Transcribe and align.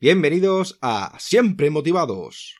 Bienvenidos 0.00 0.78
a 0.80 1.16
Siempre 1.18 1.70
Motivados. 1.70 2.54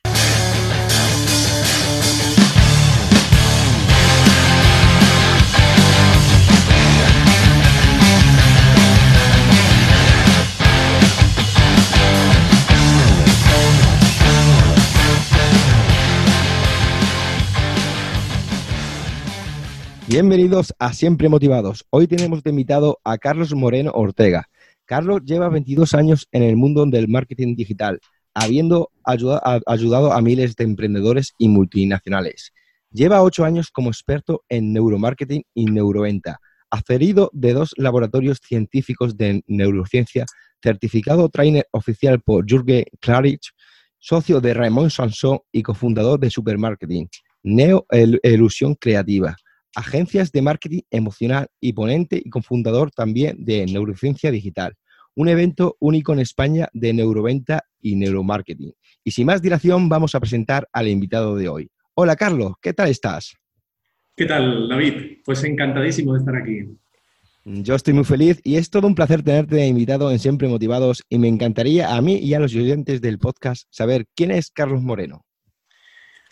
Bienvenidos 20.09 20.75
a 20.81 20.93
Siempre 20.93 21.29
Motivados. 21.29 21.87
Hoy 21.91 22.09
tenemos 22.09 22.43
de 22.43 22.51
invitado 22.51 22.99
a 23.05 23.17
Carlos 23.19 23.55
Moreno 23.55 23.93
Ortega. 23.95 24.49
Carlos 24.89 25.21
lleva 25.27 25.51
22 25.51 25.93
años 25.93 26.29
en 26.33 26.43
el 26.43 26.57
mundo 26.57 26.87
del 26.87 27.09
marketing 27.09 27.55
digital, 27.55 28.01
habiendo 28.33 28.91
ayudado 29.05 30.13
a 30.15 30.23
miles 30.23 30.57
de 30.57 30.65
emprendedores 30.65 31.35
y 31.37 31.51
multinacionales. 31.51 32.55
Lleva 32.91 33.23
8 33.23 33.45
años 33.45 33.71
como 33.71 33.91
experto 33.91 34.45
en 34.49 34.73
neuromarketing 34.73 35.43
y 35.53 35.67
neuroventa, 35.67 36.41
aferido 36.71 37.29
de 37.35 37.53
dos 37.53 37.75
laboratorios 37.77 38.41
científicos 38.43 39.19
de 39.19 39.43
neurociencia, 39.47 40.25
certificado 40.63 41.29
trainer 41.29 41.67
oficial 41.73 42.23
por 42.23 42.47
Jürgen 42.47 42.87
Klarich, 42.99 43.51
socio 43.99 44.41
de 44.41 44.55
Raymond 44.55 44.89
Sanson 44.89 45.41
y 45.53 45.63
cofundador 45.63 46.19
de 46.19 46.31
Supermarketing, 46.31 47.11
Neo 47.43 47.85
Ilusión 48.23 48.75
Creativa 48.75 49.37
agencias 49.79 50.33
de 50.33 50.43
marketing 50.43 50.81
emocional 50.91 51.47
y 51.61 51.73
ponente 51.73 52.21
y 52.23 52.31
cofundador 52.31 52.91
también 52.91 53.45
de 53.45 53.65
Neurociencia 53.65 54.33
Digital, 54.33 54.75
un 55.15 55.29
evento 55.29 55.77
único 55.79 56.13
en 56.13 56.19
España 56.19 56.69
de 56.73 56.93
neuroventa 56.93 57.65
y 57.81 57.95
neuromarketing. 57.95 58.73
Y 59.05 59.13
sin 59.13 59.27
más 59.27 59.41
dilación, 59.41 59.89
vamos 59.89 60.17
a 60.17 60.21
presentar 60.21 60.69
al 60.73 60.89
invitado 60.89 61.37
de 61.37 61.49
hoy. 61.49 61.71
Hola 61.95 62.17
Carlos, 62.17 62.55
¿qué 62.61 62.73
tal 62.73 62.89
estás? 62.89 63.37
¿Qué 64.17 64.27
tal, 64.27 64.69
David? 64.69 65.19
Pues 65.25 65.45
encantadísimo 65.45 66.15
de 66.15 66.19
estar 66.19 66.35
aquí. 66.35 66.77
Yo 67.45 67.77
estoy 67.77 67.95
muy 67.95 68.05
feliz 68.05 68.41
y 68.43 68.57
es 68.57 68.71
todo 68.71 68.89
un 68.89 68.97
placer 68.97 69.23
tenerte 69.23 69.65
invitado 69.65 70.11
en 70.11 70.19
Siempre 70.19 70.49
Motivados 70.49 71.05
y 71.09 71.19
me 71.19 71.29
encantaría 71.29 71.95
a 71.95 72.03
mí 72.03 72.17
y 72.17 72.35
a 72.35 72.41
los 72.41 72.55
oyentes 72.55 73.01
del 73.01 73.19
podcast 73.19 73.69
saber 73.71 74.07
quién 74.17 74.33
es 74.33 74.51
Carlos 74.51 74.83
Moreno. 74.83 75.25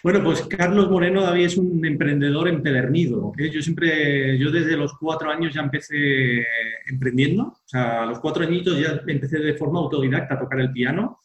Bueno, 0.03 0.23
pues 0.23 0.43
Carlos 0.43 0.91
Moreno 0.91 1.23
David 1.23 1.47
es 1.47 1.57
un 1.57 1.85
emprendedor 1.85 2.49
empedernido. 2.49 3.33
Yo 3.37 3.63
siempre, 3.63 4.39
yo 4.39 4.51
desde 4.51 4.77
los 4.77 4.95
cuatro 4.99 5.31
años 5.31 5.55
ya 5.55 5.63
empecé 5.63 6.45
emprendiendo. 6.87 7.45
O 7.45 7.63
sea, 7.65 8.03
a 8.03 8.07
los 8.07 8.21
cuatro 8.21 8.45
añitos 8.45 8.79
ya 8.79 9.01
empecé 9.07 9.39
de 9.39 9.55
forma 9.55 9.81
autodidacta 9.81 10.35
a 10.35 10.39
tocar 10.39 10.61
el 10.61 10.73
piano. 10.73 11.21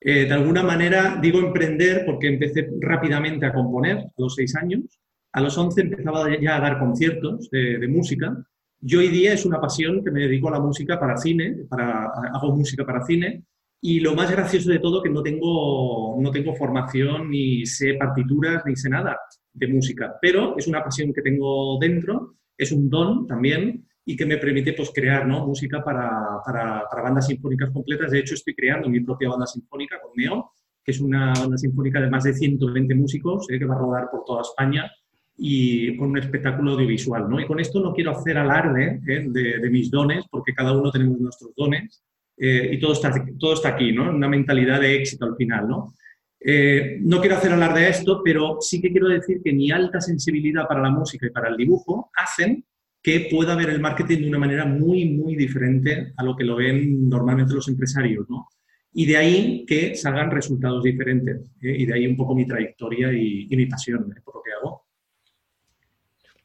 Eh, 0.00 0.26
de 0.26 0.32
alguna 0.32 0.62
manera 0.62 1.18
digo 1.20 1.40
emprender 1.40 2.04
porque 2.06 2.28
empecé 2.28 2.68
rápidamente 2.80 3.46
a 3.46 3.52
componer 3.52 3.96
a 3.98 4.12
los 4.16 4.34
seis 4.34 4.54
años. 4.56 5.00
A 5.32 5.40
los 5.40 5.56
once 5.56 5.80
empezaba 5.80 6.28
ya 6.40 6.56
a 6.56 6.60
dar 6.60 6.78
conciertos 6.78 7.48
de, 7.50 7.86
música. 7.88 8.36
Y 8.80 8.96
hoy 8.96 9.08
día 9.08 9.32
es 9.32 9.46
una 9.46 9.60
pasión 9.60 10.04
que 10.04 10.10
me 10.10 10.20
dedico 10.20 10.48
a 10.48 10.52
la 10.52 10.60
música 10.60 10.98
para 10.98 11.16
cine, 11.16 11.64
para, 11.68 12.06
hago 12.34 12.56
música 12.56 12.84
para 12.84 13.04
cine 13.04 13.44
y 13.80 14.00
lo 14.00 14.14
más 14.14 14.30
gracioso 14.30 14.70
de 14.70 14.80
todo 14.80 15.02
que 15.02 15.10
no 15.10 15.22
tengo, 15.22 16.16
no 16.20 16.30
tengo 16.30 16.54
formación, 16.54 17.30
ni 17.30 17.64
sé 17.64 17.94
partituras, 17.94 18.64
ni 18.66 18.74
sé 18.74 18.88
nada 18.88 19.16
de 19.52 19.68
música, 19.68 20.16
pero 20.20 20.56
es 20.56 20.66
una 20.66 20.82
pasión 20.82 21.12
que 21.12 21.22
tengo 21.22 21.78
dentro, 21.78 22.34
es 22.56 22.72
un 22.72 22.90
don 22.90 23.26
también 23.26 23.86
y 24.04 24.16
que 24.16 24.26
me 24.26 24.38
permite 24.38 24.72
pues, 24.72 24.90
crear 24.92 25.26
¿no? 25.26 25.46
música 25.46 25.84
para, 25.84 26.10
para, 26.44 26.84
para, 26.88 27.02
bandas 27.02 27.26
sinfónicas 27.26 27.70
completas. 27.70 28.10
De 28.10 28.20
hecho, 28.20 28.34
estoy 28.34 28.54
creando 28.54 28.88
mi 28.88 29.00
propia 29.00 29.28
banda 29.28 29.46
sinfónica 29.46 30.00
con 30.00 30.12
Neo, 30.16 30.52
que 30.82 30.92
es 30.92 31.00
una 31.00 31.34
banda 31.34 31.58
sinfónica 31.58 32.00
de 32.00 32.08
más 32.08 32.24
de 32.24 32.32
120 32.32 32.94
músicos 32.94 33.46
eh, 33.50 33.58
que 33.58 33.66
va 33.66 33.74
a 33.74 33.78
rodar 33.78 34.08
por 34.10 34.24
toda 34.24 34.42
España 34.42 34.90
y 35.36 35.94
con 35.98 36.10
un 36.10 36.18
espectáculo 36.18 36.72
audiovisual. 36.72 37.28
¿no? 37.28 37.38
Y 37.38 37.46
con 37.46 37.60
esto 37.60 37.80
no 37.80 37.92
quiero 37.92 38.12
hacer 38.12 38.38
alarde 38.38 39.00
eh, 39.06 39.26
de, 39.28 39.58
de 39.58 39.70
mis 39.70 39.90
dones, 39.90 40.24
porque 40.30 40.54
cada 40.54 40.72
uno 40.72 40.90
tenemos 40.90 41.20
nuestros 41.20 41.54
dones, 41.54 42.02
eh, 42.40 42.70
y 42.72 42.78
todo 42.78 42.92
está, 42.92 43.12
todo 43.38 43.54
está 43.54 43.70
aquí, 43.70 43.92
¿no? 43.92 44.10
Una 44.10 44.28
mentalidad 44.28 44.80
de 44.80 44.96
éxito 44.96 45.24
al 45.24 45.36
final, 45.36 45.68
¿no? 45.68 45.94
Eh, 46.40 46.98
no 47.00 47.20
quiero 47.20 47.36
hacer 47.36 47.52
hablar 47.52 47.74
de 47.74 47.88
esto, 47.88 48.22
pero 48.24 48.58
sí 48.60 48.80
que 48.80 48.92
quiero 48.92 49.08
decir 49.08 49.40
que 49.42 49.52
mi 49.52 49.70
alta 49.70 50.00
sensibilidad 50.00 50.68
para 50.68 50.80
la 50.80 50.90
música 50.90 51.26
y 51.26 51.30
para 51.30 51.48
el 51.48 51.56
dibujo 51.56 52.10
hacen 52.14 52.64
que 53.02 53.28
pueda 53.30 53.56
ver 53.56 53.70
el 53.70 53.80
marketing 53.80 54.18
de 54.18 54.28
una 54.28 54.38
manera 54.38 54.64
muy, 54.64 55.06
muy 55.10 55.34
diferente 55.34 56.12
a 56.16 56.22
lo 56.22 56.36
que 56.36 56.44
lo 56.44 56.56
ven 56.56 57.08
normalmente 57.08 57.54
los 57.54 57.68
empresarios, 57.68 58.28
¿no? 58.28 58.48
Y 58.92 59.06
de 59.06 59.16
ahí 59.16 59.66
que 59.66 59.94
salgan 59.94 60.30
resultados 60.30 60.82
diferentes. 60.82 61.50
¿eh? 61.62 61.76
Y 61.78 61.86
de 61.86 61.94
ahí 61.94 62.06
un 62.06 62.16
poco 62.16 62.34
mi 62.34 62.46
trayectoria 62.46 63.12
y, 63.12 63.46
mi 63.50 63.66
pasión 63.66 64.12
por 64.24 64.36
lo 64.36 64.42
que 64.42 64.52
hago. 64.52 64.86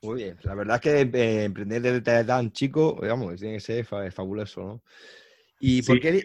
Muy 0.01 0.23
bien, 0.23 0.37
la 0.43 0.53
verdad 0.53 0.75
es 0.75 0.81
que 0.81 1.43
emprender 1.45 1.81
desde 1.81 2.25
tan 2.25 2.51
chico, 2.51 2.99
digamos, 3.01 3.39
tiene 3.39 3.59
que 3.59 4.11
fabuloso, 4.11 4.61
¿no? 4.61 4.81
¿Y 5.59 5.81
por 5.83 5.99
qué? 5.99 6.21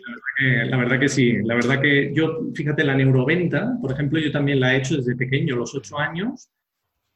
La 0.68 0.76
verdad, 0.76 0.98
que, 0.98 1.08
sí. 1.08 1.36
La 1.44 1.54
verdad 1.54 1.80
que 1.80 2.12
yo, 2.14 2.50
fíjate, 2.54 2.82
la 2.84 2.94
neuroventa, 2.94 3.76
por 3.80 3.92
ejemplo, 3.92 4.18
yo 4.18 4.32
también 4.32 4.60
la 4.60 4.74
he 4.74 4.78
hecho 4.78 4.96
desde 4.96 5.16
pequeño, 5.16 5.56
los 5.56 5.74
ocho 5.74 5.98
años. 5.98 6.50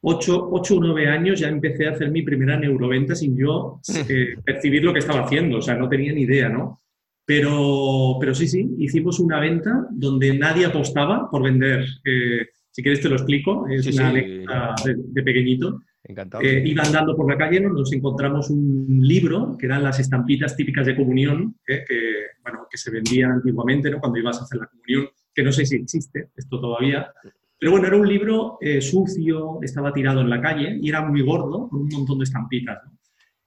Ocho, 0.04 0.48
ocho 0.50 0.76
o 0.76 0.80
nueve 0.80 1.08
años 1.08 1.38
ya 1.38 1.48
empecé 1.48 1.86
a 1.86 1.92
hacer 1.92 2.10
mi 2.10 2.22
primera 2.22 2.58
neuroventa 2.58 3.14
sin 3.14 3.36
yo 3.36 3.80
eh, 4.08 4.36
percibir 4.44 4.82
lo 4.82 4.92
que 4.92 4.98
estaba 4.98 5.24
haciendo. 5.24 5.58
O 5.58 5.62
sea, 5.62 5.76
no 5.76 5.88
tenía 5.88 6.12
ni 6.12 6.22
idea, 6.22 6.48
¿no? 6.48 6.82
Pero, 7.24 8.16
pero 8.18 8.34
sí, 8.34 8.48
sí, 8.48 8.68
hicimos 8.78 9.20
una 9.20 9.38
venta 9.38 9.86
donde 9.90 10.36
nadie 10.36 10.66
apostaba 10.66 11.30
por 11.30 11.42
vender. 11.42 11.84
Eh, 12.04 12.48
si 12.70 12.82
quieres 12.82 13.00
te 13.00 13.08
lo 13.08 13.16
explico, 13.16 13.68
es 13.68 13.86
una 13.86 14.08
anécdota 14.08 14.74
de, 14.84 15.22
pequeñito. 15.22 15.82
Encantado. 16.12 16.42
Eh, 16.42 16.62
iba 16.64 16.82
andando 16.82 17.16
por 17.16 17.28
la 17.28 17.36
calle, 17.36 17.60
nos 17.60 17.92
encontramos 17.92 18.50
un 18.50 19.00
libro 19.00 19.56
que 19.58 19.66
eran 19.66 19.82
las 19.82 19.98
estampitas 19.98 20.54
típicas 20.56 20.86
de 20.86 20.94
comunión, 20.94 21.56
eh, 21.66 21.84
que, 21.86 21.98
bueno, 22.42 22.66
que 22.70 22.76
se 22.76 22.90
vendían 22.90 23.32
antiguamente 23.32 23.90
¿no? 23.90 23.98
cuando 23.98 24.18
ibas 24.18 24.38
a 24.38 24.44
hacer 24.44 24.60
la 24.60 24.66
comunión, 24.66 25.08
que 25.34 25.42
no 25.42 25.52
sé 25.52 25.66
si 25.66 25.76
existe 25.76 26.30
esto 26.36 26.60
todavía. 26.60 27.12
Pero 27.58 27.72
bueno, 27.72 27.86
era 27.86 27.96
un 27.96 28.06
libro 28.06 28.58
eh, 28.60 28.80
sucio, 28.80 29.58
estaba 29.62 29.92
tirado 29.92 30.20
en 30.20 30.30
la 30.30 30.40
calle 30.40 30.78
y 30.80 30.88
era 30.88 31.02
muy 31.02 31.22
gordo, 31.22 31.68
con 31.68 31.82
un 31.82 31.88
montón 31.88 32.18
de 32.18 32.24
estampitas. 32.24 32.78
¿no? 32.84 32.98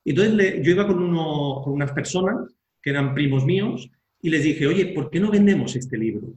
Entonces 0.03 0.61
yo 0.63 0.71
iba 0.71 0.87
con, 0.87 1.01
uno, 1.01 1.61
con 1.63 1.73
unas 1.73 1.91
personas 1.91 2.55
que 2.81 2.89
eran 2.89 3.13
primos 3.13 3.45
míos 3.45 3.89
y 4.21 4.29
les 4.29 4.43
dije, 4.43 4.67
oye, 4.67 4.87
¿por 4.87 5.09
qué 5.09 5.19
no 5.19 5.31
vendemos 5.31 5.75
este 5.75 5.97
libro? 5.97 6.33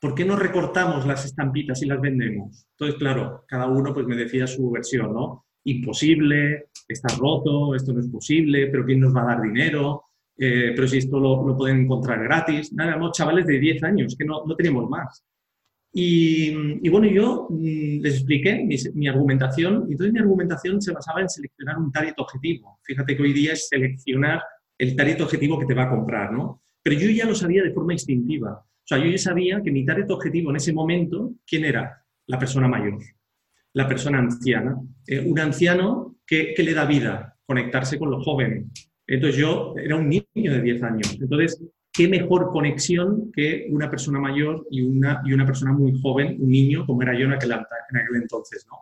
¿por 0.00 0.14
qué 0.14 0.24
no 0.24 0.34
recortamos 0.34 1.06
las 1.06 1.24
estampitas 1.24 1.82
y 1.82 1.86
las 1.86 2.00
vendemos? 2.00 2.66
Entonces, 2.72 2.98
claro, 2.98 3.44
cada 3.46 3.66
uno 3.66 3.92
pues 3.92 4.06
me 4.06 4.16
decía 4.16 4.46
su 4.46 4.70
versión, 4.70 5.12
¿no? 5.12 5.46
Imposible, 5.64 6.68
está 6.88 7.14
roto, 7.16 7.74
esto 7.74 7.92
no 7.92 8.00
es 8.00 8.08
posible, 8.08 8.68
pero 8.68 8.84
¿quién 8.84 9.00
nos 9.00 9.14
va 9.14 9.22
a 9.22 9.34
dar 9.34 9.42
dinero? 9.42 10.04
Eh, 10.36 10.72
pero 10.74 10.88
si 10.88 10.98
esto 10.98 11.20
lo, 11.20 11.56
pueden 11.56 11.80
encontrar 11.80 12.22
gratis. 12.22 12.72
Nada, 12.72 12.92
éramos 12.92 13.12
chavales 13.12 13.46
de 13.46 13.58
10 13.58 13.82
años, 13.82 14.16
que 14.16 14.24
no, 14.24 14.44
no 14.46 14.56
tenemos 14.56 14.88
más. 14.88 15.24
Y, 15.92 16.88
bueno, 16.88 17.08
yo 17.08 17.48
mm, 17.50 18.00
les 18.00 18.14
expliqué 18.14 18.64
mi, 18.94 19.08
argumentación, 19.08 19.86
y 19.88 19.92
entonces 19.92 20.12
mi 20.12 20.20
argumentación 20.20 20.80
se 20.80 20.92
basaba 20.92 21.20
en 21.20 21.28
seleccionar 21.28 21.78
un 21.78 21.90
target 21.90 22.14
objetivo. 22.18 22.78
Fíjate 22.84 23.16
que 23.16 23.22
hoy 23.22 23.32
día 23.32 23.52
es 23.52 23.68
seleccionar 23.68 24.40
el 24.78 24.94
target 24.96 25.20
objetivo 25.20 25.58
que 25.58 25.66
te 25.66 25.74
va 25.74 25.84
a 25.84 25.90
comprar, 25.90 26.32
¿no? 26.32 26.62
Pero 26.82 26.98
yo 26.98 27.10
ya 27.10 27.26
lo 27.26 27.34
sabía 27.34 27.62
de 27.62 27.72
forma 27.72 27.92
instintiva. 27.92 28.52
O 28.52 28.86
sea, 28.86 28.98
yo 28.98 29.10
ya 29.10 29.18
sabía 29.18 29.60
que 29.62 29.70
mi 29.70 29.84
target 29.84 30.10
objetivo 30.10 30.50
en 30.50 30.56
ese 30.56 30.72
momento, 30.72 31.34
¿quién 31.46 31.64
era? 31.64 32.04
La 32.26 32.38
persona 32.38 32.68
mayor, 32.68 32.98
la 33.74 33.88
persona 33.88 34.18
anciana. 34.18 34.76
Eh, 35.06 35.20
un 35.20 35.38
anciano 35.38 36.16
que, 36.26 36.54
le 36.56 36.74
da 36.74 36.84
vida, 36.84 37.36
conectarse 37.44 37.98
con 37.98 38.10
los 38.10 38.24
jóvenes. 38.24 38.66
Entonces 39.06 39.40
yo 39.40 39.74
era 39.76 39.96
un 39.96 40.08
niño 40.08 40.52
de 40.52 40.62
10 40.62 40.82
años. 40.82 41.18
Entonces, 41.20 41.62
¿qué 41.92 42.08
mejor 42.08 42.50
conexión 42.50 43.30
que 43.32 43.66
una 43.70 43.90
persona 43.90 44.20
mayor 44.20 44.66
y 44.70 44.82
una, 44.82 45.22
y 45.24 45.32
una 45.32 45.46
persona 45.46 45.72
muy 45.72 46.00
joven, 46.00 46.36
un 46.40 46.48
niño, 46.48 46.86
como 46.86 47.02
era 47.02 47.18
yo 47.18 47.24
en 47.26 47.32
aquel, 47.32 47.52
en 47.52 47.96
aquel 47.96 48.22
entonces, 48.22 48.66
¿no? 48.70 48.78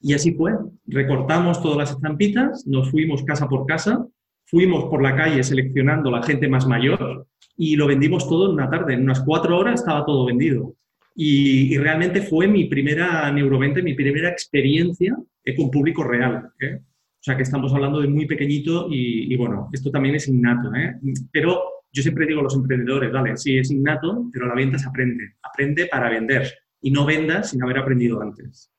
Y 0.00 0.14
así 0.14 0.32
fue. 0.32 0.52
Recortamos 0.86 1.62
todas 1.62 1.78
las 1.78 1.90
estampitas, 1.90 2.66
nos 2.66 2.90
fuimos 2.90 3.24
casa 3.24 3.48
por 3.48 3.66
casa, 3.66 4.06
fuimos 4.46 4.84
por 4.84 5.02
la 5.02 5.16
calle 5.16 5.42
seleccionando 5.42 6.10
la 6.10 6.22
gente 6.22 6.48
más 6.48 6.66
mayor 6.66 7.26
y 7.56 7.76
lo 7.76 7.86
vendimos 7.86 8.28
todo 8.28 8.46
en 8.46 8.52
una 8.52 8.70
tarde. 8.70 8.94
En 8.94 9.02
unas 9.02 9.20
cuatro 9.22 9.58
horas 9.58 9.80
estaba 9.80 10.04
todo 10.04 10.26
vendido. 10.26 10.74
Y, 11.18 11.78
realmente 11.78 12.20
fue 12.20 12.46
mi 12.46 12.66
primera 12.66 13.32
neuroventa, 13.32 13.80
mi 13.80 13.94
primera 13.94 14.28
experiencia 14.28 15.16
con 15.56 15.70
público 15.70 16.04
real. 16.04 16.50
¿eh? 16.60 16.78
O 16.78 17.22
sea 17.22 17.36
que 17.36 17.42
estamos 17.42 17.72
hablando 17.72 18.00
de 18.00 18.08
muy 18.08 18.26
pequeñito 18.26 18.88
y, 18.90 19.34
bueno, 19.36 19.70
esto 19.72 19.90
también 19.90 20.14
es 20.16 20.28
innato. 20.28 20.74
¿eh? 20.74 20.94
Pero 21.32 21.60
yo 21.90 22.02
siempre 22.02 22.26
digo 22.26 22.40
a 22.40 22.44
los 22.44 22.54
emprendedores, 22.54 23.10
vale, 23.10 23.36
sí 23.36 23.56
es 23.56 23.70
innato, 23.70 24.28
pero 24.30 24.46
la 24.46 24.54
venta 24.54 24.78
se 24.78 24.88
aprende. 24.88 25.36
Aprende 25.42 25.86
para 25.86 26.10
vender 26.10 26.52
y 26.82 26.90
no 26.90 27.06
vendas 27.06 27.50
sin 27.50 27.62
haber 27.62 27.78
aprendido 27.78 28.20
antes. 28.20 28.70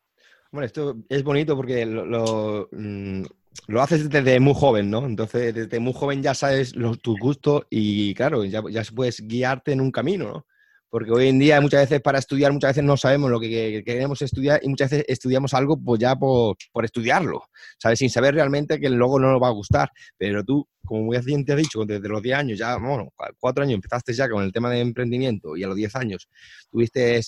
Bueno, 0.51 0.65
esto 0.65 0.95
es 1.09 1.23
bonito 1.23 1.55
porque 1.55 1.85
lo, 1.85 2.69
mm, 2.71 3.23
lo 3.67 3.81
haces 3.81 4.09
desde 4.09 4.39
muy 4.39 4.53
joven, 4.53 4.91
¿no? 4.91 5.05
Entonces, 5.05 5.55
desde 5.55 5.79
muy 5.79 5.93
joven 5.93 6.21
ya 6.21 6.35
sabes 6.35 6.75
los, 6.75 7.01
tus 7.01 7.19
gustos 7.19 7.63
y, 7.71 8.13
claro, 8.13 8.45
ya, 8.45 8.61
ya 8.69 8.83
puedes 8.95 9.25
guiarte 9.27 9.71
en 9.71 9.81
un 9.81 9.91
camino, 9.91 10.25
¿no? 10.25 10.45
Porque 10.89 11.11
hoy 11.11 11.27
en 11.27 11.39
día 11.39 11.59
muchas 11.59 11.81
veces 11.81 12.01
para 12.01 12.19
estudiar, 12.19 12.53
muchas 12.53 12.71
veces 12.71 12.83
no 12.83 12.95
sabemos 12.95 13.29
lo 13.29 13.39
que 13.39 13.83
queremos 13.85 14.21
estudiar 14.21 14.59
y 14.63 14.69
muchas 14.69 14.91
veces 14.91 15.05
estudiamos 15.07 15.53
algo 15.53 15.77
pues 15.77 15.99
ya 15.99 16.15
por, 16.15 16.57
estudiarlo, 16.83 17.43
¿sabes? 17.77 17.99
Sin 17.99 18.09
saber 18.09 18.35
realmente 18.35 18.79
que 18.79 18.89
luego 18.89 19.19
no 19.19 19.31
nos 19.31 19.41
va 19.41 19.47
a 19.47 19.51
gustar. 19.51 19.89
Pero 20.17 20.43
tú, 20.43 20.67
como 20.85 21.03
muy 21.03 21.17
bien 21.19 21.43
te 21.43 21.53
has 21.53 21.57
dicho, 21.57 21.83
desde 21.85 22.07
los 22.07 22.21
10 22.21 22.37
años, 22.37 22.59
ya, 22.59 22.77
bueno, 22.77 23.09
cuatro 23.39 23.63
años 23.63 23.75
empezaste 23.75 24.13
ya 24.13 24.29
con 24.29 24.43
el 24.43 24.51
tema 24.51 24.69
de 24.69 24.79
emprendimiento 24.79 25.57
y 25.57 25.63
a 25.63 25.67
los 25.67 25.75
10 25.75 25.95
años 25.95 26.29
tuviste 26.71 27.21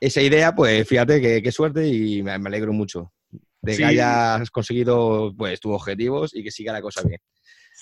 esa 0.00 0.22
idea, 0.22 0.54
pues 0.54 0.88
fíjate 0.88 1.42
qué 1.42 1.52
suerte 1.52 1.86
y 1.86 2.22
me, 2.22 2.32
alegro 2.32 2.72
mucho 2.72 3.12
de 3.62 3.76
que 3.76 3.84
hayas 3.84 4.50
conseguido 4.50 5.34
pues 5.36 5.60
tus 5.60 5.72
objetivos 5.72 6.34
y 6.34 6.42
que 6.42 6.50
siga 6.50 6.72
la 6.72 6.80
cosa 6.80 7.02
bien. 7.02 7.20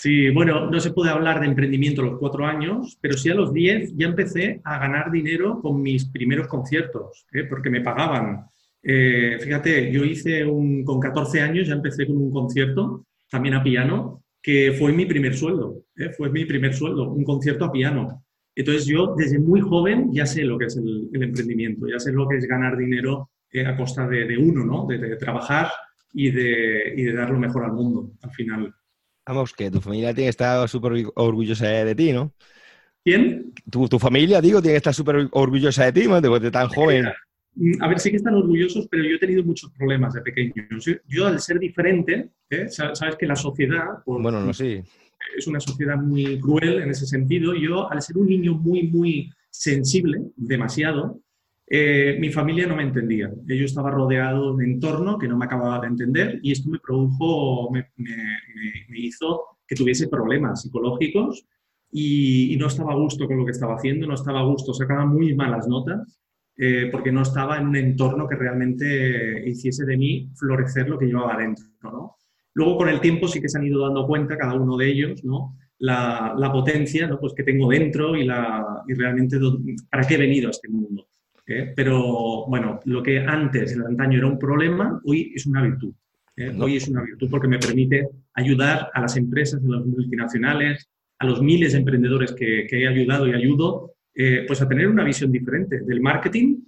Sí, 0.01 0.31
bueno, 0.31 0.71
no 0.71 0.79
se 0.79 0.93
puede 0.93 1.11
hablar 1.11 1.41
de 1.41 1.47
emprendimiento 1.47 2.03
a 2.03 2.05
los 2.05 2.21
cuatro 2.21 2.47
años, 2.47 2.97
pero 3.01 3.19
sí 3.19 3.31
a 3.31 3.35
los 3.35 3.53
diez 3.53 3.93
ya 3.97 4.07
empecé 4.07 4.61
a 4.63 4.79
ganar 4.79 5.11
dinero 5.11 5.61
con 5.61 5.83
mis 5.83 6.05
primeros 6.05 6.47
conciertos, 6.47 7.27
¿eh? 7.33 7.43
porque 7.43 7.69
me 7.69 7.81
pagaban. 7.81 8.47
Eh, 8.81 9.39
fíjate, 9.41 9.91
yo 9.91 10.05
hice 10.05 10.45
un, 10.45 10.85
con 10.85 11.01
14 11.01 11.41
años 11.41 11.67
ya 11.67 11.75
empecé 11.75 12.07
con 12.07 12.17
un 12.17 12.31
concierto, 12.31 13.07
también 13.29 13.57
a 13.57 13.63
piano, 13.65 14.23
que 14.41 14.73
fue 14.79 14.93
mi 14.93 15.05
primer 15.05 15.35
sueldo, 15.37 15.83
¿eh? 15.97 16.11
fue 16.17 16.31
mi 16.31 16.45
primer 16.45 16.75
sueldo, 16.75 17.11
un 17.11 17.25
concierto 17.25 17.65
a 17.65 17.73
piano. 17.73 18.25
Entonces 18.55 18.87
yo 18.87 19.17
desde 19.17 19.41
muy 19.41 19.61
joven 19.61 20.13
ya 20.13 20.27
sé 20.27 20.45
lo 20.45 20.59
que 20.59 20.67
es 20.67 20.77
el, 20.77 21.11
emprendimiento, 21.13 21.89
ya 21.89 21.99
sé 21.99 22.13
lo 22.13 22.29
que 22.29 22.37
es 22.37 22.47
ganar 22.47 22.77
dinero 22.77 23.31
a 23.67 23.77
costa 23.77 24.07
de, 24.07 24.39
uno, 24.39 24.65
¿no? 24.65 24.87
De, 24.87 25.17
trabajar 25.17 25.73
y 26.13 26.31
de, 26.31 26.95
y 26.97 27.03
de 27.03 27.13
dar 27.13 27.31
lo 27.31 27.41
mejor 27.41 27.65
al 27.65 27.73
mundo 27.73 28.13
al 28.23 28.31
final. 28.31 28.73
Vamos, 29.29 29.53
que 29.53 29.71
tu 29.71 29.83
familia 29.83 30.15
tiene 30.15 30.25
que 30.25 30.31
estar 30.31 30.67
súper 30.71 31.05
orgullosa 31.15 31.69
de 31.69 31.95
ti, 31.95 32.13
¿no? 32.13 32.33
¿Quién? 33.05 33.53
Tu, 33.71 33.99
familia, 33.99 34.41
digo, 34.41 34.63
tiene 34.63 34.73
que 34.73 34.79
estar 34.79 34.95
súper 34.95 35.29
orgullosa 35.33 35.85
de 35.85 35.93
ti, 35.93 36.09
¿no? 36.09 36.19
De, 36.19 36.51
tan 36.51 36.69
joven. 36.69 37.05
Mm, 37.55 37.83
a 37.83 37.89
ver, 37.89 38.01
sí 38.01 38.11
que 38.11 38.17
están 38.17 38.37
orgullosos, 38.37 38.89
pero 38.89 39.05
yo 39.05 39.17
he 39.17 39.19
tenido 39.19 39.45
muchos 39.45 39.71
problemas 39.73 40.15
de 40.15 40.23
pequeño. 40.23 40.55
Yo, 41.07 41.27
al 41.27 41.41
ser 41.41 41.59
diferente, 41.59 42.31
¿eh? 42.49 42.69
sabes 42.71 43.17
que 43.19 43.27
la 43.27 43.37
sociedad... 43.37 43.99
bueno, 44.07 44.41
no 44.41 44.55
sé. 44.55 44.83
Es 45.37 45.47
una 45.47 45.61
sociedad 45.61 45.97
muy 45.97 46.41
cruel 46.41 46.81
en 46.81 46.89
ese 46.89 47.05
sentido. 47.05 47.53
Yo, 47.55 47.91
al 47.93 48.01
ser 48.01 48.17
un 48.17 48.29
niño 48.29 48.55
muy, 48.55 48.85
muy 48.85 49.31
sensible, 49.51 50.23
demasiado, 50.37 51.21
eh, 51.71 52.17
mi 52.19 52.31
familia 52.31 52.67
no 52.67 52.77
me 52.77 52.83
entendía. 52.83 53.31
Yo 53.45 53.65
estaba 53.65 53.91
rodeado 53.91 54.57
de 54.57 54.65
entorno 54.65 55.19
que 55.19 55.29
no 55.29 55.37
me 55.37 55.45
acababa 55.45 55.81
de 55.81 55.89
entender 55.89 56.41
y 56.43 56.53
esto 56.53 56.71
me 56.71 56.79
produjo, 56.79 57.71
me, 57.71 57.91
hizo 58.95 59.59
que 59.67 59.75
tuviese 59.75 60.09
problemas 60.09 60.63
psicológicos 60.63 61.47
y, 61.91 62.57
no 62.59 62.69
estaba 62.69 62.93
a 62.93 62.97
gusto 62.97 63.27
con 63.27 63.37
lo 63.37 63.45
que 63.45 63.53
estaba 63.53 63.75
haciendo, 63.75 64.07
no 64.07 64.15
estaba 64.15 64.41
a 64.41 64.45
gusto, 64.45 64.73
sacaba 64.73 65.05
muy 65.05 65.35
malas 65.35 65.69
notas 65.69 66.19
eh, 66.57 66.89
porque 66.91 67.13
no 67.13 67.23
estaba 67.23 67.59
en 67.59 67.69
un 67.69 67.77
entorno 67.77 68.27
que 68.27 68.37
realmente 68.37 69.47
hiciese 69.47 69.85
de 69.85 69.97
mí 69.99 70.31
florecer 70.37 70.89
lo 70.89 70.99
que 70.99 71.07
llevaba 71.07 71.37
dentro. 71.37 71.67
¿no? 71.83 72.17
Luego 72.55 72.79
con 72.79 72.89
el 72.89 73.01
tiempo 73.01 73.29
sí 73.29 73.43
que 73.43 73.49
se 73.49 73.59
han 73.59 73.67
ido 73.67 73.85
dando 73.85 74.07
cuenta 74.07 74.39
cada 74.39 74.55
uno 74.55 74.77
de 74.79 74.89
ellos, 74.89 75.23
¿no? 75.23 75.55
La, 75.81 76.35
la 76.37 76.51
potencia 76.51 77.07
¿no? 77.07 77.21
pues 77.21 77.35
que 77.35 77.45
tengo 77.45 77.69
dentro 77.69 78.17
y, 78.17 78.25
la, 78.25 78.83
y 78.89 78.95
realmente 78.95 79.39
para 79.89 80.05
qué 80.05 80.15
he 80.15 80.19
venido 80.19 80.49
a 80.49 80.51
este 80.51 80.69
mundo. 80.69 81.07
¿Eh? 81.49 81.73
Pero 81.75 82.47
bueno, 82.47 82.81
lo 82.85 83.03
que 83.03 83.19
antes, 83.21 83.73
el 83.73 83.85
antaño, 83.85 84.19
era 84.19 84.27
un 84.27 84.39
problema, 84.39 85.01
hoy 85.05 85.33
es 85.35 85.47
una 85.47 85.63
virtud. 85.63 85.93
¿eh? 86.37 86.55
Hoy 86.59 86.77
es 86.77 86.89
una 86.89 87.03
virtud 87.03 87.29
porque 87.31 87.49
me 87.49 87.59
permite 87.59 88.09
ayudar 88.35 88.91
a 88.93 89.01
las 89.01 89.17
empresas, 89.17 89.61
a 89.65 89.69
las 89.69 89.85
multinacionales, 89.85 90.89
a 91.19 91.27
los 91.27 91.43
miles 91.43 91.73
de 91.73 91.79
emprendedores 91.79 92.33
que, 92.33 92.67
he 92.71 92.87
ayudado 92.87 93.27
y 93.27 93.33
ayudo, 93.33 93.95
eh, 94.15 94.45
pues 94.47 94.63
a 94.63 94.69
tener 94.69 94.89
una 94.89 95.05
visión 95.05 95.33
diferente 95.33 95.81
del 95.81 96.01
marketing, 96.01 96.59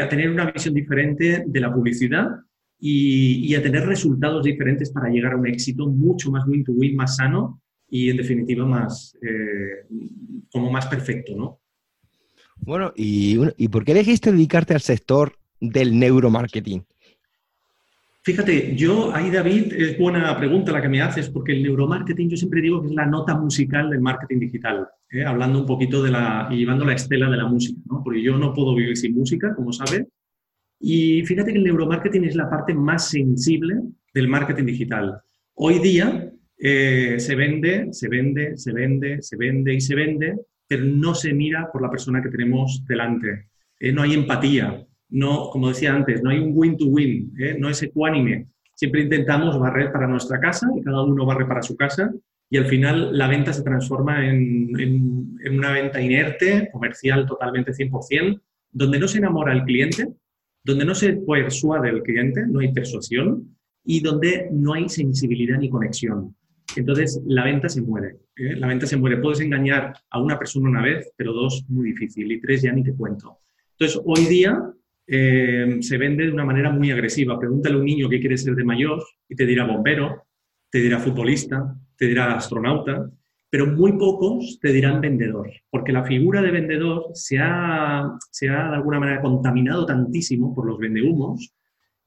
a 0.00 0.08
tener 0.08 0.30
una 0.30 0.48
visión 0.48 0.74
diferente 0.74 1.42
de 1.44 1.60
la 1.60 1.74
publicidad 1.74 2.28
y, 2.78 3.52
a 3.56 3.62
tener 3.62 3.84
resultados 3.84 4.44
diferentes 4.44 4.92
para 4.92 5.08
llegar 5.08 5.32
a 5.32 5.36
un 5.36 5.48
éxito 5.48 5.88
mucho 5.88 6.30
más 6.30 6.46
win-to-win, 6.46 6.94
más 6.94 7.16
sano 7.16 7.60
y 7.90 8.08
en 8.08 8.16
definitiva 8.16 8.64
más, 8.64 9.18
como 10.52 10.70
más 10.70 10.86
perfecto, 10.86 11.34
¿no? 11.36 11.61
Bueno, 12.64 12.92
y, 12.96 13.38
¿y 13.56 13.68
por 13.68 13.84
qué 13.84 13.92
elegiste 13.92 14.32
dedicarte 14.32 14.74
al 14.74 14.80
sector 14.80 15.34
del 15.60 15.98
neuromarketing? 15.98 16.84
Fíjate, 18.24 18.76
yo 18.76 19.12
ahí 19.12 19.30
David, 19.30 19.72
es 19.72 19.98
buena 19.98 20.36
pregunta 20.38 20.70
la 20.70 20.80
que 20.80 20.88
me 20.88 21.02
haces, 21.02 21.28
porque 21.28 21.52
el 21.52 21.62
neuromarketing 21.64 22.30
yo 22.30 22.36
siempre 22.36 22.60
digo 22.60 22.80
que 22.80 22.86
es 22.86 22.94
la 22.94 23.04
nota 23.04 23.34
musical 23.34 23.90
del 23.90 24.00
marketing 24.00 24.38
digital, 24.38 24.86
¿eh? 25.10 25.24
hablando 25.24 25.58
un 25.58 25.66
poquito 25.66 26.00
de 26.04 26.12
la, 26.12 26.46
y 26.48 26.58
llevando 26.58 26.84
la 26.84 26.94
estela 26.94 27.28
de 27.28 27.36
la 27.36 27.46
música, 27.46 27.80
¿no? 27.90 28.00
porque 28.04 28.22
yo 28.22 28.38
no 28.38 28.54
puedo 28.54 28.76
vivir 28.76 28.96
sin 28.96 29.14
música, 29.14 29.52
como 29.56 29.72
sabes, 29.72 30.06
y 30.78 31.24
fíjate 31.26 31.50
que 31.50 31.58
el 31.58 31.64
neuromarketing 31.64 32.24
es 32.24 32.36
la 32.36 32.48
parte 32.48 32.74
más 32.74 33.08
sensible 33.10 33.80
del 34.14 34.28
marketing 34.28 34.66
digital. 34.66 35.20
Hoy 35.54 35.80
día 35.80 36.32
eh, 36.58 37.16
se 37.18 37.34
vende, 37.34 37.88
se 37.92 38.08
vende, 38.08 38.56
se 38.56 38.72
vende, 38.72 39.20
se 39.20 39.36
vende 39.36 39.74
y 39.74 39.80
se 39.80 39.94
vende 39.96 40.36
pero 40.66 40.84
no 40.84 41.14
se 41.14 41.32
mira 41.32 41.70
por 41.72 41.82
la 41.82 41.90
persona 41.90 42.22
que 42.22 42.30
tenemos 42.30 42.84
delante. 42.86 43.48
Eh, 43.78 43.92
no 43.92 44.02
hay 44.02 44.14
empatía, 44.14 44.86
no, 45.10 45.50
como 45.50 45.68
decía 45.68 45.94
antes, 45.94 46.22
no 46.22 46.30
hay 46.30 46.38
un 46.38 46.52
win-to-win, 46.54 47.34
eh, 47.38 47.56
no 47.58 47.68
es 47.68 47.82
ecuánime. 47.82 48.46
Siempre 48.74 49.02
intentamos 49.02 49.58
barrer 49.58 49.92
para 49.92 50.06
nuestra 50.06 50.40
casa 50.40 50.68
y 50.76 50.82
cada 50.82 51.02
uno 51.02 51.26
barre 51.26 51.46
para 51.46 51.62
su 51.62 51.76
casa 51.76 52.12
y 52.48 52.56
al 52.56 52.66
final 52.66 53.16
la 53.16 53.28
venta 53.28 53.52
se 53.52 53.62
transforma 53.62 54.26
en, 54.26 54.70
en 54.78 55.58
una 55.58 55.72
venta 55.72 56.00
inerte, 56.00 56.68
comercial 56.72 57.26
totalmente 57.26 57.72
100%, 57.72 58.40
donde 58.72 58.98
no 58.98 59.08
se 59.08 59.18
enamora 59.18 59.52
el 59.52 59.64
cliente, 59.64 60.08
donde 60.64 60.84
no 60.84 60.94
se 60.94 61.14
persuade 61.14 61.90
el 61.90 62.02
cliente, 62.02 62.46
no 62.46 62.60
hay 62.60 62.72
persuasión 62.72 63.56
y 63.84 64.00
donde 64.00 64.48
no 64.52 64.74
hay 64.74 64.88
sensibilidad 64.88 65.58
ni 65.58 65.68
conexión. 65.68 66.36
Entonces, 66.76 67.20
la 67.26 67.44
venta 67.44 67.68
se 67.68 67.82
muere. 67.82 68.16
¿eh? 68.36 68.56
La 68.56 68.66
venta 68.66 68.86
se 68.86 68.96
muere. 68.96 69.18
Puedes 69.18 69.40
engañar 69.40 69.94
a 70.10 70.20
una 70.20 70.38
persona 70.38 70.68
una 70.68 70.82
vez, 70.82 71.12
pero 71.16 71.32
dos, 71.32 71.64
muy 71.68 71.90
difícil. 71.90 72.30
Y 72.30 72.40
tres, 72.40 72.62
ya 72.62 72.72
ni 72.72 72.82
te 72.82 72.94
cuento. 72.94 73.38
Entonces, 73.78 74.00
hoy 74.04 74.26
día 74.26 74.58
eh, 75.06 75.78
se 75.80 75.98
vende 75.98 76.26
de 76.26 76.32
una 76.32 76.44
manera 76.44 76.70
muy 76.70 76.90
agresiva. 76.90 77.38
Pregúntale 77.38 77.74
a 77.74 77.78
un 77.78 77.84
niño 77.84 78.08
qué 78.08 78.20
quiere 78.20 78.36
ser 78.36 78.54
de 78.54 78.64
mayor 78.64 79.02
y 79.28 79.34
te 79.34 79.46
dirá 79.46 79.66
bombero, 79.66 80.24
te 80.70 80.78
dirá 80.78 80.98
futbolista, 80.98 81.74
te 81.96 82.06
dirá 82.06 82.34
astronauta, 82.34 83.10
pero 83.50 83.66
muy 83.66 83.92
pocos 83.98 84.58
te 84.60 84.72
dirán 84.72 85.02
vendedor, 85.02 85.50
porque 85.68 85.92
la 85.92 86.04
figura 86.04 86.40
de 86.40 86.50
vendedor 86.50 87.10
se 87.12 87.38
ha, 87.38 88.10
se 88.30 88.48
ha 88.48 88.70
de 88.70 88.76
alguna 88.76 88.98
manera 88.98 89.20
contaminado 89.20 89.84
tantísimo 89.84 90.54
por 90.54 90.66
los 90.66 90.78
vendehumos 90.78 91.52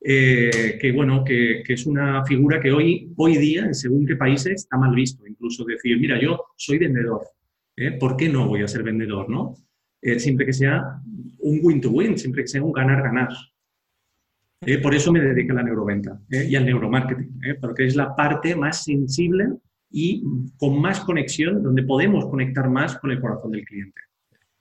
eh, 0.07 0.77
que 0.79 0.91
bueno, 0.91 1.24
que, 1.24 1.63
es 1.67 1.88
una 1.88 2.24
figura 2.25 2.59
que 2.59 2.71
hoy, 2.71 3.12
hoy 3.17 3.38
día, 3.38 3.65
en 3.65 3.74
según 3.74 4.05
qué 4.05 4.15
países, 4.15 4.53
está 4.53 4.77
mal 4.77 4.93
visto. 4.93 5.25
Incluso 5.25 5.65
decir, 5.65 6.00
mira, 6.00 6.21
yo 6.21 6.39
soy 6.55 6.77
vendedor, 6.77 7.24
¿eh? 7.75 7.93
¿por 7.93 8.15
qué 8.15 8.29
no 8.29 8.47
voy 8.47 8.62
a 8.62 8.67
ser 8.67 8.83
vendedor? 8.83 9.27
¿no? 9.27 9.55
Eh, 10.03 10.19
siempre 10.19 10.45
que 10.45 10.53
sea 10.53 11.01
un 11.39 11.59
win-to-win, 11.59 12.19
siempre 12.19 12.43
que 12.43 12.50
sea 12.50 12.62
un 12.62 12.71
ganar-ganar. 12.71 13.29
por 14.83 14.93
eso 14.93 15.12
me 15.12 15.21
dedico 15.21 15.53
a 15.53 15.55
la 15.55 15.63
neuroventa 15.63 16.19
y 16.29 16.55
al 16.55 16.65
neuromarketing, 16.65 17.39
porque 17.59 17.88
es 17.88 17.95
la 17.95 18.15
parte 18.15 18.55
más 18.55 18.83
sensible 18.83 19.47
y 19.89 20.24
con 20.57 20.79
más 20.79 21.00
conexión, 21.00 21.63
donde 21.63 21.81
podemos 21.81 22.27
conectar 22.27 22.69
más 22.69 22.95
con 23.00 23.09
el 23.09 23.19
corazón 23.19 23.53
del 23.53 23.65
cliente. 23.65 24.01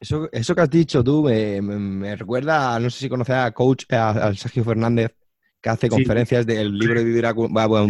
Eso, 0.01 0.27
eso 0.33 0.55
que 0.55 0.61
has 0.63 0.71
dicho 0.71 1.05
tú 1.05 1.23
me, 1.23 2.17
recuerda, 2.17 2.81
no 2.81 2.89
sé 2.89 3.01
si 3.01 3.09
conoces 3.11 3.35
a 3.35 3.53
coach, 3.53 3.85
a 3.91 4.33
Sergio 4.35 4.65
Fernández, 4.65 5.13
que 5.65 5.71
hace 5.71 5.89
conferencias 5.89 6.45
del 6.45 6.77
libro 6.77 7.01
de 7.01 7.07
vivir 7.07 7.25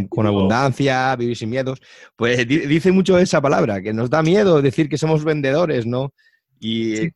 con, 0.09 0.27
abundancia, 0.27 1.17
vivir 1.17 1.37
sin 1.37 1.51
miedos, 1.51 1.83
pues 2.15 2.47
dice 2.47 2.93
mucho 2.93 3.19
esa 3.19 3.41
palabra, 3.41 3.83
que 3.83 3.93
nos 3.93 4.09
da 4.09 4.23
miedo 4.23 4.63
decir 4.63 4.89
que 4.89 4.97
somos 4.97 5.25
vendedores, 5.25 5.85
¿no? 5.85 6.15
Y... 6.61 7.11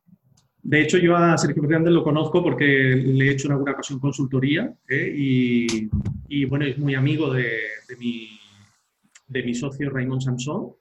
De 0.61 0.81
hecho, 0.81 0.97
yo 0.97 1.15
a 1.15 1.37
Sergio 1.37 1.61
Fernández 1.61 1.93
lo 1.93 2.03
conozco 2.03 2.43
porque 2.43 2.65
le 2.65 3.25
he 3.25 3.31
hecho 3.31 3.47
en 3.47 3.53
alguna 3.53 3.71
ocasión 3.71 3.99
consultoría 3.99 4.69
¿eh? 4.89 5.13
y, 5.15 6.45
bueno, 6.45 6.65
es 6.65 6.77
muy 6.77 6.93
amigo 6.93 7.33
de, 7.33 7.61
mi, 7.97 8.27
de 9.29 9.43
mi 9.43 9.55
socio 9.55 9.89
Raymond 9.89 10.21
Samson. 10.21 10.73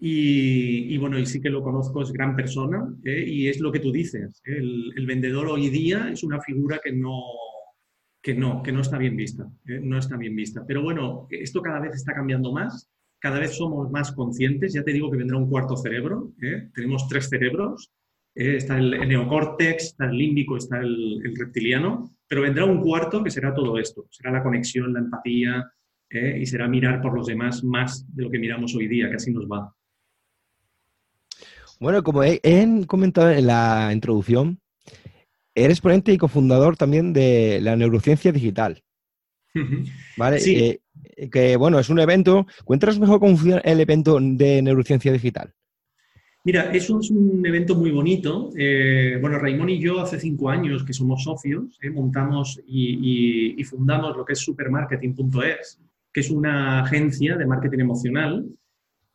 Y, 0.00 0.96
bueno, 0.96 1.18
y 1.18 1.26
sí 1.26 1.42
que 1.42 1.50
lo 1.50 1.62
conozco, 1.62 2.02
es 2.02 2.10
gran 2.10 2.34
persona 2.34 2.88
¿eh? 3.04 3.24
y 3.26 3.48
es 3.48 3.60
lo 3.60 3.70
que 3.70 3.80
tú 3.80 3.92
dices. 3.92 4.40
¿eh? 4.46 4.56
el 4.96 5.06
vendedor 5.06 5.48
hoy 5.48 5.68
día 5.68 6.08
es 6.10 6.24
una 6.24 6.40
figura 6.40 6.80
que 6.82 6.92
no, 6.92 7.20
que 8.24 8.34
no, 8.34 8.62
que 8.62 8.72
no 8.72 8.80
está 8.80 8.96
bien 8.96 9.16
vista, 9.16 9.46
¿eh? 9.66 9.80
no 9.82 9.98
está 9.98 10.16
bien 10.16 10.34
vista. 10.34 10.64
Pero 10.66 10.82
bueno, 10.82 11.26
esto 11.28 11.60
cada 11.60 11.78
vez 11.78 11.94
está 11.94 12.14
cambiando 12.14 12.52
más, 12.52 12.90
cada 13.18 13.38
vez 13.38 13.54
somos 13.54 13.90
más 13.90 14.12
conscientes, 14.12 14.72
ya 14.72 14.82
te 14.82 14.94
digo 14.94 15.10
que 15.10 15.18
vendrá 15.18 15.36
un 15.36 15.50
cuarto 15.50 15.76
cerebro, 15.76 16.32
¿eh? 16.40 16.70
tenemos 16.74 17.06
tres 17.06 17.28
cerebros, 17.28 17.92
¿eh? 18.34 18.56
está 18.56 18.78
el, 18.78 18.92
neocórtex, 19.06 19.84
está 19.84 20.06
el 20.06 20.16
límbico, 20.16 20.56
está 20.56 20.80
el, 20.80 21.20
reptiliano, 21.38 22.16
pero 22.26 22.40
vendrá 22.40 22.64
un 22.64 22.80
cuarto 22.80 23.22
que 23.22 23.30
será 23.30 23.52
todo 23.52 23.76
esto, 23.78 24.06
será 24.08 24.32
la 24.32 24.42
conexión, 24.42 24.94
la 24.94 25.00
empatía 25.00 25.70
y 26.10 26.46
será 26.46 26.68
mirar 26.68 27.02
por 27.02 27.12
los 27.12 27.26
demás 27.26 27.64
más 27.64 28.06
de 28.14 28.22
lo 28.22 28.30
que 28.30 28.38
miramos 28.38 28.74
hoy 28.76 28.86
día, 28.86 29.10
que 29.10 29.16
así 29.16 29.32
nos 29.32 29.46
va. 29.46 29.74
Bueno, 31.80 32.04
como 32.04 32.22
he, 32.22 32.40
comentado 32.86 33.30
en 33.30 33.48
la 33.48 33.90
introducción, 33.92 34.60
eres 35.54 35.80
ponente 35.80 36.12
y 36.12 36.18
cofundador 36.18 36.76
también 36.76 37.12
de 37.12 37.60
la 37.62 37.76
neurociencia 37.76 38.32
digital. 38.32 38.82
¿Vale? 40.16 40.40
Sí. 40.40 40.56
Eh, 40.56 40.80
que 41.30 41.56
bueno, 41.56 41.78
es 41.78 41.88
un 41.88 42.00
evento. 42.00 42.46
Cuéntanos 42.64 42.98
mejor 42.98 43.20
cómo 43.20 43.36
funciona 43.36 43.60
el 43.60 43.80
evento 43.80 44.18
de 44.20 44.62
neurociencia 44.62 45.12
digital. 45.12 45.54
Mira, 46.46 46.70
eso 46.74 47.00
es 47.00 47.10
un 47.10 47.44
evento 47.46 47.74
muy 47.74 47.90
bonito. 47.90 48.50
Eh, 48.56 49.16
bueno, 49.18 49.38
Raimón 49.38 49.70
y 49.70 49.80
yo 49.80 50.00
hace 50.00 50.20
cinco 50.20 50.50
años 50.50 50.84
que 50.84 50.92
somos 50.92 51.22
socios, 51.22 51.78
eh, 51.80 51.88
montamos 51.88 52.60
y, 52.66 53.62
fundamos 53.64 54.14
lo 54.14 54.26
que 54.26 54.34
es 54.34 54.40
supermarketing.es, 54.40 55.80
que 56.12 56.20
es 56.20 56.30
una 56.30 56.80
agencia 56.80 57.36
de 57.36 57.46
marketing 57.46 57.78
emocional. 57.78 58.46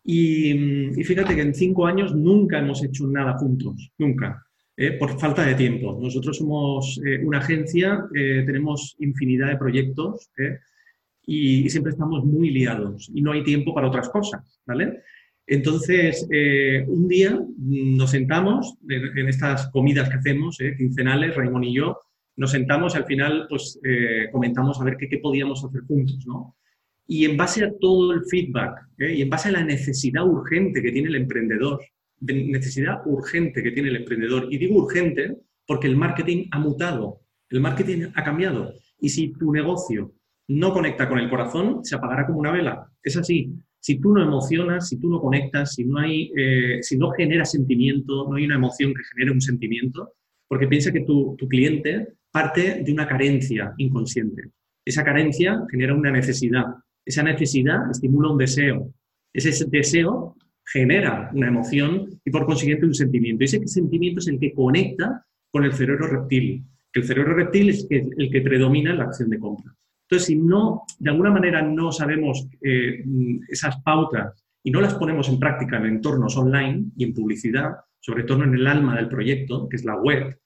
Y, 0.03 0.89
fíjate 1.03 1.35
que 1.35 1.41
en 1.41 1.53
cinco 1.53 1.85
años 1.85 2.15
nunca 2.15 2.57
hemos 2.57 2.83
hecho 2.83 3.05
nada 3.05 3.37
juntos, 3.37 3.91
nunca, 3.99 4.43
eh, 4.79 4.91
por 4.93 5.19
falta 5.19 5.45
de 5.45 5.55
tiempo. 5.55 5.97
Nosotros 6.01 6.37
somos 6.37 6.99
una 7.23 7.39
agencia, 7.39 8.05
tenemos 8.11 8.95
infinidad 8.99 9.49
de 9.49 9.57
proyectos 9.57 10.31
y, 11.25 11.65
y 11.65 11.69
siempre 11.69 11.91
estamos 11.91 12.25
muy 12.25 12.49
liados 12.49 13.11
y 13.13 13.21
no 13.21 13.31
hay 13.33 13.43
tiempo 13.43 13.73
para 13.73 13.87
otras 13.87 14.09
cosas, 14.09 14.61
¿vale? 14.65 15.03
Entonces, 15.49 16.27
eh, 16.31 16.85
un 16.87 17.07
día 17.07 17.39
nos 17.57 18.11
sentamos 18.11 18.75
en, 18.87 19.27
estas 19.27 19.67
comidas 19.71 20.07
que 20.07 20.17
hacemos, 20.17 20.61
eh, 20.61 20.75
quincenales, 20.77 21.35
Raimón 21.35 21.63
y 21.63 21.73
yo, 21.73 21.97
nos 22.35 22.51
sentamos 22.51 22.93
y 22.93 22.97
al 22.99 23.05
final 23.05 23.47
pues 23.49 23.79
eh, 23.83 24.27
comentamos 24.31 24.79
a 24.79 24.83
ver 24.83 24.95
qué, 24.95 25.17
podíamos 25.17 25.65
hacer 25.65 25.81
juntos, 25.87 26.23
¿no? 26.27 26.55
Y 27.07 27.25
en 27.25 27.35
base 27.35 27.63
a 27.63 27.71
todo 27.79 28.13
el 28.13 28.25
feedback 28.29 28.77
y 28.99 29.23
en 29.23 29.29
base 29.31 29.49
a 29.49 29.53
la 29.53 29.63
necesidad 29.63 30.23
urgente 30.23 30.83
que 30.83 30.91
tiene 30.91 31.09
el 31.09 31.15
emprendedor, 31.15 31.81
necesidad 32.21 33.01
urgente 33.05 33.63
que 33.63 33.71
tiene 33.71 33.89
el 33.89 33.97
emprendedor, 33.97 34.47
y 34.51 34.57
digo 34.57 34.83
urgente 34.83 35.37
porque 35.65 35.87
el 35.87 35.95
marketing 35.95 36.47
ha 36.51 36.59
mutado, 36.59 37.21
el 37.49 37.61
marketing 37.61 38.07
ha 38.15 38.23
cambiado, 38.23 38.73
y 38.99 39.09
si 39.09 39.33
tu 39.33 39.51
negocio 39.51 40.13
no 40.49 40.73
conecta 40.73 41.07
con 41.07 41.19
el 41.19 41.29
corazón, 41.29 41.85
se 41.85 41.95
apagará 41.95 42.25
como 42.25 42.39
una 42.39 42.51
vela. 42.51 42.91
Es 43.03 43.15
así. 43.17 43.53
Si 43.79 43.99
tú 43.99 44.13
no 44.13 44.23
emocionas, 44.23 44.89
si 44.89 44.99
tú 44.99 45.09
no 45.09 45.21
conectas, 45.21 45.75
si 45.75 45.85
no, 45.85 45.99
hay, 45.99 46.31
eh, 46.35 46.79
si 46.81 46.97
no 46.97 47.11
genera 47.11 47.45
sentimiento, 47.45 48.27
no 48.27 48.35
hay 48.35 48.45
una 48.45 48.55
emoción 48.55 48.93
que 48.93 49.03
genere 49.13 49.31
un 49.31 49.41
sentimiento, 49.41 50.13
porque 50.47 50.67
piensa 50.67 50.91
que 50.91 51.01
tu 51.01 51.37
cliente 51.47 52.07
parte 52.31 52.83
de 52.83 52.91
una 52.91 53.07
carencia 53.07 53.73
inconsciente. 53.77 54.51
Esa 54.85 55.03
carencia 55.03 55.63
genera 55.69 55.93
una 55.93 56.11
necesidad. 56.11 56.65
Esa 57.05 57.23
necesidad 57.23 57.89
estimula 57.91 58.31
un 58.31 58.37
deseo. 58.37 58.93
Ese 59.33 59.65
deseo 59.69 60.35
genera 60.71 61.29
una 61.33 61.47
emoción 61.47 62.09
y 62.23 62.31
por 62.31 62.45
consiguiente 62.45 62.85
un 62.85 62.93
sentimiento. 62.93 63.43
Ese 63.43 63.67
sentimiento 63.67 64.19
es 64.19 64.27
el 64.27 64.39
que 64.39 64.53
conecta 64.53 65.25
con 65.51 65.63
el 65.63 65.73
cerebro 65.73 66.07
reptil. 66.07 66.63
Que 66.91 67.01
el 67.01 67.05
cerebro 67.05 67.33
reptil 67.33 67.69
es 67.69 67.87
el 67.89 68.29
que 68.31 68.41
predomina 68.41 68.91
en 68.91 68.97
la 68.97 69.05
acción 69.05 69.29
de 69.29 69.39
compra. 69.39 69.73
Entonces, 70.09 70.27
si 70.27 70.35
no, 70.35 70.83
de 70.97 71.11
alguna 71.11 71.31
manera 71.31 71.61
no 71.61 71.91
sabemos 71.91 72.47
eh, 72.61 73.03
esas 73.47 73.79
pautas 73.81 74.43
y 74.63 74.71
no 74.71 74.81
las 74.81 74.95
ponemos 74.95 75.29
en 75.29 75.39
práctica 75.39 75.77
en 75.77 75.85
entornos 75.85 76.35
online 76.35 76.85
y 76.97 77.03
en 77.03 77.13
publicidad, 77.13 77.75
sobre 77.99 78.23
todo 78.23 78.43
en 78.43 78.55
el 78.55 78.65
alma 78.65 78.95
del 78.95 79.07
proyecto, 79.07 79.69
que 79.69 79.75
es 79.75 79.85
la 79.85 79.95
web, 79.95 80.39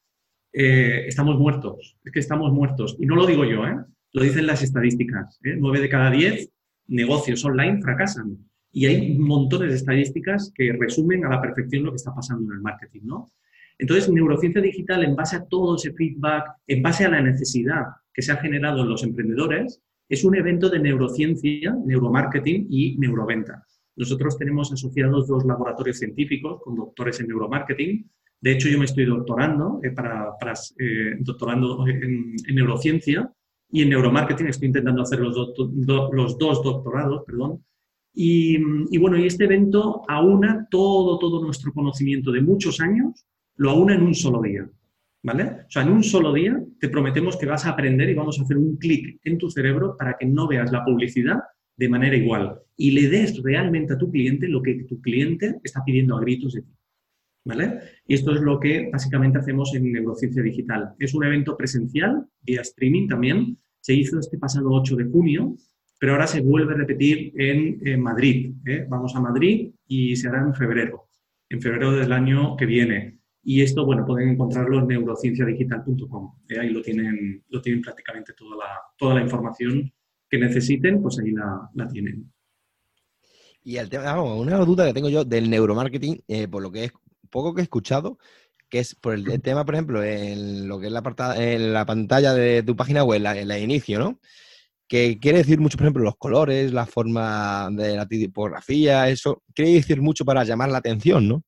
eh, 0.52 1.06
estamos 1.08 1.38
muertos. 1.40 1.98
Es 2.04 2.12
que 2.12 2.20
estamos 2.20 2.52
muertos. 2.52 2.98
Y 3.00 3.06
no 3.06 3.16
lo 3.16 3.26
digo 3.26 3.46
yo, 3.46 3.66
¿eh? 3.66 3.78
lo 4.12 4.24
dicen 4.24 4.48
las 4.48 4.62
estadísticas. 4.62 5.40
Nueve 5.42 5.80
de 5.80 5.90
cada 5.90 6.12
diez 6.12 6.50
negocios 6.88 7.44
online 7.46 7.82
fracasan. 7.82 8.38
Y 8.76 8.88
hay 8.88 9.18
montones 9.18 9.70
de 9.70 9.76
estadísticas 9.78 10.52
que 10.54 10.74
resumen 10.74 11.24
a 11.26 11.30
la 11.30 11.42
perfección 11.42 11.84
lo 11.84 11.92
que 11.92 11.98
está 11.98 12.14
pasando 12.14 12.52
en 12.52 12.58
el 12.58 12.62
marketing, 12.62 13.02
¿no? 13.04 13.32
Entonces, 13.78 14.10
neurociencia 14.10 14.62
digital, 14.62 15.04
en 15.04 15.16
base 15.16 15.36
a 15.36 15.46
todo 15.46 15.76
ese 15.76 15.94
feedback, 15.94 16.46
en 16.68 16.82
base 16.82 17.06
a 17.06 17.10
la 17.10 17.22
necesidad 17.22 17.84
que 18.14 18.22
se 18.22 18.32
ha 18.32 18.38
generado 18.38 18.82
en 18.82 18.90
los 18.90 19.04
emprendedores, 19.04 19.82
es 20.10 20.24
un 20.24 20.36
evento 20.36 20.70
de 20.70 20.80
neurociencia, 20.80 21.76
neuromarketing 21.86 22.68
y 22.70 22.98
neuroventa. 22.98 23.64
Nosotros 23.96 24.38
tenemos 24.38 24.72
asociados 24.72 25.28
dos 25.28 25.46
laboratorios 25.46 26.00
científicos 26.00 26.60
con 26.64 26.76
doctores 26.76 27.20
en 27.20 27.28
neuromarketing. 27.28 28.10
De 28.42 28.52
hecho, 28.52 28.70
yo 28.70 28.80
me 28.80 28.86
estoy 28.86 29.06
doctorando, 29.06 29.80
eh, 29.84 29.92
para, 29.92 30.34
eh, 30.80 31.16
doctorando 31.20 31.88
en, 31.88 32.36
neurociencia 32.54 33.32
y 33.72 33.84
en 33.84 33.90
neuromarketing 33.90 34.48
estoy 34.48 34.68
intentando 34.68 35.04
hacer 35.04 35.20
los, 35.20 35.36
los 35.36 36.38
dos 36.38 36.64
doctorados, 36.64 37.24
perdón. 37.26 37.64
Y, 38.16 38.58
bueno, 38.98 39.18
y 39.18 39.26
este 39.26 39.46
evento 39.46 40.04
aúna 40.08 40.68
todo, 40.70 41.18
todo 41.18 41.44
nuestro 41.44 41.74
conocimiento 41.74 42.32
de 42.32 42.42
muchos 42.42 42.80
años, 42.80 43.26
lo 43.56 43.72
aúna 43.72 43.96
en 43.96 44.04
un 44.04 44.14
solo 44.14 44.42
día. 44.42 44.70
¿vale? 45.24 45.44
O 45.68 45.70
sea, 45.72 45.82
en 45.84 45.90
un 45.90 46.04
solo 46.04 46.34
día 46.34 46.62
te 46.80 46.90
prometemos 46.90 47.38
que 47.38 47.46
vas 47.46 47.66
a 47.66 47.70
aprender 47.70 48.10
y 48.10 48.14
vamos 48.14 48.40
a 48.40 48.44
hacer 48.44 48.58
un 48.58 48.78
clic 48.78 49.20
en 49.24 49.38
tu 49.38 49.50
cerebro 49.50 49.96
para 49.98 50.16
que 50.20 50.26
no 50.26 50.48
veas 50.48 50.72
la 50.72 50.84
publicidad 50.84 51.40
de 51.76 51.90
manera 51.90 52.16
igual 52.16 52.60
y 52.78 52.92
le 52.92 53.08
des 53.10 53.42
realmente 53.42 53.94
a 53.94 53.98
tu 53.98 54.12
cliente 54.12 54.48
lo 54.48 54.62
que 54.62 54.84
tu 54.84 55.02
cliente 55.02 55.60
está 55.64 55.84
pidiendo 55.84 56.18
a 56.18 56.22
gritos 56.22 56.54
de 56.54 56.62
ti. 56.62 56.72
¿Vale? 57.46 57.80
Y 58.08 58.14
esto 58.14 58.34
es 58.34 58.40
lo 58.40 58.58
que 58.58 58.90
básicamente 58.92 59.38
hacemos 59.38 59.76
en 59.76 59.92
Neurociencia 59.92 60.42
Digital. 60.42 60.94
Es 60.98 61.14
un 61.14 61.26
evento 61.26 61.58
presencial, 61.58 62.26
vía 62.42 62.62
streaming 62.62 63.10
también. 63.10 63.58
Se 63.82 63.94
hizo 63.94 64.18
este 64.18 64.38
pasado 64.38 64.70
8 64.72 64.96
de 64.96 65.06
junio, 65.06 65.54
pero 66.04 66.16
ahora 66.16 66.28
se 66.28 66.42
vuelve 66.42 66.74
a 66.74 66.76
repetir 66.76 67.32
en, 67.38 68.02
Madrid. 68.02 68.56
¿eh? 68.66 68.86
Vamos 68.90 69.16
a 69.16 69.22
Madrid 69.22 69.72
y 69.88 70.18
se 70.18 70.28
hará 70.28 70.42
en 70.42 70.54
febrero, 70.54 71.08
en 71.48 71.62
febrero 71.62 71.94
del 71.94 72.12
año 72.12 72.58
que 72.58 72.66
viene. 72.66 73.22
Y 73.42 73.62
esto, 73.62 73.86
bueno, 73.86 74.06
pueden 74.06 74.32
encontrarlo 74.32 74.80
en 74.80 74.88
neurocienciadigital.com. 74.88 76.40
Eh, 76.50 76.60
ahí 76.60 76.72
lo 76.72 76.82
tienen, 76.82 77.42
lo 77.48 77.62
tienen 77.62 77.82
prácticamente 77.82 78.34
toda 78.34 78.58
la, 78.58 78.66
toda 78.98 79.14
la 79.16 79.22
información 79.22 79.94
que 80.30 80.38
necesiten, 80.38 81.02
pues 81.02 81.20
ahí 81.20 81.32
la, 81.32 81.88
tienen. 81.88 82.30
Y 83.64 83.78
el 83.78 83.90
tema, 83.90 84.22
una 84.22 84.58
duda 84.58 84.86
que 84.86 84.94
tengo 84.94 85.08
yo 85.08 85.24
del 85.24 85.50
neuromarketing, 85.50 86.22
eh, 86.28 86.50
por 86.50 86.64
lo 86.64 86.70
que 86.70 86.84
es 86.84 86.92
poco 87.30 87.54
que 87.54 87.62
he 87.62 87.64
escuchado, 87.64 88.18
que 88.68 88.80
es 88.80 88.94
por 88.94 89.14
el, 89.14 89.42
tema, 89.42 89.64
por 89.64 89.76
ejemplo, 89.76 90.04
en 90.04 90.68
lo 90.68 90.82
que 90.82 90.88
es 90.88 90.92
la, 90.92 91.02
en 91.38 91.72
la 91.72 91.86
pantalla 91.86 92.34
de 92.34 92.62
tu 92.62 92.76
página 92.76 93.06
web, 93.06 93.24
en 93.26 93.48
la 93.48 93.58
inicio, 93.58 94.00
¿no? 94.00 94.20
Que 94.94 95.18
quiere 95.18 95.40
decir 95.40 95.60
mucho, 95.60 95.76
por 95.76 95.86
ejemplo, 95.86 96.04
los 96.04 96.18
colores, 96.18 96.72
la 96.72 96.86
forma 96.86 97.68
de 97.72 97.96
la 97.96 98.08
tipografía, 98.08 99.10
eso, 99.10 99.42
quiere 99.52 99.72
decir 99.72 100.00
mucho 100.00 100.24
para 100.24 100.44
llamar 100.44 100.70
la 100.70 100.78
atención, 100.78 101.28
¿no? 101.28 101.44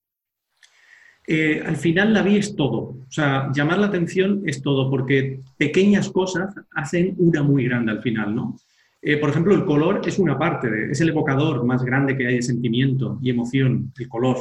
Eh, 1.28 1.62
al 1.64 1.76
final 1.76 2.12
la 2.12 2.24
vi 2.24 2.38
es 2.38 2.56
todo. 2.56 2.78
O 2.78 3.06
sea, 3.08 3.52
llamar 3.54 3.78
la 3.78 3.86
atención 3.86 4.42
es 4.48 4.64
todo, 4.64 4.90
porque 4.90 5.42
pequeñas 5.60 6.10
cosas 6.10 6.56
hacen 6.74 7.14
una 7.20 7.44
muy 7.44 7.66
grande 7.66 7.92
al 7.92 8.02
final, 8.02 8.34
¿no? 8.34 8.58
Eh, 9.00 9.18
por 9.18 9.30
ejemplo, 9.30 9.54
el 9.54 9.64
color 9.64 10.02
es 10.04 10.18
una 10.18 10.40
parte, 10.40 10.90
es 10.90 11.00
el 11.02 11.10
evocador 11.10 11.64
más 11.66 11.84
grande 11.84 12.18
que 12.18 12.26
hay 12.26 12.38
de 12.38 12.42
sentimiento 12.42 13.20
y 13.22 13.30
emoción, 13.30 13.94
el 14.00 14.10
color. 14.10 14.38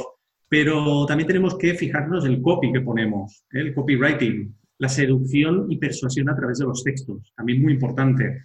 Pero 0.49 1.05
también 1.05 1.27
tenemos 1.27 1.55
que 1.59 1.75
fijarnos 1.75 2.25
el 2.25 2.41
copy 2.41 2.71
que 2.71 2.81
ponemos, 2.81 3.45
¿eh? 3.53 3.59
el 3.59 3.75
copywriting, 3.75 4.51
la 4.79 4.89
seducción 4.89 5.67
y 5.69 5.77
persuasión 5.77 6.27
a 6.27 6.35
través 6.35 6.57
de 6.57 6.65
los 6.65 6.83
textos, 6.83 7.31
también 7.35 7.61
muy 7.61 7.73
importante. 7.73 8.41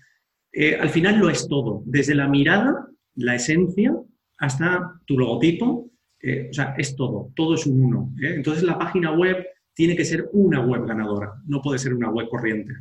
Al 0.52 0.88
final 0.90 1.18
lo 1.18 1.30
es 1.30 1.48
todo, 1.48 1.82
desde 1.86 2.14
la 2.14 2.28
mirada, 2.28 2.88
la 3.14 3.34
esencia, 3.34 3.94
hasta 4.38 5.00
tu 5.06 5.18
logotipo, 5.18 5.90
eh, 6.22 6.48
o 6.50 6.52
sea, 6.52 6.74
es 6.76 6.96
todo, 6.96 7.30
todo 7.34 7.54
es 7.54 7.66
un 7.66 7.80
uno. 7.82 8.12
¿eh? 8.22 8.34
Entonces 8.36 8.62
la 8.62 8.78
página 8.78 9.12
web 9.12 9.46
tiene 9.74 9.96
que 9.96 10.04
ser 10.04 10.28
una 10.32 10.64
web 10.64 10.86
ganadora, 10.86 11.32
no 11.46 11.62
puede 11.62 11.78
ser 11.78 11.94
una 11.94 12.10
web 12.10 12.28
corriente. 12.28 12.72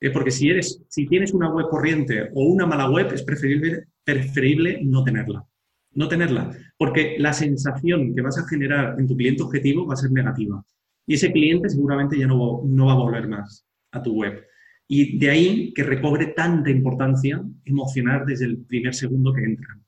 ¿eh? 0.00 0.10
porque 0.10 0.30
si, 0.30 0.50
eres, 0.50 0.82
si 0.88 1.06
tienes 1.06 1.32
una 1.32 1.50
web 1.50 1.68
corriente 1.68 2.28
o 2.34 2.44
una 2.44 2.66
mala 2.66 2.90
web, 2.90 3.12
es 3.12 3.22
preferible, 3.22 3.84
preferible 4.04 4.80
no 4.82 5.02
tenerla. 5.02 5.44
No 5.92 6.08
tenerla, 6.08 6.50
porque 6.76 7.16
la 7.18 7.32
sensación 7.32 8.14
que 8.14 8.20
vas 8.20 8.36
a 8.36 8.46
generar 8.46 9.00
en 9.00 9.06
tu 9.06 9.16
cliente 9.16 9.42
objetivo 9.42 9.86
va 9.86 9.94
a 9.94 9.96
ser 9.96 10.12
negativa. 10.12 10.62
Y 11.06 11.14
ese 11.14 11.32
cliente 11.32 11.70
seguramente 11.70 12.18
ya 12.18 12.26
no, 12.26 12.60
no 12.66 12.86
va 12.86 12.92
a 12.92 12.96
volver 12.96 13.26
más 13.28 13.66
a 13.92 14.02
tu 14.02 14.12
web. 14.12 14.44
Y 14.88 15.18
de 15.18 15.30
ahí 15.30 15.72
que 15.74 15.82
recobre 15.82 16.28
tanta 16.28 16.70
importancia 16.70 17.42
emocionar 17.64 18.24
desde 18.24 18.46
el 18.46 18.58
primer 18.58 18.94
segundo 18.94 19.32
que 19.32 19.44
entran. 19.44 19.82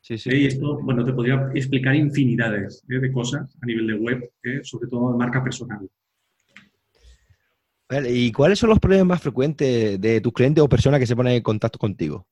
Sí, 0.00 0.18
sí. 0.18 0.30
Y 0.30 0.46
esto, 0.46 0.80
bueno, 0.82 1.04
te 1.04 1.12
podría 1.12 1.50
explicar 1.54 1.94
infinidades 1.94 2.84
¿eh? 2.88 2.98
de 2.98 3.12
cosas 3.12 3.56
a 3.62 3.66
nivel 3.66 3.86
de 3.86 3.94
web, 3.94 4.30
¿eh? 4.42 4.60
sobre 4.62 4.88
todo 4.88 5.12
de 5.12 5.18
marca 5.18 5.42
personal. 5.42 5.88
¿Y 8.08 8.32
cuáles 8.32 8.58
son 8.58 8.70
los 8.70 8.80
problemas 8.80 9.06
más 9.06 9.22
frecuentes 9.22 10.00
de 10.00 10.20
tus 10.20 10.32
clientes 10.32 10.64
o 10.64 10.68
personas 10.68 10.98
que 10.98 11.06
se 11.06 11.14
ponen 11.14 11.34
en 11.34 11.42
contacto 11.42 11.78
contigo? 11.78 12.26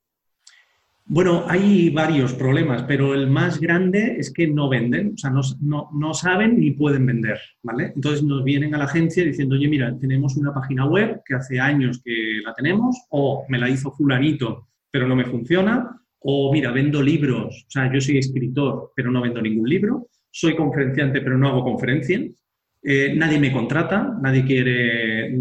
Bueno, 1.07 1.45
hay 1.49 1.91
varios 1.91 2.35
problemas, 2.35 2.85
pero 2.85 3.15
el 3.15 3.29
más 3.29 3.59
grande 3.59 4.17
es 4.19 4.33
que 4.33 4.47
no 4.47 4.69
venden, 4.69 5.15
o 5.15 5.19
sea, 5.19 5.31
no, 5.31 5.41
no, 5.61 5.89
no, 5.93 6.15
saben 6.15 6.61
ni 6.61 6.71
pueden 6.71 7.05
vender, 7.05 7.39
¿vale? 7.65 7.93
Entonces 7.97 8.23
nos 8.23 8.45
vienen 8.45 8.75
a 8.75 8.79
la 8.79 8.85
agencia 8.85 9.25
diciendo, 9.25 9.57
oye, 9.57 9.67
mira, 9.67 9.97
tenemos 9.99 10.37
una 10.37 10.55
página 10.55 10.87
web 10.87 11.21
que 11.25 11.35
hace 11.35 11.59
años 11.59 12.01
que 12.05 12.41
la 12.45 12.55
tenemos, 12.55 12.97
o 13.11 13.45
me 13.49 13.59
la 13.59 13.69
hizo 13.69 13.91
fulanito, 13.91 14.69
pero 14.89 15.09
no 15.09 15.17
me 15.17 15.25
funciona, 15.25 16.01
o 16.21 16.53
mira, 16.53 16.71
vendo 16.71 17.03
libros, 17.03 17.65
o 17.67 17.71
sea, 17.71 17.93
yo 17.93 18.01
soy 18.01 18.19
escritor, 18.19 18.93
pero 18.95 19.11
no 19.11 19.21
vendo 19.21 19.43
ningún 19.43 19.69
libro, 19.69 20.09
soy 20.31 20.55
conferenciante 20.55 21.21
pero 21.23 21.37
no 21.37 21.49
hago 21.49 21.65
conferencias, 21.65 22.41
eh, 22.83 23.15
nadie 23.15 23.39
me 23.39 23.53
contrata, 23.53 24.17
nadie 24.23 24.45
quiere, 24.45 25.39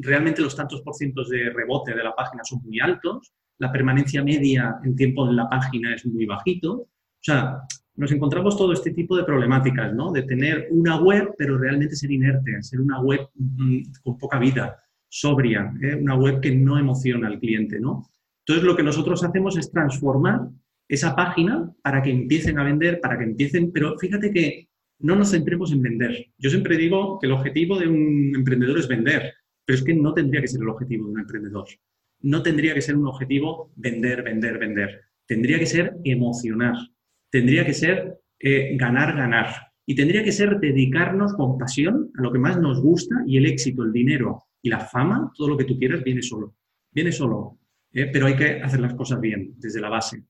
realmente 0.00 0.42
los 0.42 0.56
tantos 0.56 0.80
por 0.82 0.94
cientos 0.94 1.28
de 1.28 1.50
rebote 1.50 1.94
de 1.94 2.02
la 2.02 2.14
página 2.14 2.44
son 2.44 2.62
muy 2.62 2.80
altos, 2.80 3.32
la 3.58 3.72
permanencia 3.72 4.22
media 4.22 4.76
en 4.84 4.96
tiempo 4.96 5.28
en 5.28 5.36
la 5.36 5.48
página 5.48 5.94
es 5.94 6.06
muy 6.06 6.26
bajito. 6.26 6.72
O 6.72 6.88
sea, 7.20 7.62
nos 7.96 8.12
encontramos 8.12 8.56
todo 8.56 8.72
este 8.72 8.92
tipo 8.92 9.16
de 9.16 9.24
problemáticas, 9.24 9.92
¿no? 9.92 10.12
De 10.12 10.22
tener 10.22 10.68
una 10.70 11.00
web, 11.00 11.34
pero 11.36 11.58
realmente 11.58 11.96
ser 11.96 12.12
inerte, 12.12 12.62
ser 12.62 12.80
una 12.80 13.00
web 13.00 13.28
mm, 13.34 13.82
con 14.02 14.16
poca 14.18 14.38
vida, 14.38 14.76
sobria, 15.08 15.72
¿eh? 15.82 15.96
una 15.96 16.14
web 16.14 16.40
que 16.40 16.54
no 16.54 16.78
emociona 16.78 17.26
al 17.26 17.40
cliente, 17.40 17.80
¿no? 17.80 18.08
Entonces, 18.46 18.64
lo 18.64 18.76
que 18.76 18.82
nosotros 18.82 19.24
hacemos 19.24 19.56
es 19.58 19.70
transformar 19.70 20.48
esa 20.88 21.14
página 21.14 21.70
para 21.82 22.00
que 22.00 22.10
empiecen 22.10 22.58
a 22.58 22.64
vender, 22.64 23.00
para 23.00 23.18
que 23.18 23.24
empiecen, 23.24 23.72
pero 23.72 23.98
fíjate 23.98 24.30
que 24.32 24.68
no 25.00 25.16
nos 25.16 25.32
centremos 25.32 25.72
en 25.72 25.82
vender. 25.82 26.26
Yo 26.38 26.50
siempre 26.50 26.76
digo 26.76 27.18
que 27.18 27.26
el 27.26 27.32
objetivo 27.32 27.78
de 27.78 27.88
un 27.88 28.32
emprendedor 28.34 28.78
es 28.78 28.88
vender, 28.88 29.34
pero 29.64 29.76
es 29.78 29.84
que 29.84 29.94
no 29.94 30.14
tendría 30.14 30.40
que 30.40 30.48
ser 30.48 30.62
el 30.62 30.68
objetivo 30.68 31.06
de 31.06 31.12
un 31.12 31.20
emprendedor. 31.20 31.66
No 32.20 32.42
tendría 32.42 32.74
que 32.74 32.82
ser 32.82 32.96
un 32.96 33.06
objetivo 33.06 33.72
vender, 33.76 34.22
vender, 34.22 34.58
vender. 34.58 35.00
Tendría 35.26 35.58
que 35.58 35.66
ser 35.66 35.96
emocionar. 36.04 36.74
Tendría 37.30 37.64
que 37.64 37.74
ser 37.74 38.18
eh, 38.38 38.76
ganar, 38.76 39.16
ganar. 39.16 39.48
Y 39.86 39.94
tendría 39.94 40.22
que 40.22 40.32
ser 40.32 40.58
dedicarnos 40.58 41.34
con 41.34 41.58
pasión 41.58 42.10
a 42.18 42.22
lo 42.22 42.32
que 42.32 42.38
más 42.38 42.60
nos 42.60 42.80
gusta 42.80 43.16
y 43.26 43.36
el 43.36 43.46
éxito, 43.46 43.82
el 43.82 43.92
dinero 43.92 44.44
y 44.62 44.68
la 44.68 44.80
fama, 44.80 45.32
todo 45.34 45.48
lo 45.48 45.56
que 45.56 45.64
tú 45.64 45.78
quieras, 45.78 46.02
viene 46.02 46.22
solo. 46.22 46.54
Viene 46.92 47.12
solo. 47.12 47.58
¿eh? 47.92 48.10
pero 48.12 48.26
hay 48.26 48.36
que 48.36 48.62
hacer 48.62 48.80
las 48.80 48.94
cosas 48.94 49.20
bien, 49.20 49.54
desde 49.56 49.80
la 49.80 49.88
base. 49.88 50.22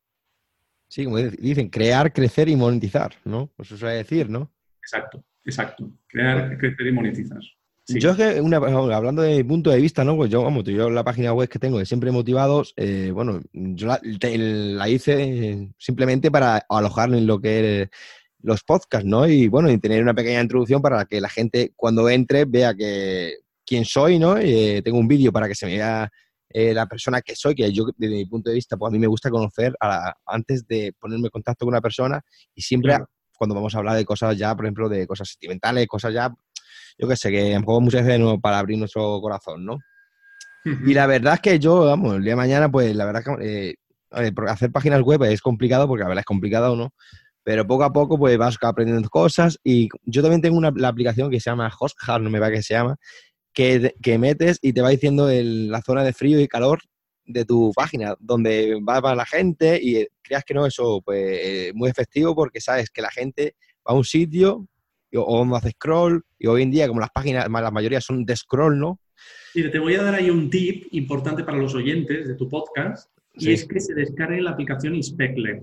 Sí, 0.89 1.05
como 1.05 1.19
dicen, 1.19 1.69
crear, 1.69 2.13
crecer 2.13 2.49
y 2.49 2.57
monetizar, 2.57 3.15
¿no? 3.25 3.49
Pues 3.57 3.69
eso 3.69 3.77
suele 3.77 3.97
decir, 3.97 4.31
¿no? 4.31 4.51
Exacto, 4.79 5.25
exacto. 5.45 5.93
Crear, 6.07 6.57
crecer 6.57 6.87
y 6.87 6.93
monetizar. 6.93 7.41
Yo 7.89 8.11
es 8.11 8.17
que, 8.17 8.39
hablando 8.39 9.23
de 9.23 9.37
mi 9.39 9.45
punto 9.45 9.71
de 9.71 9.81
vista, 9.81 10.05
¿no? 10.05 10.15
Pues 10.15 10.31
yo, 10.31 10.43
vamos, 10.43 10.65
yo 10.65 10.91
la 10.91 11.05
página 11.05 11.33
web 11.33 11.49
que 11.49 11.59
tengo 11.59 11.79
de 11.79 11.87
Siempre 11.87 12.11
Motivados, 12.11 12.75
eh, 12.77 13.11
bueno, 13.13 13.41
yo 13.53 13.87
la, 13.87 14.89
hice 14.89 15.71
simplemente 15.79 16.31
para 16.31 16.67
alojar 16.69 17.15
en 17.15 17.27
lo 17.27 17.41
que 17.41 17.83
es 17.83 17.89
los 18.41 18.63
podcasts, 18.63 19.07
¿no? 19.07 19.27
Y 19.27 19.49
bueno, 19.49 19.71
y 19.71 19.79
tener 19.79 20.03
una 20.03 20.15
pequeña 20.15 20.43
introducción 20.43 20.83
para 20.83 21.07
que 21.07 21.21
la 21.21 21.31
gente 21.31 21.73
cuando 21.77 22.09
entre 22.11 22.45
vea 22.45 22.75
que 22.75 23.39
quién 23.65 23.85
soy, 23.85 24.19
¿no? 24.19 24.41
Y, 24.41 24.53
eh, 24.53 24.83
tengo 24.83 24.99
un 24.99 25.09
vídeo 25.09 25.33
para 25.33 25.49
que 25.49 25.55
se 25.55 25.67
me 25.67 25.77
vea 25.77 26.11
eh, 26.51 26.75
la 26.75 26.87
persona 26.87 27.23
que 27.23 27.35
soy, 27.35 27.55
que 27.55 27.73
yo 27.73 27.87
desde 27.97 28.15
mi 28.15 28.27
punto 28.27 28.51
de 28.51 28.57
vista, 28.57 28.77
pues 28.77 28.91
a 28.91 28.93
mí 28.93 28.99
me 28.99 29.07
gusta 29.07 29.31
conocer 29.31 29.75
antes 30.27 30.67
de 30.67 30.93
ponerme 30.99 31.27
en 31.27 31.31
contacto 31.31 31.65
con 31.65 31.73
una 31.73 31.81
persona 31.81 32.21
y 32.55 32.63
siempre 32.63 32.99
cuando 33.39 33.55
vamos 33.55 33.75
a 33.75 33.79
hablar 33.79 33.97
de 33.97 34.05
cosas 34.05 34.37
ya, 34.37 34.55
por 34.55 34.65
ejemplo, 34.67 34.89
de 34.89 35.07
cosas 35.07 35.29
sentimentales, 35.31 35.87
cosas 35.87 36.13
ya, 36.13 36.35
yo 36.99 37.09
qué 37.09 37.17
sé, 37.17 37.31
que 37.31 37.57
juego 37.65 37.81
muchas 37.81 38.05
veces 38.05 38.21
para 38.43 38.59
abrir 38.59 38.79
nuestro 38.79 39.21
corazón, 39.21 39.65
¿no? 39.65 39.79
Y 40.65 40.93
la 40.93 41.07
verdad 41.07 41.35
es 41.35 41.41
que 41.41 41.59
yo, 41.59 41.85
vamos, 41.85 42.17
el 42.17 42.23
día 42.23 42.33
de 42.33 42.37
mañana, 42.37 42.71
pues 42.71 42.95
la 42.95 43.07
verdad 43.07 43.23
que 43.25 43.71
eh, 43.71 44.33
hacer 44.49 44.71
páginas 44.71 45.01
web 45.03 45.23
es 45.25 45.41
complicado, 45.41 45.87
porque 45.87 46.03
la 46.03 46.09
verdad 46.09 46.21
es 46.21 46.27
complicado, 46.27 46.77
¿no? 46.77 46.93
Pero 47.43 47.67
poco 47.67 47.85
a 47.85 47.93
poco, 47.93 48.19
pues 48.19 48.37
vas 48.37 48.59
aprendiendo 48.61 49.09
cosas. 49.09 49.59
Y 49.65 49.89
yo 50.05 50.21
también 50.21 50.43
tengo 50.43 50.59
una 50.59 50.71
la 50.75 50.89
aplicación 50.89 51.31
que 51.31 51.41
se 51.41 51.49
llama 51.49 51.73
HostHub, 51.79 52.21
no 52.21 52.29
me 52.29 52.39
va 52.39 52.51
que 52.51 52.63
se 52.63 52.75
llama, 52.75 52.97
que, 53.55 54.19
metes 54.19 54.59
y 54.61 54.73
te 54.73 54.83
va 54.83 54.91
diciendo 54.91 55.29
la 55.31 55.81
zona 55.83 56.05
de 56.05 56.13
frío 56.13 56.41
y 56.41 56.49
calor 56.49 56.81
de 57.25 57.45
tu 57.45 57.73
página, 57.75 58.15
donde 58.19 58.79
va, 58.87 59.15
la 59.15 59.27
gente 59.27 59.79
y 59.83 60.07
creas 60.23 60.45
que 60.45 60.55
no, 60.55 60.67
eso 60.67 61.03
pues 61.05 61.75
muy 61.75 61.89
efectivo 61.91 62.35
porque 62.35 62.61
sabes 62.61 62.91
que 62.91 63.03
la 63.03 63.11
gente 63.11 63.55
va 63.87 63.93
a 63.93 63.95
un 63.95 64.05
sitio 64.05 64.67
o 65.15 65.45
no 65.45 65.57
hace 65.57 65.71
scroll 65.71 66.23
y 66.39 66.47
hoy 66.47 66.63
en 66.63 66.71
día 66.71 66.89
como 66.89 67.01
las 67.01 67.11
páginas, 67.11 67.49
la 67.51 67.71
mayoría 67.71 68.01
son 68.01 68.25
de 68.25 68.37
scroll, 68.37 68.79
¿no? 68.79 69.01
y 69.55 69.71
te 69.71 69.79
voy 69.79 69.95
a 69.95 70.03
dar 70.03 70.15
ahí 70.15 70.31
un 70.31 70.51
tip 70.51 70.87
importante 70.93 71.45
para 71.45 71.59
los 71.59 71.75
oyentes 71.75 72.29
de 72.29 72.35
tu 72.35 72.49
podcast 72.49 73.11
y 73.35 73.53
es 73.53 73.65
que 73.65 73.81
se 73.81 73.95
descargue 73.95 74.41
la 74.41 74.51
aplicación 74.51 74.95
Inspectlet. 74.95 75.63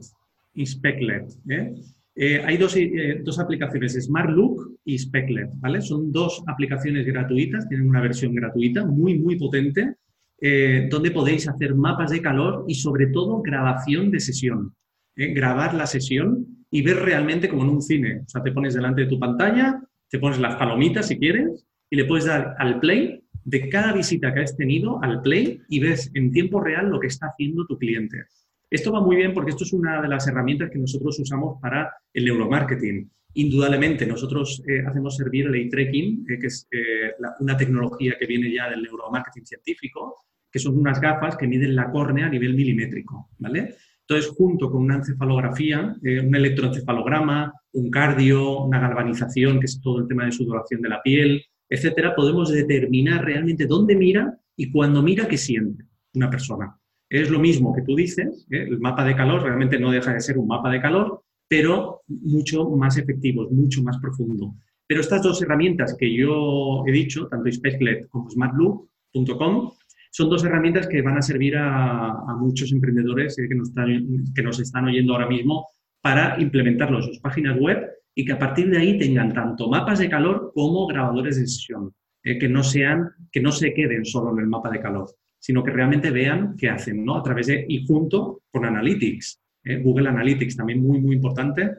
Inspectlet, 0.53 1.29
¿eh? 1.49 1.73
Eh, 2.17 2.41
hay 2.45 2.55
dos, 2.55 2.75
eh, 2.77 3.21
dos, 3.23 3.39
aplicaciones, 3.39 3.93
SmartLook 4.01 4.79
y 4.85 4.97
Specklet, 4.97 5.49
¿vale? 5.55 5.81
Son 5.81 6.13
dos 6.13 6.41
aplicaciones 6.47 7.05
gratuitas, 7.05 7.67
tienen 7.67 7.89
una 7.89 7.99
versión 7.99 8.33
gratuita 8.33 8.85
muy, 8.85 9.19
muy 9.19 9.37
potente, 9.37 9.95
eh, 10.39 10.87
donde 10.89 11.11
podéis 11.11 11.45
hacer 11.49 11.75
mapas 11.75 12.11
de 12.11 12.21
calor 12.21 12.63
y 12.69 12.75
sobre 12.75 13.07
todo 13.07 13.41
grabación 13.41 14.11
de 14.11 14.21
sesión. 14.21 14.73
Grabar 15.17 15.73
la 15.73 15.87
sesión 15.87 16.54
y 16.75 16.81
ver 16.81 16.97
realmente 16.97 17.47
como 17.47 17.63
en 17.63 17.69
un 17.69 17.81
cine. 17.81 18.23
O 18.25 18.27
sea, 18.27 18.43
te 18.43 18.51
pones 18.51 18.73
delante 18.73 19.03
de 19.03 19.07
tu 19.07 19.17
pantalla, 19.17 19.81
te 20.09 20.19
pones 20.19 20.39
las 20.39 20.57
palomitas 20.57 21.07
si 21.07 21.17
quieres 21.17 21.65
y 21.89 21.95
le 21.95 22.03
puedes 22.03 22.25
dar 22.25 22.53
al 22.59 22.81
play 22.81 23.23
de 23.45 23.69
cada 23.69 23.93
visita 23.93 24.33
que 24.33 24.41
has 24.41 24.57
tenido 24.57 25.01
al 25.01 25.21
play 25.21 25.61
y 25.69 25.79
ves 25.79 26.11
en 26.15 26.33
tiempo 26.33 26.59
real 26.59 26.89
lo 26.89 26.99
que 26.99 27.07
está 27.07 27.27
haciendo 27.27 27.65
tu 27.65 27.77
cliente. 27.77 28.25
Esto 28.69 28.91
va 28.91 28.99
muy 28.99 29.15
bien 29.15 29.33
porque 29.33 29.51
esto 29.51 29.63
es 29.63 29.71
una 29.71 30.01
de 30.01 30.09
las 30.09 30.27
herramientas 30.27 30.69
que 30.69 30.77
nosotros 30.77 31.17
usamos 31.17 31.61
para 31.61 31.93
el 32.13 32.25
neuromarketing. 32.25 33.09
Indudablemente, 33.35 34.05
nosotros 34.05 34.61
eh, 34.67 34.83
hacemos 34.85 35.15
servir 35.15 35.45
el 35.45 35.55
eye 35.55 35.69
tracking, 35.69 36.25
eh, 36.27 36.37
que 36.37 36.47
es 36.47 36.67
eh, 36.71 37.13
una 37.39 37.55
tecnología 37.55 38.17
que 38.19 38.25
viene 38.25 38.53
ya 38.53 38.69
del 38.69 38.83
neuromarketing 38.83 39.45
científico, 39.45 40.25
que 40.51 40.59
son 40.59 40.77
unas 40.77 40.99
gafas 40.99 41.37
que 41.37 41.47
miden 41.47 41.73
la 41.73 41.89
córnea 41.89 42.25
a 42.25 42.29
nivel 42.29 42.53
milimétrico, 42.53 43.29
¿vale? 43.39 43.75
Entonces, 44.07 44.31
junto 44.37 44.69
con 44.69 44.83
una 44.83 44.97
encefalografía, 44.97 45.95
un 46.01 46.35
electroencefalograma, 46.35 47.53
un 47.73 47.89
cardio, 47.89 48.61
una 48.61 48.79
galvanización, 48.79 49.59
que 49.59 49.65
es 49.65 49.81
todo 49.81 49.99
el 49.99 50.07
tema 50.07 50.25
de 50.25 50.31
sudoración 50.31 50.81
de 50.81 50.89
la 50.89 51.01
piel, 51.01 51.43
etcétera, 51.67 52.15
podemos 52.15 52.51
determinar 52.51 53.25
realmente 53.25 53.65
dónde 53.65 53.95
mira 53.95 54.37
y 54.55 54.71
cuando 54.71 55.01
mira 55.01 55.27
qué 55.27 55.37
siente 55.37 55.85
una 56.13 56.29
persona. 56.29 56.77
Es 57.09 57.29
lo 57.29 57.39
mismo 57.39 57.73
que 57.73 57.81
tú 57.81 57.95
dices, 57.95 58.45
¿eh? 58.51 58.67
el 58.69 58.79
mapa 58.79 59.03
de 59.03 59.15
calor 59.15 59.43
realmente 59.43 59.79
no 59.79 59.91
deja 59.91 60.13
de 60.13 60.21
ser 60.21 60.37
un 60.37 60.47
mapa 60.47 60.69
de 60.69 60.81
calor, 60.81 61.23
pero 61.47 62.01
mucho 62.07 62.69
más 62.69 62.97
efectivo, 62.97 63.47
mucho 63.49 63.83
más 63.83 63.97
profundo. 63.99 64.55
Pero 64.87 65.01
estas 65.01 65.23
dos 65.23 65.41
herramientas 65.41 65.95
que 65.99 66.13
yo 66.13 66.83
he 66.85 66.91
dicho, 66.91 67.27
tanto 67.27 67.51
Speclet 67.51 68.07
como 68.09 68.29
smartloop.com, 68.29 69.71
son 70.15 70.29
dos 70.29 70.45
herramientas 70.45 70.87
que 70.87 71.01
van 71.01 71.17
a 71.17 71.21
servir 71.21 71.57
a, 71.57 72.37
muchos 72.39 72.71
emprendedores 72.71 73.37
eh, 73.37 73.49
que, 73.49 73.55
nos 73.55 73.67
están, 73.67 74.23
que 74.33 74.41
nos 74.41 74.61
están 74.61 74.85
oyendo 74.85 75.11
ahora 75.11 75.27
mismo 75.27 75.67
para 76.01 76.39
implementarlo 76.41 76.99
en 76.99 77.03
sus 77.03 77.19
páginas 77.19 77.59
web 77.59 77.85
y 78.15 78.23
que 78.23 78.31
a 78.31 78.39
partir 78.39 78.69
de 78.69 78.77
ahí 78.77 78.97
tengan 78.97 79.33
tanto 79.33 79.69
mapas 79.69 79.99
de 79.99 80.07
calor 80.07 80.53
como 80.55 80.87
grabadores 80.87 81.35
de 81.35 81.45
sesión, 81.45 81.93
eh, 82.23 82.39
que, 82.39 82.47
no 82.47 82.63
sean, 82.63 83.09
que 83.29 83.41
no 83.41 83.51
se 83.51 83.73
queden 83.73 84.05
solo 84.05 84.31
en 84.31 84.39
el 84.39 84.47
mapa 84.47 84.69
de 84.69 84.79
calor 84.79 85.09
sino 85.37 85.63
que 85.63 85.71
realmente 85.71 86.09
vean 86.09 86.55
qué 86.57 86.69
hacen, 86.69 87.05
¿no? 87.05 87.17
A 87.17 87.21
través 87.21 87.45
de, 87.45 87.65
y 87.69 87.85
junto 87.85 88.41
con 88.49 88.65
Analytics, 88.65 89.39
¿eh? 89.65 89.77
Google 89.77 90.09
Analytics 90.09 90.55
también 90.55 90.81
muy, 90.81 90.99
muy 90.99 91.17
importante 91.17 91.71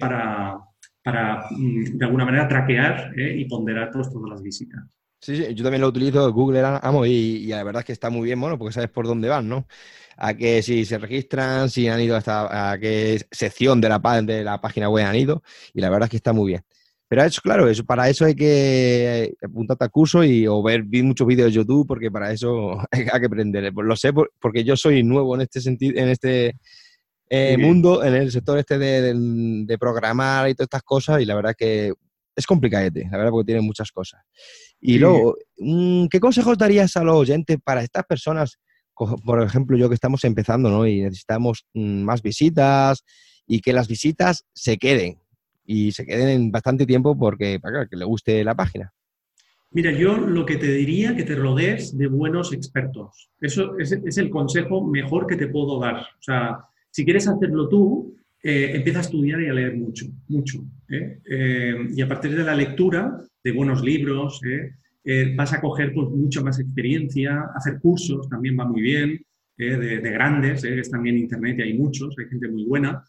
para, 0.00 0.58
para 1.04 1.44
mm, 1.50 1.98
de 1.98 2.04
alguna 2.04 2.24
manera, 2.24 2.48
traquear 2.48 3.12
y 3.16 3.44
ponderar 3.44 3.90
pues, 3.92 4.10
todas 4.10 4.28
las 4.28 4.42
visitas. 4.42 5.01
Sí, 5.22 5.36
sí, 5.36 5.54
yo 5.54 5.62
también 5.62 5.80
lo 5.82 5.88
utilizo, 5.88 6.32
Google 6.32 6.62
Amo, 6.82 7.06
y, 7.06 7.46
la 7.46 7.62
verdad 7.62 7.80
es 7.80 7.86
que 7.86 7.92
está 7.92 8.10
muy 8.10 8.26
bien, 8.26 8.40
bueno, 8.40 8.58
porque 8.58 8.74
sabes 8.74 8.90
por 8.90 9.06
dónde 9.06 9.28
van, 9.28 9.48
¿no? 9.48 9.68
A 10.16 10.34
que 10.34 10.62
si 10.62 10.84
se 10.84 10.98
registran, 10.98 11.70
si 11.70 11.86
han 11.86 12.00
ido 12.00 12.16
hasta 12.16 12.72
a 12.72 12.78
qué 12.78 13.24
sección 13.30 13.80
de 13.80 13.88
la, 13.88 14.00
de 14.22 14.42
la 14.42 14.60
página 14.60 14.88
web 14.88 15.06
han 15.06 15.14
ido, 15.14 15.44
y 15.72 15.80
la 15.80 15.90
verdad 15.90 16.06
es 16.06 16.10
que 16.10 16.16
está 16.16 16.32
muy 16.32 16.48
bien. 16.48 16.64
Pero 17.08 17.22
eso, 17.22 17.40
claro, 17.40 17.68
eso, 17.68 17.84
para 17.84 18.08
eso 18.08 18.24
hay 18.24 18.34
que 18.34 19.34
apuntarte 19.44 19.84
a 19.84 19.88
curso 19.90 20.24
y, 20.24 20.46
o 20.48 20.60
ver 20.62 20.82
muchos 20.84 21.26
vídeos 21.26 21.48
de 21.50 21.52
YouTube, 21.52 21.86
porque 21.86 22.10
para 22.10 22.32
eso 22.32 22.78
hay, 22.90 23.04
que 23.04 23.26
aprender. 23.26 23.72
Pues 23.72 23.86
lo 23.86 23.94
sé 23.94 24.12
porque 24.12 24.64
yo 24.64 24.76
soy 24.76 25.04
nuevo 25.04 25.36
en 25.36 25.42
este 25.42 25.60
sentido, 25.60 26.00
en 26.00 26.08
este 26.08 26.56
eh, 27.30 27.56
mundo, 27.58 28.02
en 28.02 28.14
el 28.14 28.32
sector 28.32 28.58
este 28.58 28.78
de, 28.78 29.76
programar 29.78 30.48
y 30.48 30.54
todas 30.54 30.66
estas 30.66 30.82
cosas, 30.82 31.20
y 31.20 31.26
la 31.26 31.36
verdad 31.36 31.54
que 31.56 31.92
es 32.34 32.46
complicadete, 32.46 33.06
la 33.10 33.18
verdad, 33.18 33.30
porque 33.30 33.46
tiene 33.46 33.60
muchas 33.60 33.92
cosas. 33.92 34.22
Y 34.84 34.98
luego, 34.98 35.36
mm, 35.58 36.06
¿qué 36.08 36.18
consejos 36.18 36.58
darías 36.58 36.96
a 36.96 37.04
los 37.04 37.14
oyentes 37.14 37.56
para 37.62 37.84
estas 37.84 38.04
personas, 38.04 38.58
por 39.24 39.40
ejemplo, 39.40 39.78
yo 39.78 39.88
que 39.88 39.94
estamos 39.94 40.24
empezando, 40.24 40.70
¿no? 40.70 40.86
Y 40.86 41.02
necesitamos 41.02 41.64
mm, 41.72 42.02
más 42.02 42.20
visitas 42.20 43.04
y 43.46 43.60
que 43.60 43.72
las 43.72 43.86
visitas 43.86 44.44
se 44.52 44.78
queden 44.78 45.18
y 45.64 45.92
se 45.92 46.04
queden 46.04 46.50
bastante 46.50 46.84
tiempo 46.84 47.16
porque 47.16 47.60
para 47.60 47.86
que 47.86 47.96
le 47.96 48.04
guste 48.04 48.42
la 48.42 48.56
página. 48.56 48.92
Mira, 49.70 49.92
yo 49.92 50.16
lo 50.16 50.44
que 50.44 50.56
te 50.56 50.66
diría 50.66 51.14
que 51.14 51.22
te 51.22 51.36
rodees 51.36 51.96
de 51.96 52.08
buenos 52.08 52.52
expertos. 52.52 53.30
Eso 53.40 53.78
es, 53.78 53.92
el 54.18 54.30
consejo 54.30 54.84
mejor 54.84 55.28
que 55.28 55.36
te 55.36 55.46
puedo 55.46 55.78
dar. 55.78 56.00
O 56.00 56.22
sea, 56.22 56.58
si 56.90 57.04
quieres 57.04 57.28
hacerlo 57.28 57.68
tú, 57.68 58.16
eh, 58.42 58.72
empieza 58.74 58.98
a 58.98 59.02
estudiar 59.02 59.40
y 59.40 59.48
a 59.48 59.52
leer 59.52 59.76
mucho, 59.76 60.06
mucho. 60.28 60.64
¿eh? 60.88 61.20
Eh, 61.24 61.86
y 61.94 62.02
a 62.02 62.08
partir 62.08 62.36
de 62.36 62.42
la 62.42 62.56
lectura 62.56 63.16
de 63.44 63.52
buenos 63.52 63.82
libros, 63.82 64.40
vas 65.36 65.52
a 65.52 65.60
coger 65.60 65.92
pues, 65.92 66.08
mucha 66.10 66.42
más 66.42 66.60
experiencia, 66.60 67.46
hacer 67.54 67.78
cursos 67.80 68.28
también 68.28 68.58
va 68.58 68.64
muy 68.64 68.82
bien, 68.82 69.24
de, 69.56 70.00
de, 70.00 70.10
grandes, 70.10 70.62
que 70.62 70.80
están 70.80 71.06
en 71.06 71.18
internet 71.18 71.58
y 71.58 71.62
hay 71.62 71.78
muchos, 71.78 72.14
hay 72.18 72.26
gente 72.26 72.48
muy 72.48 72.64
buena. 72.64 73.02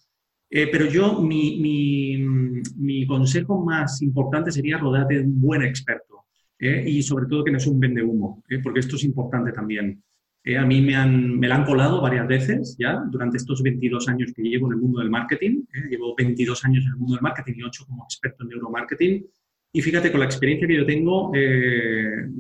Eh, 0.50 0.68
pero 0.72 0.86
yo, 0.86 1.22
mi, 1.22 1.60
mi 2.78 3.08
consejo 3.08 3.64
más 3.64 4.02
importante 4.02 4.52
sería 4.52 4.78
rodearte 4.78 5.16
de 5.16 5.22
un 5.22 5.42
buen 5.42 5.64
experto 5.64 6.14
¿eh? 6.64 6.84
y 6.88 7.04
sobre 7.04 7.26
todo 7.28 7.44
que 7.44 7.52
no 7.52 7.58
es 7.58 7.68
un 7.68 7.80
vende 7.80 8.02
humo, 8.02 8.44
¿eh? 8.50 8.60
porque 8.60 8.80
esto 8.80 8.96
es 8.96 9.04
importante 9.04 9.52
también. 9.52 10.02
¿eh? 10.44 10.58
a 10.58 10.66
mí 10.66 10.82
me, 10.82 10.96
han, 10.96 11.40
me 11.40 11.48
la 11.48 11.56
han 11.56 11.66
colado 11.66 12.02
varias 12.02 12.28
veces 12.28 12.76
ya 12.78 13.04
durante 13.10 13.38
estos 13.38 13.62
22 13.62 14.08
años 14.08 14.32
que 14.34 14.42
llevo 14.42 14.68
en 14.68 14.74
el 14.74 14.80
mundo 14.80 15.00
del 15.00 15.10
marketing. 15.10 15.64
Llevo 15.90 16.16
22 16.16 16.66
años 16.66 16.86
en 16.86 16.92
el 16.92 16.98
mundo 16.98 17.16
del 17.16 17.22
marketing 17.22 17.54
y 17.58 17.64
8 17.64 17.86
como 17.88 18.04
experto 18.04 18.44
en 18.44 18.50
neuromarketing. 18.50 19.26
Y 19.74 19.82
fíjate, 19.82 20.12
con 20.12 20.20
la 20.20 20.28
experiencia 20.28 20.68
que 20.68 20.78
yo 20.78 20.86
tengo, 20.86 21.32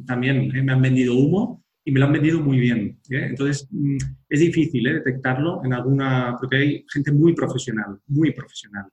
también 0.05 0.49
me 0.63 0.71
han 0.71 0.81
vendido 0.81 1.15
humo 1.15 1.63
y 1.85 1.91
me 1.91 1.99
lo 1.99 2.05
han 2.05 2.13
vendido 2.13 2.39
muy 2.39 2.59
bien. 2.59 2.99
Entonces, 3.09 3.67
mm, 3.71 3.97
es 4.29 4.39
difícil 4.39 4.83
detectarlo 4.83 5.61
en 5.65 5.73
alguna, 5.73 6.35
porque 6.39 6.57
hay 6.57 6.85
gente 6.91 7.11
muy 7.11 7.33
profesional, 7.33 7.99
muy 8.07 8.31
profesional. 8.31 8.85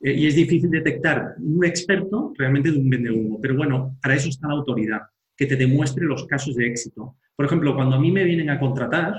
Eh, 0.00 0.14
y 0.14 0.26
es 0.26 0.34
difícil 0.34 0.70
detectar 0.70 1.34
un 1.38 1.64
experto 1.64 2.32
realmente 2.36 2.70
de 2.70 2.78
un 2.78 3.08
humo. 3.08 3.40
Pero 3.40 3.56
bueno, 3.56 3.96
para 4.02 4.14
eso 4.14 4.28
está 4.28 4.48
la 4.48 4.54
autoridad, 4.54 5.00
que 5.36 5.46
te 5.46 5.56
demuestre 5.56 6.04
los 6.04 6.26
casos 6.26 6.54
de 6.56 6.66
éxito. 6.66 7.16
Por 7.34 7.46
ejemplo, 7.46 7.74
cuando 7.74 7.96
a 7.96 8.00
mí 8.00 8.12
me 8.12 8.24
vienen 8.24 8.50
a 8.50 8.60
contratar, 8.60 9.14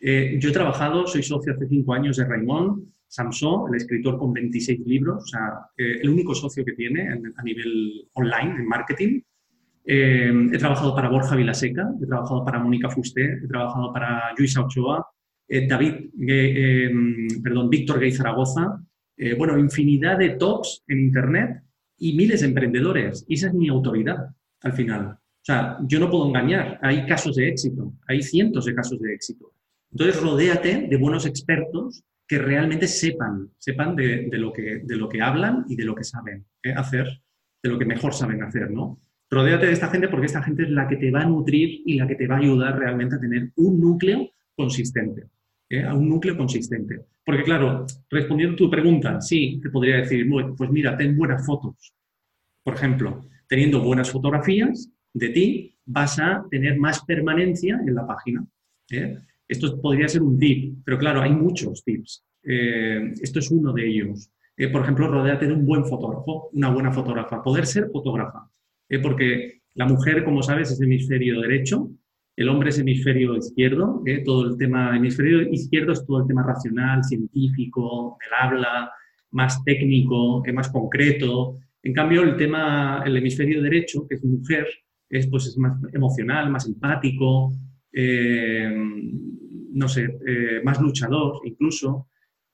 eh, 0.00 0.36
yo 0.40 0.50
he 0.50 0.52
trabajado, 0.52 1.06
soy 1.06 1.22
socio 1.22 1.52
hace 1.52 1.68
cinco 1.68 1.92
años 1.92 2.16
de 2.16 2.24
Raymond 2.24 2.89
Samson, 3.10 3.68
el 3.68 3.76
escritor 3.76 4.18
con 4.18 4.32
26 4.32 4.80
libros, 4.86 5.24
o 5.24 5.26
sea, 5.26 5.66
eh, 5.76 5.98
el 6.00 6.08
único 6.08 6.34
socio 6.34 6.64
que 6.64 6.72
tiene 6.72 7.08
a 7.36 7.42
nivel 7.42 8.08
online, 8.14 8.54
en 8.56 8.66
marketing. 8.66 9.20
he 9.84 10.58
trabajado 10.58 10.94
para 10.94 11.08
Borja 11.08 11.34
Vilaseca, 11.34 11.90
he 12.00 12.06
trabajado 12.06 12.44
para 12.44 12.60
Mónica 12.60 12.88
Fusté, 12.88 13.24
he 13.42 13.48
trabajado 13.48 13.92
para 13.92 14.32
Luisa 14.38 14.62
Ochoa, 14.62 15.04
David, 15.48 16.10
perdón, 17.42 17.68
Víctor 17.68 17.98
Gay 17.98 18.12
Zaragoza, 18.12 18.80
eh, 19.22 19.34
bueno, 19.34 19.58
infinidad 19.58 20.16
de 20.16 20.30
tops 20.30 20.82
en 20.88 20.98
Internet 21.00 21.62
y 21.98 22.14
miles 22.14 22.40
de 22.40 22.46
emprendedores. 22.46 23.26
Y 23.28 23.34
esa 23.34 23.48
es 23.48 23.54
mi 23.54 23.68
autoridad 23.68 24.34
al 24.62 24.72
final. 24.72 25.08
O 25.10 25.44
sea, 25.44 25.76
yo 25.86 26.00
no 26.00 26.10
puedo 26.10 26.26
engañar. 26.26 26.78
Hay 26.80 27.04
casos 27.04 27.36
de 27.36 27.50
éxito, 27.50 27.92
hay 28.08 28.22
cientos 28.22 28.64
de 28.64 28.74
casos 28.74 28.98
de 28.98 29.12
éxito. 29.12 29.52
Entonces, 29.92 30.22
rodéate 30.22 30.86
de 30.88 30.96
buenos 30.96 31.26
expertos 31.26 32.02
que 32.30 32.38
realmente 32.38 32.86
sepan, 32.86 33.50
sepan 33.58 33.96
de, 33.96 34.28
lo, 34.34 34.52
que, 34.52 34.82
de 34.84 34.96
lo 34.96 35.08
que 35.08 35.20
hablan 35.20 35.64
y 35.68 35.74
de 35.74 35.82
lo 35.82 35.96
que 35.96 36.04
saben 36.04 36.46
¿eh? 36.62 36.72
hacer, 36.76 37.08
de 37.60 37.68
lo 37.68 37.76
que 37.76 37.84
mejor 37.84 38.14
saben 38.14 38.40
hacer, 38.44 38.70
¿no? 38.70 39.00
Rodéate 39.28 39.66
de 39.66 39.72
esta 39.72 39.88
gente 39.88 40.06
porque 40.06 40.26
esta 40.26 40.40
gente 40.40 40.62
es 40.62 40.70
la 40.70 40.86
que 40.86 40.94
te 40.94 41.10
va 41.10 41.22
a 41.22 41.24
nutrir 41.24 41.82
y 41.84 41.98
la 41.98 42.06
que 42.06 42.14
te 42.14 42.28
va 42.28 42.36
a 42.36 42.38
ayudar 42.38 42.78
realmente 42.78 43.16
a 43.16 43.20
tener 43.20 43.50
un 43.56 43.80
núcleo 43.80 44.30
consistente. 44.54 45.26
¿eh? 45.68 45.82
a 45.82 45.92
un 45.92 46.08
núcleo 46.08 46.36
consistente. 46.36 47.00
Porque 47.24 47.42
claro, 47.42 47.84
respondiendo 48.08 48.54
a 48.54 48.58
tu 48.58 48.70
pregunta, 48.70 49.20
sí, 49.20 49.58
te 49.60 49.68
podría 49.68 49.96
decir, 49.96 50.24
pues 50.56 50.70
mira, 50.70 50.96
ten 50.96 51.16
buenas 51.16 51.44
fotos. 51.44 51.92
Por 52.62 52.74
ejemplo, 52.74 53.24
teniendo 53.48 53.82
buenas 53.82 54.08
fotografías 54.08 54.88
de 55.14 55.30
ti, 55.30 55.76
vas 55.84 56.20
a 56.20 56.44
tener 56.48 56.78
más 56.78 57.04
permanencia 57.04 57.80
en 57.84 57.92
la 57.92 58.06
página. 58.06 58.46
¿eh? 58.92 59.18
Esto 59.50 59.80
podría 59.80 60.08
ser 60.08 60.22
un 60.22 60.38
tip, 60.38 60.78
pero 60.84 60.98
claro, 60.98 61.20
hay 61.20 61.32
muchos 61.32 61.82
tips. 61.84 62.24
Eh, 62.42 63.12
esto 63.20 63.38
es 63.38 63.50
uno 63.50 63.72
de 63.72 63.86
ellos. 63.86 64.30
por 64.72 64.82
ejemplo, 64.82 65.08
rodeate 65.08 65.46
de 65.46 65.54
un 65.54 65.64
buen 65.64 65.84
fotógrafo, 65.86 66.50
una 66.52 66.70
buena 66.70 66.92
fotógrafa. 66.92 67.42
Poder 67.42 67.66
ser 67.66 67.90
fotógrafa. 67.90 68.48
porque 69.02 69.60
la 69.74 69.86
mujer, 69.86 70.24
como 70.24 70.42
sabes, 70.42 70.70
es 70.70 70.80
hemisferio 70.80 71.40
derecho 71.40 71.90
el 72.40 72.48
hombre 72.48 72.70
es 72.70 72.78
hemisferio 72.78 73.36
izquierdo, 73.36 74.02
¿eh? 74.06 74.22
todo 74.24 74.46
el 74.46 74.56
tema 74.56 74.96
hemisferio 74.96 75.42
izquierdo 75.42 75.92
es 75.92 76.06
todo 76.06 76.20
el 76.22 76.26
tema 76.26 76.42
racional, 76.42 77.04
científico, 77.04 78.16
del 78.18 78.30
habla, 78.40 78.90
más 79.32 79.62
técnico, 79.62 80.42
eh, 80.46 80.52
más 80.54 80.70
concreto. 80.70 81.58
En 81.82 81.92
cambio, 81.92 82.22
el 82.22 82.36
tema, 82.36 83.02
el 83.04 83.18
hemisferio 83.18 83.60
derecho, 83.60 84.06
que 84.08 84.14
es 84.14 84.24
mujer, 84.24 84.66
es, 85.10 85.26
pues, 85.26 85.48
es 85.48 85.58
más 85.58 85.78
emocional, 85.92 86.48
más 86.48 86.66
empático, 86.66 87.52
eh, 87.92 88.70
no 89.72 89.88
sé, 89.88 90.18
más 90.64 90.80
luchador 90.80 91.40
incluso. 91.44 92.08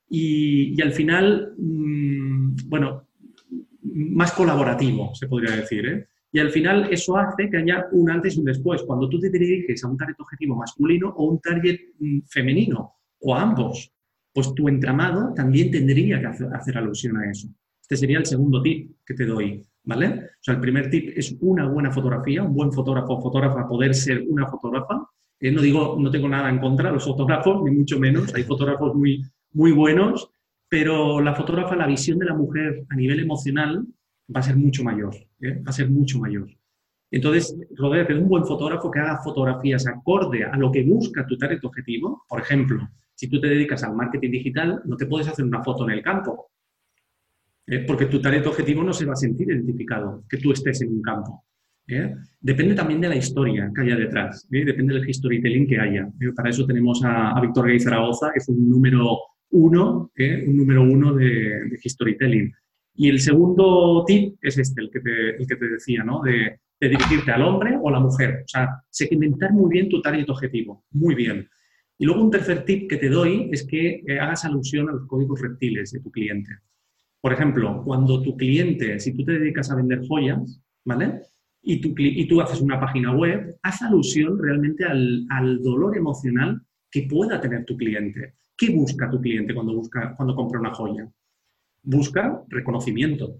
Y, 0.09 0.81
al 0.81 0.93
final, 0.93 1.53
mm, 1.57 2.55
bueno, 2.67 3.07
más 3.81 4.31
colaborativo, 4.31 5.13
se 5.13 5.27
podría 5.27 5.55
decir. 5.55 6.07
Y 6.31 6.39
al 6.39 6.51
final 6.51 6.87
eso 6.91 7.17
hace 7.17 7.49
que 7.49 7.57
haya 7.57 7.87
un 7.91 8.09
antes 8.09 8.35
y 8.35 8.39
un 8.39 8.45
después. 8.45 8.83
Cuando 8.83 9.09
tú 9.09 9.19
te 9.19 9.29
diriges 9.29 9.83
a 9.83 9.87
un 9.87 9.97
target 9.97 10.19
objetivo 10.19 10.55
masculino 10.55 11.09
o 11.09 11.25
un 11.25 11.39
target 11.39 11.79
mm, 11.99 12.19
femenino, 12.29 12.93
o 13.19 13.35
a 13.35 13.41
ambos, 13.41 13.91
pues 14.33 14.53
tu 14.53 14.67
entramado 14.67 15.33
también 15.33 15.71
tendría 15.71 16.19
que 16.19 16.27
hacer 16.27 16.77
alusión 16.77 17.17
a 17.17 17.29
eso. 17.29 17.47
Este 17.81 17.97
sería 17.97 18.19
el 18.19 18.25
segundo 18.25 18.61
tip 18.61 18.97
que 19.05 19.13
te 19.13 19.25
doy, 19.25 19.65
¿vale? 19.83 20.07
O 20.07 20.41
sea, 20.41 20.55
el 20.55 20.59
primer 20.59 20.89
tip 20.89 21.17
es 21.17 21.35
una 21.39 21.67
buena 21.67 21.89
fotografía, 21.89 22.43
un 22.43 22.53
buen 22.53 22.71
fotógrafo 22.71 23.13
o 23.13 23.21
fotógrafa 23.21 23.67
poder 23.67 23.95
ser 23.95 24.23
una 24.27 24.45
fotógrafa. 24.45 25.09
No 25.39 25.61
digo, 25.61 25.97
no 25.99 26.09
tengo 26.09 26.27
nada 26.27 26.49
en 26.49 26.59
contra 26.59 26.89
de 26.89 26.95
los 26.95 27.05
fotógrafos, 27.05 27.63
ni 27.63 27.71
mucho 27.71 27.99
menos. 27.99 28.33
Hay 28.33 28.43
fotógrafos 28.43 28.95
muy, 28.95 29.23
muy 29.53 29.71
buenos, 29.71 30.29
pero 30.67 31.21
la 31.21 31.35
fotógrafa, 31.35 31.75
la 31.75 31.87
visión 31.87 32.19
de 32.19 32.25
la 32.25 32.33
mujer 32.33 32.85
a 32.89 32.95
nivel 32.95 33.19
emocional 33.19 33.85
va 34.35 34.39
a 34.39 34.43
ser 34.43 34.57
mucho 34.57 34.83
mayor, 34.83 35.15
¿eh? 35.41 35.61
va 35.65 35.69
a 35.69 35.73
ser 35.73 35.89
mucho 35.89 36.19
mayor. 36.19 36.49
Entonces, 37.09 37.55
rodéate 37.75 38.13
de 38.13 38.19
un 38.19 38.27
buen 38.27 38.45
fotógrafo 38.45 38.91
que 38.91 38.99
haga 38.99 39.21
fotografías 39.23 39.87
acorde 39.87 40.43
a 40.43 40.57
lo 40.57 40.71
que 40.71 40.83
busca 40.83 41.25
tu 41.25 41.37
target 41.37 41.63
objetivo. 41.63 42.25
Por 42.27 42.41
ejemplo, 42.41 42.89
si 43.13 43.29
tú 43.29 43.39
te 43.39 43.47
dedicas 43.47 43.83
al 43.83 43.95
marketing 43.95 44.31
digital, 44.31 44.81
no 44.85 44.97
te 44.97 45.05
puedes 45.05 45.27
hacer 45.27 45.45
una 45.45 45.63
foto 45.63 45.85
en 45.85 45.91
el 45.91 46.03
campo, 46.03 46.51
¿eh? 47.65 47.85
porque 47.87 48.07
tu 48.07 48.19
target 48.19 48.45
objetivo 48.45 48.83
no 48.83 48.91
se 48.91 49.05
va 49.05 49.13
a 49.13 49.15
sentir 49.15 49.49
identificado, 49.49 50.23
que 50.29 50.37
tú 50.37 50.51
estés 50.51 50.81
en 50.81 50.93
un 50.93 51.01
campo. 51.01 51.45
¿Eh? 51.87 52.15
Depende 52.39 52.75
también 52.75 53.01
de 53.01 53.09
la 53.09 53.15
historia 53.15 53.71
que 53.73 53.81
haya 53.81 53.95
detrás, 53.95 54.47
depende 54.49 54.93
del 54.93 55.13
storytelling 55.13 55.67
que 55.67 55.79
haya. 55.79 56.09
Para 56.35 56.49
eso 56.49 56.65
tenemos 56.65 57.01
a, 57.03 57.39
Víctor 57.41 57.67
Gay 57.67 57.79
Zaragoza, 57.79 58.31
que 58.33 58.39
es 58.39 58.49
un 58.49 58.69
número 58.69 59.17
uno, 59.51 60.11
un 60.17 60.57
número 60.57 60.83
uno 60.83 61.13
de, 61.13 61.69
de 61.69 61.77
storytelling. 61.85 62.53
Y 62.99 63.09
el 63.09 63.21
segundo 63.21 64.03
tip 64.07 64.37
es 64.41 64.57
este, 64.57 64.81
el 64.81 64.89
que 64.89 64.99
te, 64.99 65.29
el 65.37 65.47
que 65.47 65.55
te 65.55 65.69
decía, 65.69 66.03
¿no? 66.03 66.21
De, 66.21 66.59
dirigirte 66.79 67.31
al 67.31 67.41
hombre 67.41 67.75
o 67.81 67.89
a 67.89 67.91
la 67.91 67.99
mujer. 67.99 68.43
O 68.43 68.47
sea, 68.47 68.69
segmentar 68.89 69.51
muy 69.51 69.69
bien 69.69 69.89
tu 69.89 69.99
target 69.99 70.29
objetivo, 70.29 70.83
muy 70.91 71.15
bien. 71.15 71.47
Y 71.97 72.05
luego 72.05 72.23
un 72.23 72.29
tercer 72.29 72.65
tip 72.65 72.87
que 72.87 72.97
te 72.97 73.09
doy 73.09 73.49
es 73.51 73.65
que 73.65 74.03
eh, 74.05 74.19
hagas 74.19 74.45
alusión 74.45 74.89
a 74.89 74.91
los 74.91 75.07
códigos 75.07 75.41
reptiles 75.41 75.91
de 75.91 75.99
tu 75.99 76.11
cliente. 76.11 76.51
Por 77.19 77.33
ejemplo, 77.33 77.83
cuando 77.83 78.21
tu 78.21 78.37
cliente, 78.37 78.99
si 78.99 79.15
tú 79.15 79.25
te 79.25 79.39
dedicas 79.39 79.71
a 79.71 79.75
vender 79.75 80.01
joyas, 80.07 80.61
¿vale? 80.85 81.21
Y 81.61 82.27
tú, 82.27 82.41
haces 82.41 82.61
una 82.61 82.79
página 82.79 83.13
web, 83.13 83.57
haz 83.61 83.81
alusión 83.81 84.39
realmente 84.41 84.85
al, 84.85 85.25
al 85.29 85.61
dolor 85.61 85.97
emocional 85.97 86.61
que 86.89 87.03
pueda 87.03 87.41
tener 87.41 87.65
tu 87.65 87.75
cliente. 87.75 88.35
¿Qué 88.55 88.69
busca 88.69 89.09
tu 89.09 89.19
cliente 89.19 89.53
cuando, 89.53 89.73
busca, 89.73 90.15
cuando 90.15 90.33
compra 90.33 90.59
una 90.59 90.73
joya? 90.73 91.09
busca 91.87 92.43
reconocimiento. 92.49 93.39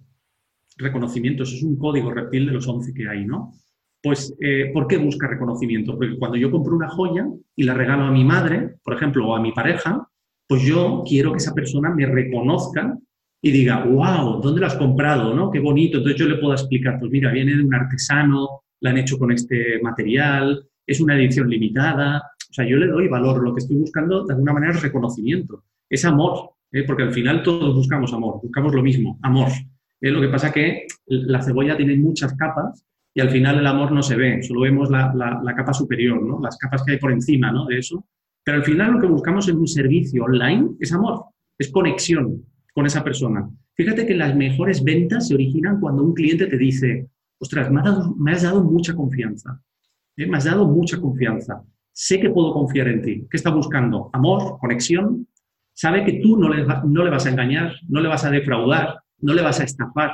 Reconocimiento, 0.77 1.43
eso 1.43 1.55
es 1.55 1.63
un 1.63 1.77
código 1.77 2.11
reptil 2.11 2.45
de 2.45 2.53
los 2.53 2.67
11 2.67 2.93
que 2.93 3.07
hay, 3.07 3.25
¿no? 3.25 3.53
Pues, 4.01 4.33
eh, 4.39 4.71
¿por 4.73 4.87
qué 4.87 4.97
busca 4.97 5.27
reconocimiento? 5.27 5.97
Porque 5.97 6.17
cuando 6.17 6.37
yo 6.37 6.49
compro 6.49 6.75
una 6.75 6.87
joya 6.87 7.27
y 7.55 7.63
la 7.63 7.73
regalo 7.73 8.03
a 8.03 8.11
mi 8.11 8.23
madre, 8.23 8.75
por 8.83 8.93
ejemplo, 8.93 9.27
o 9.27 9.35
a 9.35 9.41
mi 9.41 9.51
pareja, 9.51 10.07
pues 10.47 10.61
yo 10.61 11.03
quiero 11.05 11.31
que 11.31 11.37
esa 11.37 11.53
persona 11.53 11.89
me 11.93 12.05
reconozca 12.05 12.97
y 13.41 13.51
diga, 13.51 13.83
wow, 13.83 14.41
¿dónde 14.41 14.61
lo 14.61 14.67
has 14.67 14.75
comprado? 14.75 15.33
¿no? 15.33 15.51
Qué 15.51 15.59
bonito. 15.59 15.97
Entonces 15.97 16.19
yo 16.19 16.27
le 16.27 16.37
puedo 16.37 16.53
explicar, 16.53 16.97
pues 16.99 17.11
mira, 17.11 17.31
viene 17.31 17.55
de 17.55 17.63
un 17.63 17.73
artesano, 17.73 18.63
la 18.81 18.89
han 18.89 18.97
hecho 18.97 19.17
con 19.17 19.31
este 19.31 19.79
material, 19.81 20.65
es 20.85 20.99
una 20.99 21.15
edición 21.15 21.49
limitada. 21.49 22.21
O 22.49 22.53
sea, 22.53 22.67
yo 22.67 22.77
le 22.77 22.87
doy 22.87 23.07
valor. 23.07 23.43
Lo 23.43 23.53
que 23.53 23.59
estoy 23.59 23.77
buscando, 23.77 24.25
de 24.25 24.33
alguna 24.33 24.53
manera, 24.53 24.73
es 24.73 24.81
reconocimiento, 24.81 25.63
es 25.89 26.03
amor. 26.05 26.57
¿eh? 26.71 26.83
porque 26.83 27.03
al 27.03 27.13
final 27.13 27.43
todos 27.43 27.75
buscamos 27.75 28.13
amor, 28.13 28.39
buscamos 28.41 28.73
lo 28.73 28.83
mismo, 28.83 29.19
amor. 29.21 29.49
¿eh? 30.01 30.11
Lo 30.11 30.21
que 30.21 30.29
pasa 30.29 30.51
que 30.51 30.85
la 31.07 31.41
cebolla 31.41 31.77
tiene 31.77 31.95
muchas 31.95 32.33
capas 32.35 32.85
y 33.13 33.21
al 33.21 33.29
final 33.29 33.59
el 33.59 33.67
amor 33.67 33.91
no 33.91 34.03
se 34.03 34.15
ve, 34.15 34.43
solo 34.43 34.61
vemos 34.61 34.89
la, 34.89 35.53
capa 35.55 35.73
superior, 35.73 36.21
¿no? 36.21 36.39
las 36.41 36.57
capas 36.57 36.83
que 36.83 36.93
hay 36.93 36.97
por 36.97 37.11
encima 37.11 37.51
¿no? 37.51 37.65
de 37.65 37.79
eso. 37.79 38.05
Pero 38.43 38.57
al 38.57 38.63
final 38.63 38.93
lo 38.93 39.01
que 39.01 39.07
buscamos 39.07 39.47
en 39.49 39.57
un 39.57 39.67
servicio 39.67 40.23
online 40.23 40.69
es 40.79 40.93
amor, 40.93 41.25
es 41.57 41.71
conexión 41.71 42.43
con 42.77 42.85
esa 42.85 43.03
persona. 43.03 43.49
Fíjate 43.73 44.05
que 44.05 44.13
las 44.13 44.35
mejores 44.35 44.83
ventas 44.83 45.27
se 45.27 45.33
originan 45.33 45.79
cuando 45.79 46.03
un 46.03 46.13
cliente 46.13 46.45
te 46.45 46.59
dice, 46.59 47.07
ostras, 47.39 47.71
me 47.71 48.31
has 48.31 48.43
dado, 48.43 48.63
mucha 48.63 48.93
confianza, 48.93 49.59
¿eh? 50.15 50.27
me 50.27 50.37
has 50.37 50.43
dado 50.43 50.67
mucha 50.67 51.01
confianza, 51.01 51.63
sé 51.91 52.19
que 52.19 52.29
puedo 52.29 52.53
confiar 52.53 52.89
en 52.89 53.01
ti. 53.01 53.25
¿Qué 53.31 53.37
está 53.37 53.49
buscando? 53.49 54.11
Amor, 54.13 54.59
conexión, 54.59 55.27
sabe 55.73 56.05
que 56.05 56.19
tú 56.21 56.37
no 56.37 56.53
le, 56.53 56.67
no 56.85 57.03
le 57.03 57.09
vas 57.09 57.25
a 57.25 57.31
engañar, 57.31 57.73
no 57.89 57.99
le 57.99 58.09
vas 58.09 58.23
a 58.25 58.29
defraudar, 58.29 58.99
no 59.21 59.33
le 59.33 59.41
vas 59.41 59.59
a 59.59 59.63
estafar. 59.63 60.11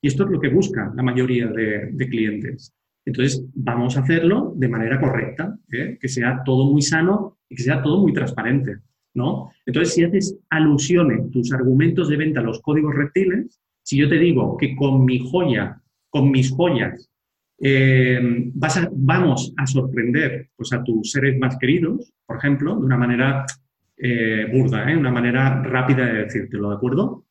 Y 0.00 0.08
esto 0.08 0.24
es 0.24 0.30
lo 0.30 0.40
que 0.40 0.48
busca 0.48 0.90
la 0.96 1.02
mayoría 1.02 1.48
de, 1.48 2.08
clientes. 2.08 2.72
Entonces, 3.04 3.44
vamos 3.52 3.98
a 3.98 4.00
hacerlo 4.00 4.54
de 4.56 4.68
manera 4.68 4.98
correcta, 4.98 5.54
¿eh? 5.70 5.98
que 6.00 6.08
sea 6.08 6.40
todo 6.46 6.64
muy 6.64 6.80
sano 6.80 7.40
y 7.46 7.56
que 7.56 7.62
sea 7.62 7.82
todo 7.82 8.00
muy 8.00 8.14
transparente. 8.14 8.78
¿No? 9.14 9.50
Entonces, 9.66 9.94
si 9.94 10.04
haces 10.04 10.38
alusiones, 10.50 11.30
tus 11.30 11.52
argumentos 11.52 12.08
de 12.08 12.16
venta 12.16 12.40
a 12.40 12.44
los 12.44 12.60
códigos 12.60 12.94
reptiles, 12.94 13.60
Si 13.82 13.96
yo 13.96 14.08
te 14.08 14.18
digo 14.18 14.56
que 14.56 14.76
con 14.76 15.04
mi 15.04 15.18
joya, 15.18 15.80
con 16.10 16.30
mis 16.30 16.50
joyas, 16.50 17.10
eh, 17.58 18.20
vamos 18.92 19.52
a 19.56 19.66
sorprender 19.66 20.50
pues, 20.56 20.72
a 20.72 20.82
tus 20.84 21.10
seres 21.10 21.38
más 21.38 21.56
queridos, 21.58 22.12
por 22.26 22.36
ejemplo, 22.36 22.76
de 22.76 22.86
una 22.86 22.96
manera 22.96 23.44
eh, 23.96 24.46
burda, 24.52 24.90
¿eh? 24.90 24.96
una 24.96 25.10
manera 25.10 25.62
rápida 25.62 26.06
de 26.06 26.24
decírtelo, 26.24 26.70
¿de 26.70 26.76
acuerdo? 26.76 27.24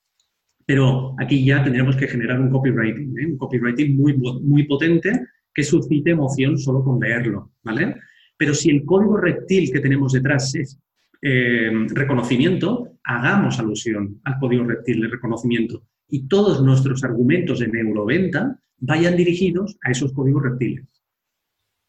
Pero 0.65 1.15
aquí 1.17 1.43
ya 1.43 1.63
tendremos 1.63 1.95
que 1.95 2.07
generar 2.07 2.39
un 2.39 2.49
copywriting, 2.49 3.15
un 3.31 3.37
copywriting 3.37 3.97
muy, 3.97 4.15
muy 4.17 4.63
potente 4.63 5.25
que 5.53 5.63
suscite 5.63 6.11
emoción 6.11 6.57
solo 6.57 6.83
con 6.83 6.99
leerlo, 6.99 7.53
¿vale? 7.63 7.95
Pero 8.37 8.53
si 8.53 8.69
el 8.69 8.85
código 8.85 9.17
reptil 9.17 9.71
que 9.71 9.79
tenemos 9.79 10.13
detrás 10.13 10.53
es 10.53 10.79
reconocimiento, 11.21 12.97
hagamos 13.03 13.59
alusión 13.59 14.21
al 14.23 14.39
código 14.39 14.63
reptil 14.63 15.01
de 15.01 15.07
reconocimiento 15.07 15.83
y 16.07 16.27
todos 16.27 16.63
nuestros 16.63 17.03
argumentos 17.03 17.59
de 17.59 17.67
neuroventa 17.67 18.59
vayan 18.77 19.15
dirigidos 19.15 19.77
a 19.81 19.91
esos 19.91 20.13
códigos 20.13 20.43
reptiles. 20.43 20.85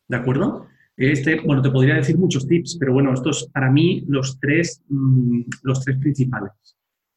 ¿De 0.08 0.16
acuerdo? 0.16 0.66
Este, 0.96 1.40
bueno, 1.40 1.62
te 1.62 1.70
podría 1.70 1.94
decir 1.94 2.18
muchos 2.18 2.46
tips, 2.46 2.76
pero 2.78 2.92
bueno, 2.92 3.14
estos 3.14 3.48
para 3.52 3.70
mí 3.70 4.04
los 4.06 4.38
tres, 4.38 4.82
mm, 4.88 5.42
los 5.62 5.82
tres 5.84 5.96
principales. 5.98 6.52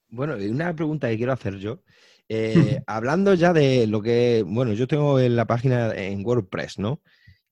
Bueno, 0.09 0.35
una 0.49 0.73
pregunta 0.75 1.09
que 1.09 1.17
quiero 1.17 1.33
hacer 1.33 1.57
yo. 1.57 1.81
Eh, 2.29 2.79
hablando 2.87 3.33
ya 3.33 3.51
de 3.51 3.87
lo 3.87 4.01
que, 4.01 4.43
bueno, 4.47 4.73
yo 4.73 4.87
tengo 4.87 5.19
en 5.19 5.35
la 5.35 5.45
página 5.45 5.93
en 5.95 6.25
WordPress, 6.25 6.79
¿no? 6.79 7.01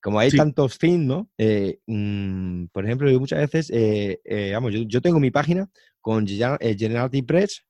Como 0.02 0.18
hay 0.18 0.30
tantos 0.30 0.78
themes, 0.78 1.06
¿no? 1.06 1.30
Eh, 1.38 1.78
mm, 1.86 2.66
por 2.72 2.84
ejemplo, 2.84 3.10
yo 3.10 3.20
muchas 3.20 3.38
veces, 3.38 3.70
eh, 3.72 4.50
vamos, 4.52 4.72
yo, 4.88 5.00
tengo 5.00 5.20
mi 5.20 5.30
página 5.30 5.70
con 6.00 6.26
Generative 6.26 7.26
Press 7.26 7.64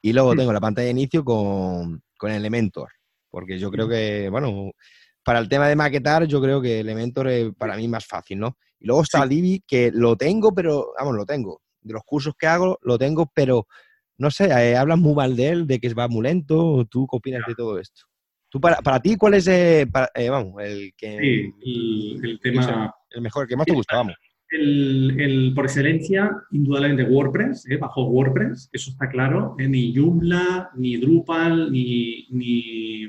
y 0.00 0.12
luego 0.12 0.34
tengo 0.34 0.52
la 0.52 0.60
pantalla 0.60 0.86
de 0.86 0.92
inicio 0.92 1.24
con, 1.24 2.02
con 2.16 2.30
Elementor 2.30 2.90
porque 3.34 3.58
yo 3.58 3.68
creo 3.68 3.88
que, 3.88 4.28
bueno, 4.30 4.70
para 5.24 5.40
el 5.40 5.48
tema 5.48 5.66
de 5.66 5.74
maquetar, 5.74 6.24
yo 6.24 6.40
creo 6.40 6.62
que 6.62 6.78
Elementor 6.78 7.28
es 7.28 7.52
para 7.58 7.76
mí 7.76 7.88
más 7.88 8.06
fácil, 8.06 8.38
¿no? 8.38 8.58
Y 8.78 8.86
luego 8.86 9.02
está 9.02 9.26
Divi, 9.26 9.64
que 9.66 9.90
lo 9.92 10.14
tengo, 10.16 10.54
pero, 10.54 10.92
vamos, 10.96 11.16
lo 11.16 11.26
tengo. 11.26 11.60
De 11.80 11.94
los 11.94 12.04
cursos 12.04 12.34
que 12.38 12.46
hago, 12.46 12.78
lo 12.82 12.96
tengo, 12.96 13.28
pero, 13.34 13.66
no 14.18 14.30
sé, 14.30 14.44
eh, 14.44 14.76
hablas 14.76 14.98
muy 14.98 15.14
mal 15.14 15.34
de 15.34 15.48
él, 15.48 15.66
de 15.66 15.80
que 15.80 15.92
va 15.94 16.06
muy 16.06 16.22
lento. 16.22 16.86
¿Tú 16.88 17.08
qué 17.10 17.16
opinas 17.16 17.42
de 17.44 17.56
todo 17.56 17.76
esto? 17.80 18.02
¿Tú 18.54 18.60
para, 18.60 18.76
para 18.76 19.00
ti 19.00 19.16
cuál 19.16 19.34
es, 19.34 19.48
eh, 19.48 19.84
eh, 20.14 20.30
vamos, 20.30 20.62
el 20.62 20.92
que... 20.96 21.52
Sí, 21.60 22.20
el, 22.22 22.38
tema... 22.38 22.94
El 23.10 23.20
mejor, 23.20 23.42
el 23.42 23.48
que 23.48 23.56
más 23.56 23.66
te 23.66 23.72
gusta, 23.72 23.96
vamos. 23.96 24.14
El, 24.48 25.50
por 25.56 25.64
excelencia, 25.64 26.30
indudablemente 26.52 27.02
WordPress, 27.02 27.66
bajo 27.80 28.04
WordPress, 28.04 28.70
eso 28.72 28.92
está 28.92 29.08
claro. 29.08 29.56
ni 29.58 29.92
Joomla, 29.92 30.70
ni 30.76 30.98
Drupal, 30.98 31.72
ni, 31.72 32.28
ni 32.30 33.08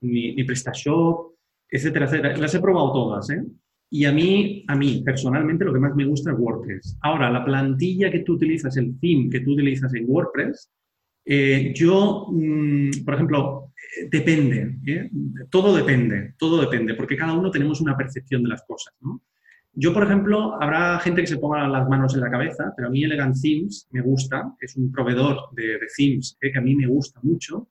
ni, 0.00 0.34
ni 0.34 0.44
PrestaShop, 0.44 1.34
etcétera, 1.70 2.06
etcétera. 2.06 2.38
Las 2.38 2.54
he 2.54 2.60
probado 2.60 2.90
todas, 2.90 3.28
¿eh? 3.28 3.44
Y 3.90 4.06
a 4.06 4.12
mí, 4.12 4.64
a 4.66 4.76
mí, 4.76 5.02
personalmente, 5.04 5.66
lo 5.66 5.74
que 5.74 5.80
más 5.80 5.94
me 5.94 6.06
gusta 6.06 6.30
es 6.30 6.38
WordPress. 6.38 6.96
Ahora, 7.02 7.30
la 7.30 7.44
plantilla 7.44 8.10
que 8.10 8.20
tú 8.20 8.32
utilizas, 8.32 8.78
el 8.78 8.98
theme 8.98 9.28
que 9.28 9.40
tú 9.40 9.52
utilizas 9.52 9.92
en 9.92 10.06
WordPress, 10.08 10.70
eh, 11.24 11.72
yo, 11.74 12.26
mm, 12.30 13.04
por 13.04 13.14
ejemplo, 13.14 13.72
eh, 13.76 14.08
depende, 14.10 14.78
¿eh? 14.86 15.10
todo 15.50 15.76
depende, 15.76 16.34
todo 16.38 16.60
depende, 16.60 16.94
porque 16.94 17.16
cada 17.16 17.34
uno 17.34 17.50
tenemos 17.50 17.80
una 17.80 17.96
percepción 17.96 18.42
de 18.42 18.48
las 18.48 18.62
cosas, 18.62 18.94
¿no? 19.00 19.22
Yo, 19.72 19.94
por 19.94 20.02
ejemplo, 20.02 20.60
habrá 20.60 20.98
gente 20.98 21.20
que 21.20 21.28
se 21.28 21.38
ponga 21.38 21.68
las 21.68 21.88
manos 21.88 22.14
en 22.14 22.22
la 22.22 22.30
cabeza, 22.30 22.72
pero 22.76 22.88
a 22.88 22.90
mí 22.90 23.04
Elegant 23.04 23.36
Themes 23.40 23.86
me 23.92 24.00
gusta, 24.00 24.52
es 24.60 24.76
un 24.76 24.90
proveedor 24.90 25.50
de, 25.52 25.78
de 25.78 25.86
themes 25.96 26.36
que 26.40 26.58
a 26.58 26.60
mí 26.60 26.74
me 26.74 26.88
gusta 26.88 27.20
mucho, 27.22 27.68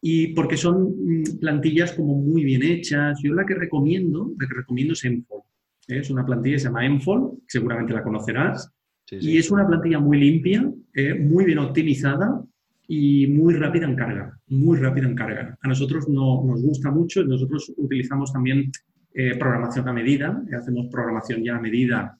y 0.00 0.28
porque 0.28 0.56
son 0.56 0.94
mm, 0.96 1.38
plantillas 1.40 1.92
como 1.92 2.14
muy 2.14 2.44
bien 2.44 2.62
hechas. 2.62 3.18
Yo 3.22 3.34
la 3.34 3.44
que 3.44 3.54
recomiendo, 3.54 4.32
la 4.38 4.46
que 4.46 4.54
recomiendo 4.54 4.92
es 4.92 5.04
Enfold. 5.04 5.42
¿eh? 5.88 5.98
Es 5.98 6.10
una 6.10 6.24
plantilla 6.24 6.54
que 6.54 6.60
se 6.60 6.66
llama 6.66 6.86
Enfold, 6.86 7.40
seguramente 7.46 7.92
la 7.92 8.02
conocerás, 8.02 8.72
y 9.10 9.38
es 9.38 9.50
una 9.50 9.66
plantilla 9.66 10.00
muy 10.00 10.18
limpia, 10.18 10.68
¿eh? 10.94 11.14
muy 11.14 11.44
bien 11.44 11.58
optimizada 11.58 12.42
y 12.88 13.26
muy 13.26 13.54
rápida 13.54 13.86
en 13.86 13.96
carga, 13.96 14.38
muy 14.48 14.78
rápida 14.78 15.06
en 15.06 15.14
carga. 15.14 15.58
A 15.60 15.68
nosotros 15.68 16.08
no, 16.08 16.44
nos 16.44 16.62
gusta 16.62 16.90
mucho, 16.90 17.24
nosotros 17.24 17.72
utilizamos 17.76 18.32
también 18.32 18.70
eh, 19.14 19.36
programación 19.36 19.88
a 19.88 19.92
medida, 19.92 20.42
hacemos 20.56 20.86
programación 20.90 21.42
ya 21.42 21.56
a 21.56 21.60
medida 21.60 22.18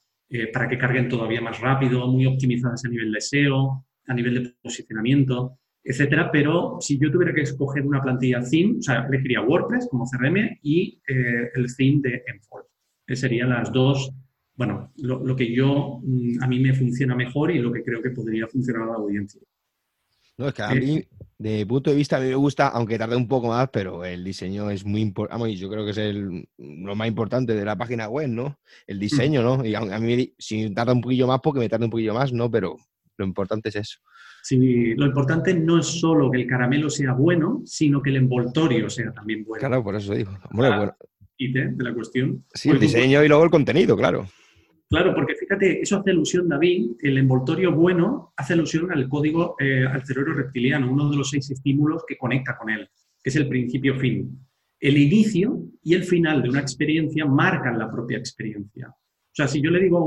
para 0.53 0.69
que 0.69 0.77
carguen 0.77 1.09
todavía 1.09 1.41
más 1.41 1.61
rápido, 1.61 2.09
muy 2.09 2.27
optimizadas 2.27 2.85
a 2.85 2.89
nivel 2.89 3.13
de 3.13 3.21
SEO, 3.21 3.87
a 4.09 4.13
nivel 4.13 4.35
de 4.35 4.55
posicionamiento 4.61 5.57
etcétera, 5.87 6.31
pero 6.33 6.79
si 6.81 6.99
yo 6.99 7.13
tuviera 7.13 7.33
que 7.33 7.43
escoger 7.43 7.87
una 7.87 8.03
plantilla 8.03 8.43
theme, 8.43 8.79
o 8.79 8.83
sea, 8.83 9.07
elegiría 9.07 9.41
WordPress 9.41 9.87
como 9.89 10.05
CRM 10.05 10.59
y 10.63 11.01
eh, 11.07 11.51
el 11.55 11.77
theme 11.77 12.01
de 12.03 12.25
Enfold. 12.27 12.65
Esas 13.07 13.21
serían 13.21 13.51
las 13.51 13.73
dos, 13.73 14.13
bueno, 14.57 14.93
lo, 14.97 15.37
que 15.37 15.55
yo, 15.55 16.01
mm, 16.03 16.43
a 16.43 16.49
mí 16.49 16.59
me 16.59 16.75
funciona 16.75 17.15
mejor 17.15 17.53
y 17.53 17.61
lo 17.61 17.71
que 17.71 17.85
creo 17.85 18.03
que 18.03 18.11
podría 18.11 18.49
funcionar 18.49 18.83
a 18.83 18.87
la 18.87 18.95
audiencia. 18.95 19.41
No, 20.39 20.49
es 20.49 20.55
que 20.55 20.63
a 20.63 20.75
mí, 20.75 21.03
de 21.39 21.65
punto 21.65 21.91
de 21.91 21.97
vista, 21.97 22.19
a 22.19 22.21
mí 22.21 22.29
me 22.29 22.35
gusta, 22.35 22.69
aunque 22.69 22.99
tarde 22.99 23.17
un 23.17 23.27
poco 23.27 23.49
más, 23.49 23.71
pero 23.73 24.05
el 24.05 24.23
diseño 24.23 24.71
es 24.71 24.85
muy 24.85 25.01
importante. 25.01 25.57
Yo 25.57 25.71
creo 25.71 25.85
que 25.85 25.93
es 25.93 25.99
el, 25.99 26.47
lo 26.59 26.95
más 26.95 27.09
importante 27.09 27.55
de 27.55 27.65
la 27.65 27.77
página 27.77 28.09
web, 28.09 28.29
¿no? 28.29 28.59
El 28.87 28.99
diseño, 28.99 29.43
¿no? 29.43 29.65
Y 29.65 29.75
a, 29.75 29.81
mí, 29.99 30.35
si 30.39 30.71
tarda 30.75 30.93
un 30.93 31.01
poquillo 31.01 31.27
más, 31.27 31.41
porque 31.43 31.61
me 31.61 31.69
tarda 31.71 31.87
un 31.87 31.91
poquillo 31.91 32.13
más, 32.13 32.35
¿no? 32.35 32.51
Pero 32.51 32.77
lo 33.17 33.25
importante 33.25 33.71
es 33.71 33.77
eso. 33.77 33.99
Sí, 34.43 34.95
lo 34.95 35.07
importante 35.07 35.55
no 35.55 35.79
es 35.79 35.87
solo 35.87 36.31
que 36.31 36.43
el 36.43 36.47
caramelo 36.47 36.91
sea 36.91 37.15
bueno, 37.15 37.63
sino 37.65 38.03
que 38.03 38.11
el 38.11 38.17
envoltorio 38.17 38.91
sea 38.91 39.13
también 39.13 39.43
bueno. 39.43 39.67
Claro, 39.67 39.83
por 39.83 39.97
eso 39.97 40.15
digo. 40.15 40.33
Y 41.39 41.53
de, 41.53 41.73
la 41.79 41.95
cuestión. 41.95 42.45
Sí, 42.53 42.71
el 42.71 42.79
diseño 42.79 43.25
y 43.25 43.29
luego 43.29 43.45
el 43.45 43.51
contenido, 43.51 43.97
claro. 43.97 44.29
Claro, 44.89 45.15
porque 45.15 45.35
fíjate, 45.35 45.83
eso 45.83 45.99
hace 45.99 46.11
alusión, 46.11 46.49
David, 46.49 46.93
el 47.01 47.19
envoltorio 47.19 47.73
bueno 47.73 48.33
hace 48.37 48.53
alusión 48.53 48.93
al 48.93 49.09
código, 49.09 49.57
eh, 49.59 49.85
al 49.85 50.05
cerebro 50.05 50.35
reptiliano, 50.35 50.91
uno 50.91 51.11
de 51.11 51.17
los 51.17 51.31
seis 51.31 51.51
estímulos 51.51 52.05
que 52.07 52.17
conecta 52.17 52.57
con 52.57 52.71
él, 52.71 52.89
que 53.23 53.31
es 53.31 53.37
el 53.37 53.49
principio 53.49 53.99
fin. 53.99 54.39
El 54.79 54.97
inicio 54.97 55.61
y 55.83 55.95
el 55.95 56.05
final 56.05 56.41
de 56.41 56.51
una 56.51 56.61
experiencia 56.61 57.27
marcan 57.27 57.79
la 57.79 57.91
propia 57.91 58.19
experiencia. 58.19 58.89
O 58.89 59.35
sea, 59.37 59.49
si 59.49 59.61
yo 59.61 59.71
le 59.71 59.83
digo 59.83 59.99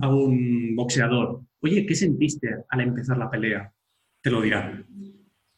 a 0.00 0.08
un, 0.08 0.74
boxeador, 0.74 1.42
oye, 1.60 1.84
¿qué 1.84 1.94
sentiste 1.94 2.48
al 2.68 2.80
empezar 2.80 3.18
la 3.18 3.30
pelea? 3.30 3.70
Te 4.22 4.30
lo 4.30 4.40
dirá. 4.40 4.82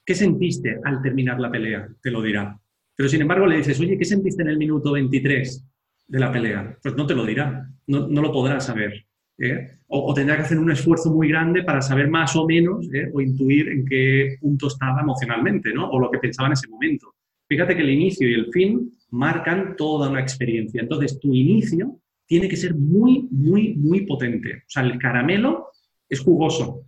¿Qué 0.04 0.14
sentiste 0.14 0.78
al 0.82 1.00
terminar 1.00 1.38
la 1.38 1.50
pelea? 1.50 1.88
Te 2.02 2.10
lo 2.10 2.20
dirá. 2.20 2.58
Pero 2.96 3.08
sin 3.08 3.20
embargo 3.20 3.46
le 3.46 3.58
dices, 3.58 3.78
oye, 3.78 3.96
¿qué 3.96 4.04
sentiste 4.04 4.42
en 4.42 4.48
el 4.48 4.58
minuto 4.58 4.92
23 4.92 5.64
de 6.08 6.18
la 6.18 6.32
pelea? 6.32 6.76
Pues 6.82 6.96
no 6.96 7.06
te 7.06 7.14
lo 7.14 7.24
dirá, 7.24 7.70
no, 7.88 8.22
lo 8.22 8.32
podrá 8.32 8.60
saber. 8.60 9.04
¿eh? 9.38 9.78
O, 9.88 10.12
tendrá 10.14 10.36
que 10.36 10.42
hacer 10.42 10.58
un 10.58 10.70
esfuerzo 10.70 11.12
muy 11.12 11.28
grande 11.28 11.62
para 11.62 11.82
saber 11.82 12.08
más 12.08 12.36
o 12.36 12.46
menos 12.46 12.88
¿eh? 12.92 13.10
o 13.12 13.20
intuir 13.20 13.68
en 13.68 13.84
qué 13.84 14.36
punto 14.40 14.68
estaba 14.68 15.00
emocionalmente, 15.00 15.72
¿no? 15.72 15.88
O 15.90 15.98
lo 15.98 16.10
que 16.10 16.18
pensaba 16.18 16.48
en 16.48 16.52
ese 16.52 16.68
momento. 16.68 17.14
Fíjate 17.48 17.74
que 17.74 17.82
el 17.82 17.90
inicio 17.90 18.28
y 18.28 18.34
el 18.34 18.52
fin 18.52 18.92
marcan 19.10 19.74
toda 19.76 20.10
una 20.10 20.20
experiencia. 20.20 20.82
Entonces, 20.82 21.18
tu 21.18 21.34
inicio 21.34 21.98
tiene 22.26 22.48
que 22.48 22.56
ser 22.56 22.74
muy, 22.74 23.26
muy, 23.30 23.74
muy 23.74 24.02
potente. 24.02 24.56
O 24.58 24.68
sea, 24.68 24.82
el 24.82 24.98
caramelo 24.98 25.68
es 26.08 26.20
jugoso, 26.20 26.82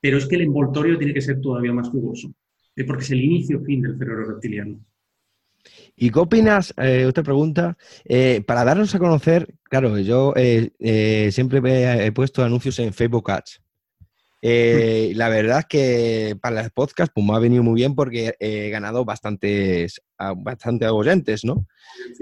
pero 0.00 0.16
es 0.16 0.26
que 0.26 0.36
el 0.36 0.42
envoltorio 0.42 0.96
tiene 0.96 1.12
que 1.12 1.20
ser 1.20 1.40
todavía 1.40 1.72
más 1.72 1.90
jugoso, 1.90 2.32
eh, 2.74 2.84
porque 2.84 3.02
es 3.02 3.10
el 3.10 3.22
inicio-fin 3.22 3.82
del 3.82 3.98
cerebro 3.98 4.24
reptiliano. 4.24 4.80
¿Y 5.96 6.10
qué 6.10 6.18
opinas? 6.18 6.74
Eh, 6.76 7.06
otra 7.06 7.22
pregunta. 7.22 7.76
Eh, 8.04 8.42
para 8.46 8.64
darnos 8.64 8.94
a 8.94 8.98
conocer, 8.98 9.54
claro, 9.64 9.98
yo 9.98 10.34
siempre 11.30 12.06
he, 12.06 12.12
puesto 12.12 12.44
anuncios 12.44 12.78
en 12.78 12.92
Facebook 12.92 13.30
Ads. 13.30 13.60
la 14.42 15.28
verdad 15.28 15.60
es 15.60 15.66
que 15.66 16.36
para 16.40 16.56
las 16.56 16.70
podcasts 16.70 17.12
pues, 17.14 17.26
me 17.26 17.34
ha 17.34 17.38
venido 17.38 17.62
muy 17.62 17.74
bien 17.74 17.94
porque 17.94 18.34
he 18.38 18.70
ganado 18.70 19.04
bastantes, 19.04 20.00
bastante 20.36 20.86
oyentes, 20.88 21.44
¿no? 21.44 21.66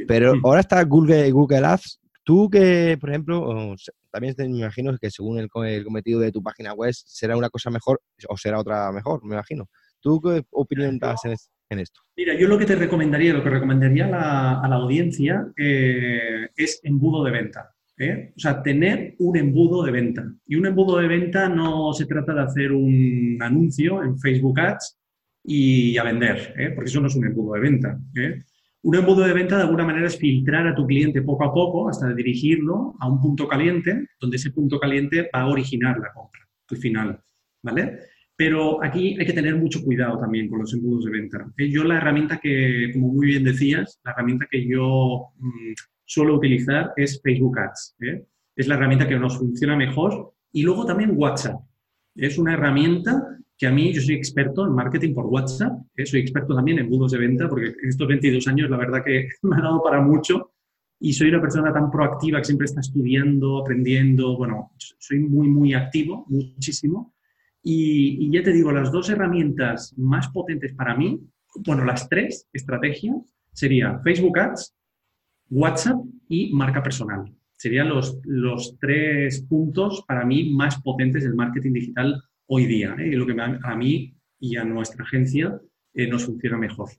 Pero 0.07 0.35
ahora 0.43 0.61
está 0.61 0.83
Google, 0.85 1.31
Google 1.31 1.67
Ads 1.67 2.01
Tú 2.25 2.49
que, 2.51 2.97
por 2.99 3.11
ejemplo, 3.11 3.77
también 4.11 4.35
me 4.39 4.47
imagino 4.47 4.97
que 4.97 5.11
según 5.11 5.39
el, 5.39 5.51
cometido 5.51 6.21
de 6.21 6.33
tu 6.33 6.43
página 6.43 6.73
web 6.73 6.93
será 6.95 7.37
una 7.37 7.51
cosa 7.51 7.71
mejor 7.71 8.01
o 8.29 8.37
será 8.39 8.59
otra 8.59 8.91
mejor, 8.93 9.23
me 9.25 9.35
imagino. 9.35 9.69
¿Tú 10.05 10.21
qué 10.21 10.45
opinión 10.51 10.99
das 10.99 11.25
en, 11.25 11.79
esto? 11.79 12.03
Mira, 12.15 12.35
yo 12.39 12.47
lo 12.47 12.59
que 12.59 12.67
te 12.67 12.77
recomendaría, 12.77 13.33
lo 13.33 13.43
que 13.43 13.49
recomendaría 13.49 14.05
a 14.05 14.69
la, 14.69 14.77
audiencia 14.77 15.47
eh, 15.57 16.51
es 16.55 16.79
embudo 16.85 17.25
de 17.25 17.31
venta. 17.31 17.75
¿eh? 17.97 18.35
O 18.37 18.39
sea, 18.39 18.63
tener 18.63 19.15
un 19.19 19.39
embudo 19.39 19.83
de 19.83 19.93
venta. 19.93 20.31
Y 20.47 20.57
un 20.57 20.67
embudo 20.67 20.99
de 20.99 21.09
venta 21.09 21.49
no 21.49 21.95
se 21.95 22.05
trata 22.05 22.35
de 22.35 22.43
hacer 22.43 22.73
un 22.73 23.39
anuncio 23.41 24.03
en 24.03 24.19
Facebook 24.19 24.61
Ads 24.61 25.01
y 25.43 25.97
a 25.97 26.05
vender, 26.05 26.55
¿eh? 26.59 26.71
porque 26.75 26.91
eso 26.91 27.01
no 27.01 27.07
es 27.07 27.17
un 27.17 27.25
embudo 27.25 27.55
de 27.55 27.61
venta. 27.61 27.99
Un 28.83 28.95
embudo 28.95 29.25
de 29.25 29.33
venta 29.33 29.57
de 29.57 29.63
alguna 29.63 29.87
manera 29.87 30.07
es 30.07 30.19
filtrar 30.19 30.67
a 30.67 30.75
tu 30.75 30.87
cliente 30.87 31.23
poco 31.23 31.45
a 31.45 31.55
poco 31.55 31.89
hasta 31.89 32.13
dirigirlo 32.13 32.95
a 33.01 33.09
un 33.09 33.23
punto 33.23 33.49
caliente, 33.49 34.07
donde 34.21 34.37
ese 34.37 34.51
punto 34.51 34.79
caliente 34.79 35.31
va 35.35 35.41
a 35.41 35.49
originar 35.49 35.99
la 35.99 36.13
compra 36.13 36.43
al 36.71 36.77
final, 36.77 37.21
¿vale? 37.63 38.01
Pero 38.37 38.83
aquí 38.83 39.17
hay 39.19 39.27
que 39.27 39.33
tener 39.33 39.57
mucho 39.57 39.83
cuidado 39.83 40.19
también 40.19 40.49
con 40.49 40.59
los 40.59 40.75
embudos 40.75 41.05
de 41.05 41.13
venta. 41.13 41.47
Yo 41.57 41.85
la 41.85 41.99
herramienta 41.99 42.39
que, 42.39 42.91
como 42.93 43.13
muy 43.13 43.27
bien 43.27 43.45
decías, 43.45 44.01
la 44.05 44.11
herramienta 44.13 44.47
que 44.51 44.67
yo 44.67 45.29
mm, 45.39 45.73
suelo 46.05 46.37
utilizar 46.37 46.93
es 46.97 47.21
Facebook 47.23 47.59
Ads. 47.59 47.97
¿eh? 48.01 48.25
Es 48.57 48.67
la 48.67 48.75
herramienta 48.75 49.07
que 49.07 49.19
nos 49.19 49.39
funciona 49.39 49.77
mejor. 49.77 50.33
Y 50.53 50.63
luego 50.63 50.85
también 50.85 51.13
WhatsApp. 51.15 51.61
Es 52.17 52.39
una 52.39 52.55
herramienta 52.55 53.39
que 53.57 53.67
a 53.67 53.71
mí, 53.71 53.93
yo 53.93 54.01
soy 54.01 54.17
experto 54.17 54.67
en 54.67 54.73
marketing 54.73 55.15
por 55.15 55.27
WhatsApp, 55.27 55.73
¿eh? 55.97 56.07
soy 56.07 56.21
experto 56.21 56.55
también 56.55 56.79
en 56.79 56.85
embudos 56.87 57.13
de 57.13 57.19
venta, 57.19 57.49
porque 57.49 57.67
en 57.67 57.89
estos 57.89 58.09
22 58.09 58.49
años 58.49 58.69
la 58.69 58.77
verdad 58.77 59.05
que 59.05 59.29
me 59.43 59.57
ha 59.57 59.61
dado 59.61 59.83
para 59.83 60.01
mucho 60.01 60.51
y 61.01 61.13
soy 61.13 61.29
una 61.29 61.41
persona 61.41 61.73
tan 61.73 61.91
proactiva 61.91 62.39
que 62.39 62.47
siempre 62.47 62.65
está 62.65 62.81
estudiando, 62.81 63.59
aprendiendo, 63.59 64.37
bueno, 64.37 64.73
soy 64.77 65.21
muy, 65.21 65.49
muy 65.49 65.75
activo, 65.75 66.25
muchísimo. 66.29 67.14
Y, 67.67 68.31
ya 68.31 68.43
te 68.43 68.53
digo, 68.53 68.71
las 68.71 68.93
dos 68.93 69.09
herramientas 69.09 69.95
más 69.97 70.29
potentes 70.29 70.75
para 70.75 70.95
mí, 70.95 71.19
bueno, 71.65 71.85
las 71.85 72.09
tres 72.11 72.47
estrategias 72.53 73.17
serían 73.53 74.03
Facebook 74.03 74.39
Ads, 74.39 74.77
WhatsApp 75.49 75.97
y 76.29 76.53
marca 76.53 76.83
personal. 76.83 77.33
Serían 77.57 77.89
los, 77.89 78.19
los 78.25 78.77
tres 78.79 79.41
puntos 79.49 80.05
para 80.07 80.27
mí 80.27 80.53
más 80.53 80.83
potentes 80.83 81.25
del 81.25 81.35
marketing 81.35 81.73
digital 81.73 82.23
hoy 82.47 82.67
día 82.67 82.95
¿eh? 82.99 83.09
y 83.09 83.13
lo 83.13 83.25
que 83.25 83.35
a 83.41 83.77
mí 83.77 84.15
y 84.39 84.57
a 84.57 84.65
nuestra 84.65 85.05
agencia 85.05 85.59
eh, 85.95 86.07
nos 86.07 86.27
funciona 86.27 86.59
mejor. 86.59 86.91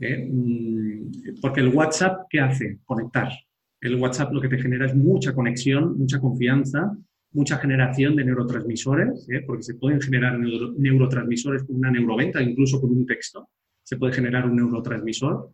¿eh? 0.00 0.28
Mm, 0.30 1.40
porque 1.40 1.60
el 1.60 1.68
WhatsApp, 1.68 2.26
¿qué 2.28 2.40
hace? 2.40 2.80
Conectar. 2.84 3.32
El 3.80 3.96
WhatsApp 3.96 4.32
lo 4.32 4.40
que 4.42 4.48
te 4.48 4.58
genera 4.58 4.84
es 4.84 4.94
mucha 4.94 5.32
conexión, 5.34 5.96
mucha 5.96 6.20
confianza, 6.20 6.94
mucha 7.32 7.58
generación 7.58 8.16
de 8.16 8.24
neurotransmisores, 8.24 9.26
porque 9.46 9.62
se 9.62 9.74
pueden 9.74 10.00
generar 10.00 10.38
neurotransmisores 10.38 11.64
con 11.64 11.76
una 11.76 11.90
neuroventa, 11.90 12.42
incluso 12.42 12.80
con 12.80 12.90
un 12.90 13.06
texto. 13.06 13.48
Se 13.82 13.96
puede 13.96 14.12
generar 14.12 14.46
un 14.46 14.56
neurotransmisor. 14.56 15.50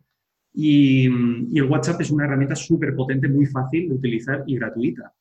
Y, 0.53 1.07
mm, 1.07 1.55
el 1.55 1.63
WhatsApp 1.63 2.01
es 2.01 2.11
una 2.11 2.25
herramienta 2.25 2.55
súper 2.55 2.95
potente, 2.95 3.27
muy 3.27 3.45
fácil 3.45 3.89
de 3.89 3.95
utilizar 3.95 4.43
y 4.47 4.55
gratuita. 4.55 5.13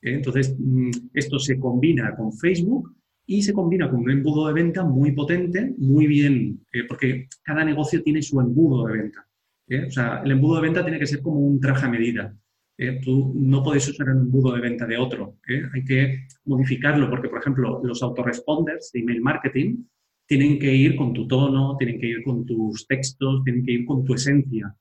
Entonces, 0.00 0.54
mm, 0.58 0.90
esto 1.14 1.38
se 1.38 1.58
combina 1.58 2.14
con 2.14 2.32
Facebook 2.32 2.94
y 3.26 3.42
se 3.42 3.52
combina 3.52 3.90
con 3.90 4.00
un 4.00 4.10
embudo 4.10 4.46
de 4.46 4.52
venta 4.52 4.84
muy 4.84 5.12
potente, 5.12 5.74
muy 5.78 6.06
bien, 6.06 6.60
eh, 6.72 6.84
porque 6.86 7.28
cada 7.42 7.64
negocio 7.64 8.02
tiene 8.02 8.22
su 8.22 8.38
embudo 8.40 8.86
de 8.86 8.98
venta. 8.98 9.26
¿eh? 9.68 9.86
O 9.86 9.90
sea, 9.90 10.20
el 10.22 10.32
embudo 10.32 10.56
de 10.56 10.62
venta 10.62 10.82
tiene 10.82 10.98
que 10.98 11.06
ser 11.06 11.22
como 11.22 11.40
un 11.40 11.58
traje 11.58 11.86
a 11.86 11.90
medida. 11.90 12.36
¿Eh? 12.78 13.00
Tú 13.02 13.32
no 13.36 13.62
puedes 13.62 13.88
usar 13.88 14.08
el 14.08 14.18
embudo 14.18 14.54
de 14.54 14.60
venta 14.60 14.86
de 14.86 14.96
otro. 14.96 15.38
Hay 15.72 15.84
que 15.84 16.26
modificarlo 16.44 17.08
porque, 17.10 17.28
por 17.28 17.40
ejemplo, 17.40 17.80
los 17.82 18.02
autoresponders 18.02 18.92
de 18.92 19.00
email 19.00 19.20
marketing 19.20 19.84
tienen 20.26 20.58
que 20.58 20.74
ir 20.74 20.96
con 20.96 21.12
tu 21.12 21.26
tono, 21.26 21.76
tienen 21.76 22.00
que 22.00 22.08
ir 22.08 22.22
con 22.22 22.46
tus 22.46 22.86
textos, 22.86 23.42
tienen 23.44 23.64
que 23.64 23.72
ir 23.72 23.84
con 23.84 24.04
tu 24.04 24.14
esencia. 24.14 24.74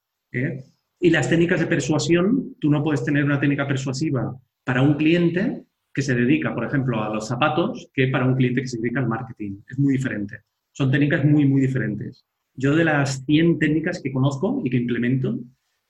Y 0.99 1.09
las 1.09 1.29
técnicas 1.29 1.59
de 1.59 1.67
persuasión, 1.67 2.55
tú 2.59 2.69
no 2.69 2.83
puedes 2.83 3.03
tener 3.03 3.25
una 3.25 3.39
técnica 3.39 3.67
persuasiva 3.67 4.35
para 4.63 4.81
un 4.81 4.95
cliente 4.95 5.65
que 5.93 6.01
se 6.01 6.15
dedica, 6.15 6.55
por 6.55 6.65
ejemplo, 6.65 7.03
a 7.03 7.13
los 7.13 7.27
zapatos 7.27 7.89
que 7.93 8.07
para 8.07 8.25
un 8.25 8.35
cliente 8.35 8.61
que 8.61 8.67
se 8.67 8.79
dedica 8.79 8.99
al 8.99 9.07
marketing. 9.07 9.59
Es 9.69 9.77
muy 9.77 9.93
diferente. 9.93 10.39
Son 10.71 10.89
técnicas 10.89 11.23
muy, 11.23 11.45
muy 11.45 11.61
diferentes. 11.61 12.25
Yo 12.55 12.75
de 12.75 12.85
las 12.85 13.23
100 13.25 13.59
técnicas 13.59 14.01
que 14.01 14.11
conozco 14.11 14.61
y 14.63 14.69
que 14.69 14.77
implemento 14.77 15.39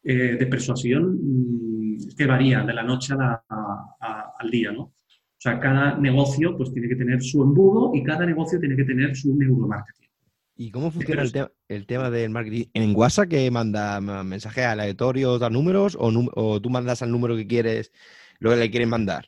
eh, 0.04 0.36
de 0.38 0.46
persuasión, 0.48 1.20
mm, 1.22 1.73
que 2.18 2.26
varía 2.26 2.64
de 2.64 2.74
la 2.74 2.84
noche 2.84 3.14
al 3.14 4.52
día, 4.52 4.72
¿no? 4.72 4.82
O 4.82 5.42
sea, 5.44 5.60
cada 5.60 5.98
negocio 5.98 6.56
pues 6.56 6.72
tiene 6.72 6.88
que 6.88 6.96
tener 6.96 7.22
su 7.22 7.44
embudo 7.44 7.92
y 7.94 8.02
cada 8.04 8.26
negocio 8.26 8.60
tiene 8.60 8.78
que 8.78 8.86
tener 8.86 9.16
su 9.16 9.36
neuromarketing. 9.36 10.10
¿Y 10.56 10.72
cómo 10.72 10.92
funciona 10.92 11.24
el, 11.68 11.86
tema 11.86 12.10
del 12.10 12.30
marketing? 12.30 12.66
¿En 12.74 12.96
WhatsApp 12.96 13.28
que 13.28 13.52
manda 13.52 14.00
mensajes 14.00 14.66
aleatorios, 14.66 15.40
da 15.40 15.50
números 15.50 15.98
o, 16.00 16.12
o, 16.36 16.62
tú 16.62 16.70
mandas 16.70 17.02
al 17.02 17.12
número 17.12 17.36
que 17.36 17.48
quieres 17.48 17.92
lo 18.40 18.52
que 18.52 18.58
le 18.58 18.70
quieren 18.70 18.90
mandar? 18.90 19.28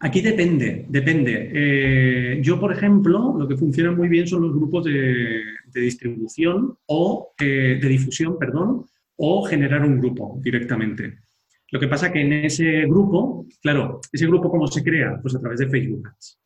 Aquí 0.00 0.20
depende, 0.20 0.86
depende. 0.88 1.50
Eh, 1.52 2.40
yo, 2.40 2.60
por 2.60 2.72
ejemplo, 2.72 3.34
lo 3.36 3.48
que 3.48 3.56
funciona 3.56 3.90
muy 3.90 4.08
bien 4.08 4.28
son 4.28 4.42
los 4.42 4.54
grupos 4.54 4.84
de, 4.84 5.42
distribución 5.74 6.76
o 6.86 7.34
eh, 7.38 7.78
de 7.80 7.88
difusión, 7.88 8.38
perdón, 8.38 8.86
o 9.16 9.44
generar 9.44 9.84
un 9.84 9.98
grupo 9.98 10.38
directamente. 10.40 11.18
Lo 11.70 11.78
que 11.78 11.88
pasa 11.88 12.10
que 12.10 12.20
en 12.20 12.32
ese 12.32 12.86
grupo, 12.86 13.46
claro, 13.60 14.00
ese 14.10 14.26
grupo 14.26 14.50
cómo 14.50 14.66
se 14.66 14.82
crea? 14.82 15.18
Pues 15.20 15.34
a 15.34 15.40
través 15.40 15.60
de 15.60 15.68
Facebook 15.68 16.08
Ads, 16.08 16.40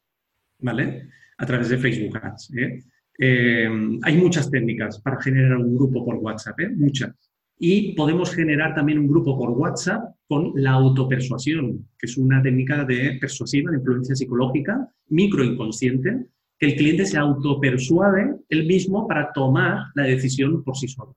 ¿vale? 0.59 1.09
A 1.39 1.47
través 1.47 1.69
de 1.69 1.79
Facebook 1.79 2.19
Ads. 2.23 2.53
¿eh? 2.57 2.83
hay 3.19 4.17
muchas 4.17 4.51
técnicas 4.51 5.01
para 5.01 5.21
generar 5.21 5.59
un 5.59 5.75
grupo 5.75 6.05
por 6.05 6.17
WhatsApp, 6.17 6.59
muchas. 6.77 7.15
Y 7.59 7.95
podemos 7.95 8.35
generar 8.35 8.75
también 8.75 8.99
un 8.99 9.07
grupo 9.07 9.39
por 9.39 9.51
WhatsApp 9.51 10.17
con 10.27 10.53
la 10.57 10.73
autopersuasión, 10.73 11.89
que 11.97 12.07
es 12.07 12.17
una 12.17 12.43
técnica 12.43 12.85
de 12.85 13.19
persuasiva, 13.21 13.71
de 13.71 13.77
influencia 13.77 14.17
psicológica, 14.17 14.89
microinconsciente, 15.11 16.27
que 16.59 16.67
el 16.67 16.77
cliente 16.77 17.07
se 17.07 17.19
autopersuade 17.19 18.35
él 18.49 18.67
mismo 18.67 19.07
para 19.07 19.33
tomar 19.33 19.85
la 19.95 20.05
decisión 20.05 20.65
por 20.65 20.77
sí 20.77 20.89
solo. 20.89 21.15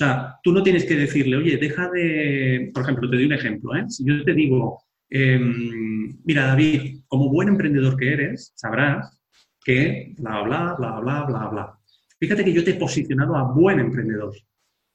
O 0.00 0.04
sea, 0.04 0.36
tú 0.42 0.52
no 0.52 0.62
tienes 0.62 0.84
que 0.84 0.96
decirle, 0.96 1.36
oye, 1.36 1.56
deja 1.56 1.90
de, 1.90 2.70
por 2.72 2.84
ejemplo, 2.84 3.10
te 3.10 3.16
doy 3.16 3.24
un 3.26 3.32
ejemplo, 3.32 3.74
¿eh? 3.74 3.84
si 3.88 4.04
yo 4.04 4.24
te 4.24 4.32
digo, 4.32 4.84
em, 5.10 6.18
mira, 6.24 6.46
David, 6.46 7.00
como 7.08 7.30
buen 7.30 7.48
emprendedor 7.48 7.96
que 7.96 8.12
eres, 8.12 8.52
sabrás 8.54 9.20
que 9.64 10.14
bla, 10.18 10.42
bla, 10.42 10.76
bla, 10.78 11.00
bla, 11.00 11.24
bla, 11.24 11.48
bla. 11.48 11.78
Fíjate 12.20 12.44
que 12.44 12.52
yo 12.52 12.62
te 12.62 12.72
he 12.72 12.74
posicionado 12.74 13.36
a 13.36 13.52
buen 13.52 13.80
emprendedor 13.80 14.32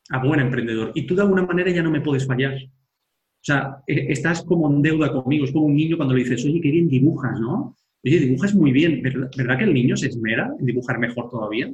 a 0.10 0.24
buen 0.24 0.40
emprendedor. 0.40 0.92
Y 0.96 1.06
tú 1.06 1.16
de 1.16 1.22
alguna 1.22 1.46
manera 1.46 1.72
ya 1.72 1.84
no 1.84 1.92
me 1.92 2.02
puedes 2.02 2.26
fallar. 2.26 2.54
O 2.56 3.46
sea, 3.46 3.78
e, 3.88 4.12
estás 4.12 4.44
como 4.44 4.70
en 4.70 4.82
deuda 4.82 5.12
conmigo. 5.12 5.46
Es 5.46 5.52
como 5.52 5.66
un 5.66 5.76
niño 5.76 5.98
cuando 5.98 6.14
le 6.14 6.24
dices, 6.24 6.46
oye, 6.46 6.62
qué 6.62 6.72
bien 6.72 6.88
dibujas, 6.88 7.40
¿no? 7.40 7.76
Oye, 8.04 8.20
dibujas 8.20 8.54
muy 8.56 8.72
bien. 8.72 9.02
¿Verdad, 9.02 9.58
que 9.58 9.64
el 9.64 9.74
niño 9.74 9.96
se 9.96 10.08
esmera 10.08 10.52
en 10.60 10.66
dibujar 10.66 11.00
mejor 11.00 11.30
todavía? 11.30 11.74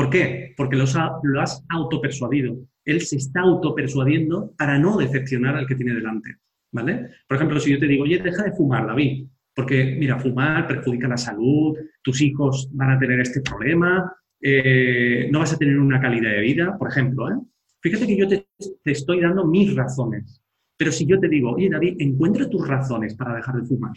¿Por 0.00 0.08
qué? 0.08 0.54
Porque 0.56 0.76
lo 0.76 0.84
has 1.42 1.62
autopersuadido. 1.68 2.56
Él 2.86 3.02
se 3.02 3.16
está 3.16 3.42
autopersuadiendo 3.42 4.54
para 4.56 4.78
no 4.78 4.96
decepcionar 4.96 5.56
al 5.56 5.66
que 5.66 5.74
tiene 5.74 5.92
delante. 5.92 6.36
¿Vale? 6.72 7.10
Por 7.28 7.36
ejemplo, 7.36 7.60
si 7.60 7.72
yo 7.72 7.78
te 7.78 7.86
digo, 7.86 8.04
oye, 8.04 8.18
deja 8.18 8.44
de 8.44 8.52
fumar, 8.52 8.86
David, 8.86 9.26
porque, 9.54 9.96
mira, 9.98 10.18
fumar 10.18 10.66
perjudica 10.66 11.06
la 11.06 11.18
salud, 11.18 11.76
tus 12.00 12.22
hijos 12.22 12.70
van 12.72 12.92
a 12.92 12.98
tener 12.98 13.20
este 13.20 13.42
problema, 13.42 14.10
eh, 14.40 15.28
no 15.30 15.40
vas 15.40 15.52
a 15.52 15.58
tener 15.58 15.78
una 15.78 16.00
calidad 16.00 16.30
de 16.30 16.40
vida, 16.40 16.78
por 16.78 16.88
ejemplo, 16.88 17.28
¿eh? 17.28 17.36
Fíjate 17.82 18.06
que 18.06 18.16
yo 18.16 18.26
te, 18.26 18.48
estoy 18.86 19.20
dando 19.20 19.46
mis 19.46 19.76
razones. 19.76 20.40
Pero 20.78 20.92
si 20.92 21.04
yo 21.04 21.20
te 21.20 21.28
digo, 21.28 21.52
oye 21.52 21.68
David, 21.68 21.96
encuentra 21.98 22.48
tus 22.48 22.66
razones 22.66 23.14
para 23.16 23.34
dejar 23.34 23.56
de 23.56 23.66
fumar. 23.66 23.92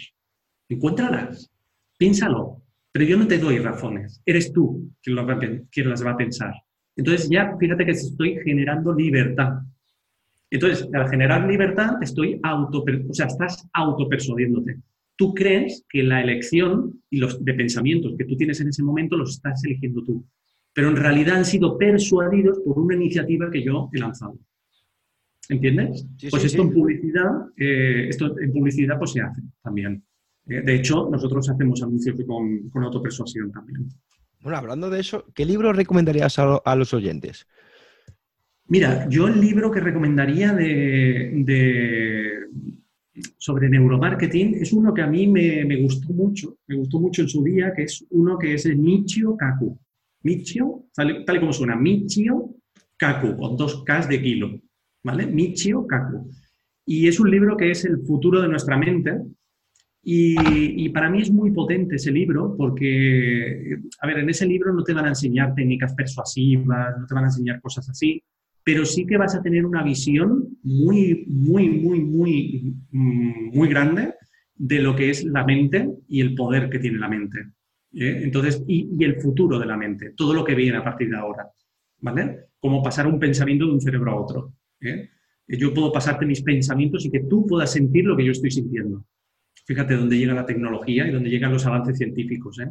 Encuéntralas. 0.68 1.50
Piénsalo. 1.98 2.63
Pero 2.94 3.06
yo 3.06 3.18
no 3.18 3.28
te 3.28 3.38
doy 3.38 3.60
razones. 3.60 4.22
Eres 4.26 4.54
tú 4.54 4.90
quien, 5.02 5.16
las 5.16 6.06
va 6.06 6.12
a 6.12 6.18
pensar. 6.18 6.54
Entonces 6.96 7.30
ya 7.30 7.58
fíjate 7.60 7.86
que 7.86 7.92
estoy 7.92 8.40
generando 8.46 8.94
libertad. 8.94 9.60
Entonces, 10.50 10.88
al 10.94 11.10
generar 11.10 11.46
libertad, 11.50 12.02
estoy 12.02 12.40
auto, 12.44 12.86
o 13.10 13.14
sea, 13.14 13.26
estás 13.26 13.68
autopersuadiéndote. 13.74 14.78
Tú 15.18 15.34
crees 15.34 15.84
que 15.90 16.04
la 16.04 16.22
elección 16.22 17.02
y 17.10 17.18
los 17.18 17.44
de 17.44 17.54
pensamientos 17.56 18.14
que 18.18 18.26
tú 18.26 18.38
tienes 18.38 18.62
en 18.62 18.70
ese 18.70 18.84
momento 18.84 19.18
los 19.18 19.32
estás 19.32 19.64
eligiendo 19.66 20.02
tú 20.04 20.24
pero 20.74 20.90
en 20.90 20.96
realidad 20.96 21.38
han 21.38 21.46
sido 21.46 21.78
persuadidos 21.78 22.60
por 22.60 22.80
una 22.80 22.96
iniciativa 22.96 23.50
que 23.52 23.64
yo 23.64 23.90
he 23.94 24.00
lanzado. 24.00 24.38
¿Entiendes? 25.50 26.08
pues 26.32 26.46
esto 26.46 26.62
en 26.62 26.74
publicidad, 26.74 27.30
eh, 27.58 28.08
esto 28.08 28.40
en 28.40 28.52
publicidad 28.52 28.98
pues 28.98 29.12
se 29.12 29.22
hace 29.22 29.42
también. 29.62 30.04
Eh, 30.48 30.62
de 30.62 30.76
hecho, 30.76 31.10
nosotros 31.10 31.50
hacemos 31.50 31.82
anuncios 31.82 32.16
con, 32.28 32.70
con 32.70 32.84
autopersuasión 32.84 33.52
también. 33.52 33.88
Bueno, 34.42 34.58
hablando 34.58 34.90
de 34.90 35.00
eso, 35.00 35.26
¿qué 35.34 35.46
libro 35.46 35.72
recomendarías 35.72 36.38
a, 36.38 36.76
los 36.76 36.94
oyentes? 36.94 37.48
Mira, 38.68 39.08
yo 39.10 39.28
el 39.28 39.40
libro 39.40 39.72
que 39.72 39.80
recomendaría 39.80 40.54
de, 40.54 42.40
sobre 43.38 43.70
neuromarketing 43.70 44.56
es 44.56 44.74
uno 44.74 44.94
que 44.94 45.02
a 45.02 45.08
mí 45.08 45.28
me, 45.28 45.64
me, 45.64 45.82
gustó 45.82 46.12
mucho, 46.12 46.58
me 46.68 46.76
gustó 46.76 47.00
mucho 47.00 47.22
en 47.22 47.30
su 47.30 47.42
día, 47.42 47.74
que 47.74 47.84
es 47.84 48.06
uno 48.10 48.38
que 48.38 48.56
es 48.56 48.66
el 48.66 48.78
Michio 48.78 49.38
Kaku. 49.38 49.80
Michio, 50.24 50.86
tal, 50.94 51.26
y 51.26 51.40
como 51.40 51.54
suena, 51.54 51.76
Michio 51.76 52.56
Kaku, 52.98 53.38
con 53.38 53.56
dos 53.56 53.84
Ks 53.86 54.08
de 54.10 54.22
kilo, 54.22 54.60
¿vale? 55.04 55.28
Michio 55.28 55.86
Kaku. 55.86 56.30
Y 56.86 57.08
es 57.08 57.20
un 57.20 57.30
libro 57.30 57.56
que 57.56 57.72
es 57.72 57.86
el 57.86 58.00
futuro 58.00 58.42
de 58.42 58.48
nuestra 58.48 58.78
mente. 58.78 59.22
Y, 60.06 60.90
para 60.90 61.10
mí 61.10 61.22
es 61.22 61.32
muy 61.32 61.52
potente 61.52 61.96
ese 61.96 62.12
libro 62.12 62.56
porque, 62.58 63.78
a 64.02 64.08
ver, 64.08 64.20
en 64.20 64.30
ese 64.30 64.46
libro 64.46 64.74
no 64.74 64.84
te 64.84 64.94
van 64.94 65.06
a 65.06 65.10
enseñar 65.10 65.56
técnicas 65.56 65.94
persuasivas, 65.96 67.00
no 67.00 67.08
te 67.08 67.16
van 67.16 67.24
a 67.24 67.28
enseñar 67.28 67.62
cosas 67.62 67.90
así, 67.90 68.22
pero 68.66 68.86
sí 68.86 69.06
que 69.06 69.18
vas 69.18 69.34
a 69.36 69.42
tener 69.42 69.66
una 69.66 69.82
visión 69.82 70.58
muy, 70.64 71.26
muy, 71.28 71.70
muy, 71.70 72.02
muy, 72.02 72.76
muy 72.92 73.70
grande 73.70 74.14
de 74.56 74.80
lo 74.80 74.96
que 74.96 75.10
es 75.10 75.24
la 75.24 75.46
mente 75.46 75.90
y 76.08 76.22
el 76.22 76.36
poder 76.36 76.70
que 76.70 76.80
tiene 76.80 76.98
la 76.98 77.10
mente. 77.10 77.40
¿eh? 77.94 78.22
Entonces, 78.24 78.64
y, 78.68 79.04
el 79.04 79.22
futuro 79.22 79.58
de 79.58 79.66
la 79.66 79.78
mente, 79.78 80.12
todo 80.16 80.34
lo 80.34 80.44
que 80.44 80.56
viene 80.56 80.78
a 80.78 80.84
partir 80.84 81.10
de 81.10 81.18
ahora, 81.18 81.50
¿vale? 82.02 82.48
Como 82.60 82.84
pasar 82.84 83.08
un 83.08 83.20
pensamiento 83.20 83.66
de 83.66 83.72
un 83.72 83.82
cerebro 83.82 84.12
a 84.12 84.22
otro. 84.22 84.54
¿eh? 84.82 85.10
Yo 85.48 85.74
puedo 85.74 85.92
pasarte 85.92 86.26
mis 86.26 86.42
pensamientos 86.42 87.06
y 87.06 87.12
que 87.12 87.22
tú 87.22 87.46
puedas 87.46 87.72
sentir 87.72 88.06
lo 88.06 88.16
que 88.16 88.26
yo 88.26 88.32
estoy 88.32 88.52
sintiendo. 88.52 89.06
Fíjate 89.66 89.96
dónde 89.96 90.18
llega 90.18 90.34
la 90.34 90.46
tecnología 90.46 91.08
y 91.08 91.12
dónde 91.12 91.30
llegan 91.30 91.54
los 91.54 91.66
avances 91.66 91.98
científicos. 91.98 92.60
¿eh? 92.60 92.70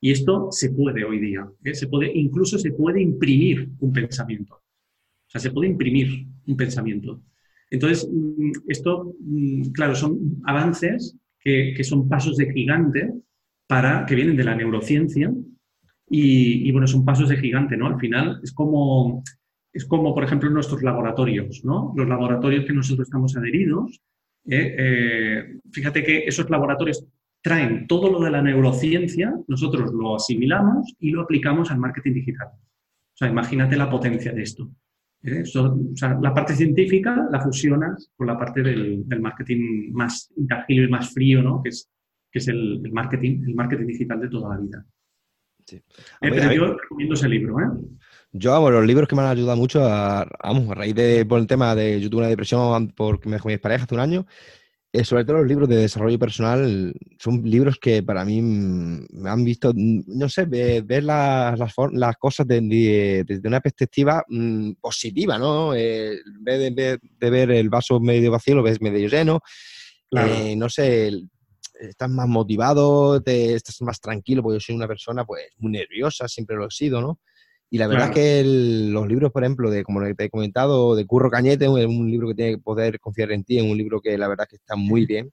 Y 0.00 0.10
esto 0.10 0.48
se 0.50 0.70
puede 0.70 1.04
hoy 1.04 1.20
día. 1.20 1.48
¿eh? 1.64 1.74
Se 1.74 1.86
puede, 1.86 2.10
incluso 2.14 2.58
se 2.58 2.72
puede 2.72 3.00
imprimir 3.00 3.70
un 3.80 3.92
pensamiento. 3.92 4.54
O 4.54 5.30
sea, 5.32 5.40
se 5.40 5.50
puede 5.50 5.70
imprimir 5.70 6.26
un 6.46 6.56
pensamiento. 6.56 7.22
Entonces, 7.70 8.08
mm, 8.10 8.50
esto, 8.68 9.14
mm, 9.20 9.70
claro, 9.72 9.94
son 9.94 10.42
avances 10.44 11.16
que, 11.40 11.72
que 11.76 11.84
son 11.84 12.08
pasos 12.08 12.36
de 12.36 12.52
gigante 12.52 13.12
para, 13.66 14.04
que 14.04 14.14
vienen 14.14 14.36
de 14.36 14.44
la 14.44 14.54
neurociencia 14.54 15.32
y, 16.14 16.70
bueno, 16.72 16.86
son 16.86 17.06
pasos 17.06 17.30
de 17.30 17.38
gigante, 17.38 17.74
¿no? 17.74 17.86
Al 17.86 17.98
final 17.98 18.38
es 18.42 18.52
como, 18.52 19.22
es 19.72 19.86
como, 19.86 20.14
por 20.14 20.24
ejemplo, 20.24 20.50
nuestros 20.50 20.82
laboratorios, 20.82 21.64
¿no? 21.64 21.94
Los 21.96 22.06
laboratorios 22.06 22.66
que 22.66 22.74
nosotros 22.74 23.08
estamos 23.08 23.34
adheridos, 23.34 24.02
¿eh? 24.46 25.58
Fíjate 25.70 26.02
que 26.02 26.24
esos 26.26 26.48
laboratorios 26.50 27.06
traen 27.40 27.86
todo 27.86 28.10
lo 28.10 28.20
de 28.20 28.30
la 28.30 28.42
neurociencia, 28.42 29.34
nosotros 29.48 29.92
lo 29.92 30.16
asimilamos 30.16 30.94
y 30.98 31.10
lo 31.10 31.22
aplicamos 31.22 31.70
al 31.70 31.78
marketing 31.78 32.14
digital. 32.14 32.48
O 32.48 33.16
sea, 33.16 33.28
imagínate 33.28 33.76
la 33.76 33.90
potencia 33.90 34.32
de 34.32 34.42
esto. 34.42 34.70
¿eh? 35.24 35.42
o 35.42 35.96
sea, 35.96 36.18
la 36.20 36.34
parte 36.34 36.54
científica 36.54 37.28
la 37.30 37.40
fusionas 37.40 38.10
con 38.16 38.26
la 38.26 38.36
parte 38.36 38.62
del, 38.62 39.08
del 39.08 39.20
marketing 39.20 39.92
más 39.92 40.32
intangible, 40.36 40.88
más 40.88 41.12
frío, 41.12 41.42
¿no? 41.42 41.62
Que 41.62 41.68
es 41.70 41.88
que 42.32 42.38
es 42.38 42.48
el, 42.48 42.80
marketing, 42.90 43.44
el 43.46 43.54
marketing 43.54 43.86
digital 43.86 44.20
de 44.20 44.28
toda 44.28 44.56
la 44.56 44.60
vida. 44.60 44.84
Sí. 45.66 45.76
Eh, 45.76 45.82
pero 46.20 46.52
yo 46.52 46.76
recomiendo 46.76 47.14
ese 47.14 47.28
libro. 47.28 47.60
¿eh? 47.60 47.70
Yo, 48.34 48.54
amo 48.54 48.70
los 48.70 48.86
libros 48.86 49.06
que 49.06 49.14
me 49.14 49.20
han 49.20 49.28
ayudado 49.28 49.58
mucho 49.58 49.84
a, 49.84 50.26
vamos, 50.42 50.70
a 50.70 50.74
raíz 50.74 50.94
de, 50.94 51.26
por 51.26 51.38
el 51.38 51.46
tema 51.46 51.74
de 51.74 52.00
yo 52.00 52.08
tuve 52.08 52.20
una 52.22 52.28
depresión 52.28 52.88
porque 52.88 53.28
me 53.28 53.36
dejó 53.36 53.48
mi 53.48 53.58
pareja 53.58 53.84
hace 53.84 53.94
un 53.94 54.00
año, 54.00 54.26
eh, 54.90 55.04
sobre 55.04 55.26
todo 55.26 55.38
los 55.38 55.46
libros 55.46 55.68
de 55.68 55.76
desarrollo 55.76 56.18
personal 56.18 56.94
son 57.18 57.42
libros 57.44 57.78
que 57.78 58.02
para 58.02 58.24
mí 58.24 58.40
me 58.40 59.28
han 59.28 59.44
visto, 59.44 59.72
no 59.74 60.28
sé, 60.30 60.46
ver, 60.46 61.04
las, 61.04 61.58
las, 61.58 62.16
cosas 62.16 62.46
desde 62.46 63.42
una 63.44 63.60
perspectiva 63.60 64.24
mm, 64.26 64.72
positiva, 64.80 65.38
¿no? 65.38 65.74
en 65.74 66.18
vez 66.40 66.74
de, 66.74 66.98
ver 67.30 67.50
el 67.50 67.68
vaso 67.68 68.00
medio 68.00 68.30
vacío, 68.30 68.54
lo 68.54 68.62
ves 68.62 68.80
medio 68.80 69.08
lleno. 69.08 69.40
no 70.10 70.68
sé, 70.70 71.12
estás 71.80 72.10
más 72.10 72.28
motivado, 72.28 73.20
te, 73.22 73.54
estás 73.54 73.80
más 73.82 74.00
tranquilo, 74.00 74.42
porque 74.42 74.56
yo 74.56 74.60
soy 74.60 74.74
una 74.74 74.88
persona 74.88 75.24
pues 75.24 75.44
muy 75.58 75.72
nerviosa, 75.72 76.28
siempre 76.28 76.56
lo 76.56 76.66
he 76.66 76.70
sido, 76.70 77.00
¿no? 77.02 77.20
Y 77.72 77.78
la 77.78 77.86
verdad 77.86 78.08
es 78.08 78.14
que 78.14 78.42
los 78.44 79.08
libros, 79.08 79.32
por 79.32 79.44
ejemplo, 79.44 79.70
de 79.70 79.82
como 79.82 80.02
te 80.02 80.24
he 80.24 80.28
comentado, 80.28 80.94
de 80.94 81.06
Curro 81.06 81.30
Cañete, 81.30 81.64
es 81.64 81.86
un 81.86 82.10
libro 82.10 82.28
que 82.28 82.34
tiene 82.34 82.50
que 82.56 82.58
poder 82.58 83.00
confiar 83.00 83.32
en 83.32 83.44
ti, 83.44 83.56
es 83.56 83.62
un 83.62 83.78
libro 83.78 83.98
que 83.98 84.18
la 84.18 84.28
verdad 84.28 84.46
que 84.46 84.56
está 84.56 84.76
muy 84.76 85.06
bien. 85.06 85.32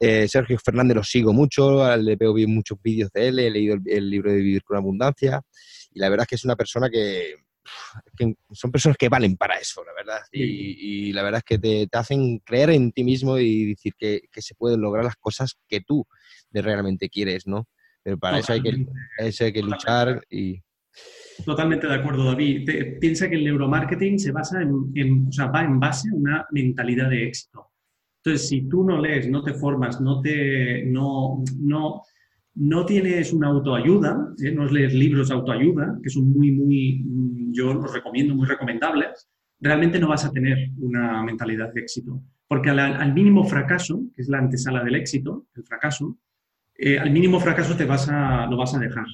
Eh, 0.00 0.26
Sergio 0.26 0.58
Fernández 0.58 0.96
lo 0.96 1.04
sigo 1.04 1.34
mucho, 1.34 1.94
le 1.98 2.16
veo 2.16 2.32
bien 2.32 2.54
muchos 2.54 2.80
vídeos 2.82 3.10
de 3.12 3.28
él, 3.28 3.38
he 3.40 3.50
leído 3.50 3.76
el 3.84 4.08
libro 4.08 4.32
de 4.32 4.38
Vivir 4.38 4.64
con 4.64 4.78
Abundancia 4.78 5.42
y 5.90 6.00
la 6.00 6.08
verdad 6.08 6.22
es 6.22 6.28
que 6.28 6.34
es 6.36 6.44
una 6.46 6.56
persona 6.56 6.88
que, 6.88 7.34
son 8.52 8.72
personas 8.72 8.96
que 8.96 9.10
valen 9.10 9.36
para 9.36 9.58
eso, 9.58 9.84
la 9.84 9.92
verdad. 9.92 10.20
Y, 10.32 11.12
la 11.12 11.22
verdad 11.24 11.42
es 11.46 11.58
que 11.58 11.58
te, 11.58 11.88
hacen 11.92 12.38
creer 12.38 12.70
en 12.70 12.90
ti 12.90 13.04
mismo 13.04 13.36
y 13.36 13.74
decir 13.74 13.92
que, 13.98 14.22
se 14.32 14.54
pueden 14.54 14.80
lograr 14.80 15.04
las 15.04 15.16
cosas 15.16 15.58
que 15.68 15.82
tú 15.82 16.06
realmente 16.52 17.10
quieres, 17.10 17.46
¿no? 17.46 17.68
Pero 18.02 18.16
para 18.16 18.38
eso 18.38 18.54
hay, 18.54 18.62
que, 18.62 18.86
hay 19.18 19.52
que 19.52 19.62
luchar 19.62 20.24
y... 20.30 20.62
Totalmente 21.44 21.86
de 21.86 21.94
acuerdo, 21.94 22.24
David. 22.24 22.68
piensa 23.00 23.28
que 23.28 23.36
el 23.36 23.44
neuromarketing 23.44 24.18
se 24.18 24.32
basa 24.32 24.62
en, 24.62 25.26
o 25.28 25.32
sea, 25.32 25.46
va 25.46 25.64
en 25.64 25.78
base 25.78 26.08
a 26.08 26.14
una 26.14 26.46
mentalidad 26.50 27.10
de 27.10 27.26
éxito. 27.26 27.72
Entonces, 28.24 28.48
si 28.48 28.68
tú 28.68 28.84
no 28.84 29.00
lees, 29.00 29.28
no 29.28 29.42
te 29.42 29.54
formas, 29.54 30.00
no 30.00 30.20
te, 30.20 30.84
no, 30.84 31.44
no, 31.60 32.02
no 32.56 32.86
tienes 32.86 33.32
una 33.32 33.48
autoayuda, 33.48 34.34
¿eh? 34.42 34.50
no 34.50 34.66
lees 34.66 34.94
libros 34.94 35.28
de 35.28 35.34
autoayuda, 35.34 35.98
que 36.02 36.10
son 36.10 36.32
muy, 36.32 36.50
muy, 36.50 37.04
yo 37.52 37.74
los 37.74 37.92
recomiendo, 37.92 38.34
muy 38.34 38.46
recomendables, 38.46 39.28
realmente 39.60 39.98
no 39.98 40.08
vas 40.08 40.24
a 40.24 40.32
tener 40.32 40.70
una 40.78 41.22
mentalidad 41.22 41.72
de 41.72 41.82
éxito. 41.82 42.22
Porque 42.48 42.70
al, 42.70 43.12
mínimo 43.12 43.44
fracaso, 43.44 44.02
que 44.14 44.22
es 44.22 44.28
la 44.28 44.38
antesala 44.38 44.82
del 44.82 44.94
éxito, 44.94 45.46
el 45.54 45.64
fracaso, 45.64 46.18
eh, 46.78 46.98
al 46.98 47.10
mínimo 47.10 47.40
fracaso 47.40 47.76
te 47.76 47.84
vas 47.84 48.08
a, 48.08 48.46
lo 48.46 48.56
vas 48.56 48.74
a 48.74 48.78
dejar. 48.78 49.06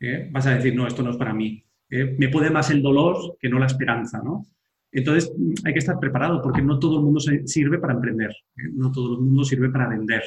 ¿eh? 0.00 0.28
Vas 0.32 0.46
a 0.46 0.54
decir, 0.54 0.74
no, 0.74 0.86
esto 0.86 1.02
no 1.02 1.10
es 1.10 1.16
para 1.16 1.34
mí. 1.34 1.65
Me 1.88 2.28
puede 2.28 2.50
más 2.50 2.70
el 2.70 2.82
dolor 2.82 3.36
que 3.40 3.48
no 3.48 3.58
la 3.58 3.66
esperanza, 3.66 4.20
¿no? 4.22 4.44
Entonces 4.92 5.32
hay 5.64 5.72
que 5.72 5.78
estar 5.78 5.98
preparado 5.98 6.40
porque 6.42 6.62
no 6.62 6.78
todo 6.78 6.98
el 6.98 7.04
mundo 7.04 7.20
sirve 7.20 7.78
para 7.78 7.94
emprender, 7.94 8.34
no 8.74 8.90
todo 8.90 9.14
el 9.14 9.20
mundo 9.20 9.44
sirve 9.44 9.68
para 9.68 9.88
vender. 9.88 10.22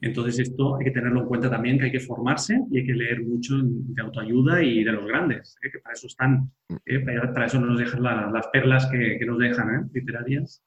Entonces 0.00 0.48
esto 0.48 0.76
hay 0.76 0.86
que 0.86 0.90
tenerlo 0.92 1.20
en 1.20 1.26
cuenta 1.26 1.50
también, 1.50 1.78
que 1.78 1.86
hay 1.86 1.92
que 1.92 2.00
formarse 2.00 2.58
y 2.70 2.78
hay 2.78 2.86
que 2.86 2.94
leer 2.94 3.22
mucho 3.22 3.54
de 3.62 4.02
autoayuda 4.02 4.62
y 4.62 4.82
de 4.82 4.92
los 4.92 5.06
grandes, 5.06 5.56
¿eh? 5.62 5.70
que 5.70 5.78
para 5.78 5.92
eso 5.92 6.06
están, 6.06 6.50
¿eh? 6.86 7.00
para, 7.00 7.46
eso 7.46 7.60
nos 7.60 7.78
dejan 7.78 8.02
las 8.02 8.46
perlas 8.48 8.86
que, 8.86 9.24
nos 9.26 9.38
dejan, 9.38 9.74
¿eh? 9.74 9.88
literarias. 9.92 10.62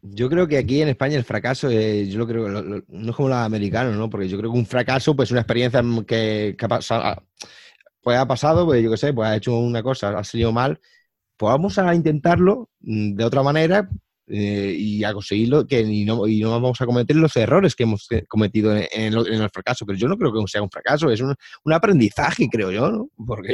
Yo 0.00 0.30
creo 0.30 0.46
que 0.46 0.56
aquí 0.56 0.80
en 0.80 0.88
España 0.88 1.16
el 1.16 1.24
fracaso, 1.24 1.70
yo 1.70 2.18
lo 2.18 2.26
creo, 2.26 2.48
no 2.48 3.10
es 3.10 3.16
como 3.16 3.28
los 3.28 3.38
americanos, 3.38 3.96
¿no? 3.96 4.08
Porque 4.08 4.28
yo 4.28 4.38
creo 4.38 4.52
que 4.52 4.58
un 4.58 4.66
fracaso, 4.66 5.16
pues 5.16 5.30
una 5.32 5.40
experiencia 5.40 5.82
que, 6.06 6.54
que 6.56 6.66
ha, 6.66 7.22
pues 8.06 8.18
ha 8.18 8.28
pasado, 8.28 8.66
pues 8.66 8.84
yo 8.84 8.92
qué 8.92 8.96
sé, 8.96 9.12
pues 9.12 9.28
ha 9.28 9.34
hecho 9.34 9.58
una 9.58 9.82
cosa, 9.82 10.16
ha 10.16 10.22
salido 10.22 10.52
mal, 10.52 10.78
pues 11.36 11.50
vamos 11.50 11.76
a 11.76 11.92
intentarlo 11.92 12.70
mm, 12.78 13.16
de 13.16 13.24
otra 13.24 13.42
manera, 13.42 13.90
eh, 14.28 14.76
y 14.78 15.02
a 15.02 15.12
conseguirlo 15.12 15.66
que 15.66 15.80
y 15.80 16.04
no, 16.04 16.20
vamos 16.48 16.80
a 16.80 16.86
cometer 16.86 17.16
los 17.16 17.34
errores 17.34 17.74
que 17.74 17.82
hemos 17.82 18.08
cometido 18.28 18.76
en, 18.76 19.12
el 19.12 19.50
fracaso. 19.52 19.84
Pero 19.84 19.98
yo 19.98 20.06
no 20.06 20.16
creo 20.16 20.32
que 20.32 20.40
sea 20.46 20.62
un 20.62 20.70
fracaso, 20.70 21.10
es 21.10 21.20
un, 21.20 21.34
aprendizaje, 21.72 22.48
creo 22.48 22.70
yo, 22.70 22.92
¿no? 22.92 23.08
Porque... 23.26 23.52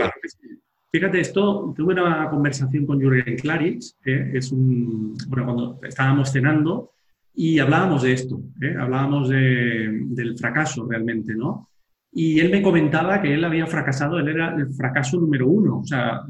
Fíjate, 0.93 1.21
esto, 1.21 1.73
tuve 1.75 1.95
una 1.95 2.29
conversación 2.29 2.85
con 2.85 3.01
Jürgen 3.01 3.39
Klaritz, 3.39 3.97
es 4.05 4.53
un, 4.53 5.17
bueno, 5.29 5.47
cuando 5.47 5.81
estábamos 5.83 6.31
cenando 6.31 6.91
y 7.35 7.59
hablábamos 7.59 8.03
de 8.03 8.13
esto, 8.13 8.39
¿eh? 8.61 8.75
hablábamos 8.79 9.31
de, 9.31 9.89
del 10.09 10.37
fracaso 10.37 10.87
realmente, 10.87 11.35
¿no? 11.35 11.71
Y 12.13 12.41
él 12.41 12.51
me 12.51 12.63
comentaba 12.63 13.23
que 13.23 13.33
él 13.33 13.43
había 13.43 13.67
fracasado, 13.67 14.19
él 14.19 14.29
era 14.29 14.55
el 14.55 14.73
fracaso 14.75 15.19
número 15.19 15.49
uno, 15.49 15.79
o 15.79 15.85
sea, 15.85 16.21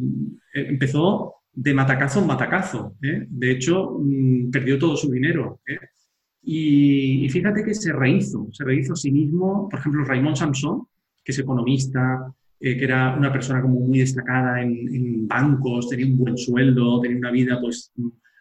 empezó 0.54 1.42
de 1.52 1.74
matacazo 1.74 2.20
en 2.20 2.26
matacazo. 2.26 2.96
¿eh? 3.02 3.26
De 3.28 3.50
hecho, 3.50 3.98
mm, 4.00 4.50
perdió 4.50 4.78
todo 4.78 4.96
su 4.96 5.10
dinero. 5.10 5.60
¿eh? 5.66 5.78
Y, 6.42 7.28
fíjate 7.28 7.62
que 7.64 7.74
se 7.74 7.92
rehizo, 7.92 8.48
se 8.52 8.64
rehizo 8.64 8.94
a 8.94 8.96
sí 8.96 9.10
mismo. 9.10 9.68
Por 9.68 9.78
ejemplo, 9.78 10.04
Raymond 10.04 10.36
Samson, 10.36 10.86
que 11.22 11.32
es 11.32 11.38
economista, 11.38 12.32
eh, 12.58 12.76
que 12.76 12.84
era 12.84 13.16
una 13.16 13.32
persona 13.32 13.60
como 13.60 13.80
muy 13.80 14.00
destacada 14.00 14.62
en, 14.62 15.26
bancos, 15.28 15.88
tenía 15.88 16.06
un 16.06 16.18
buen 16.18 16.36
sueldo, 16.36 17.00
tenía 17.00 17.18
una 17.18 17.30
vida 17.30 17.60
pues 17.60 17.92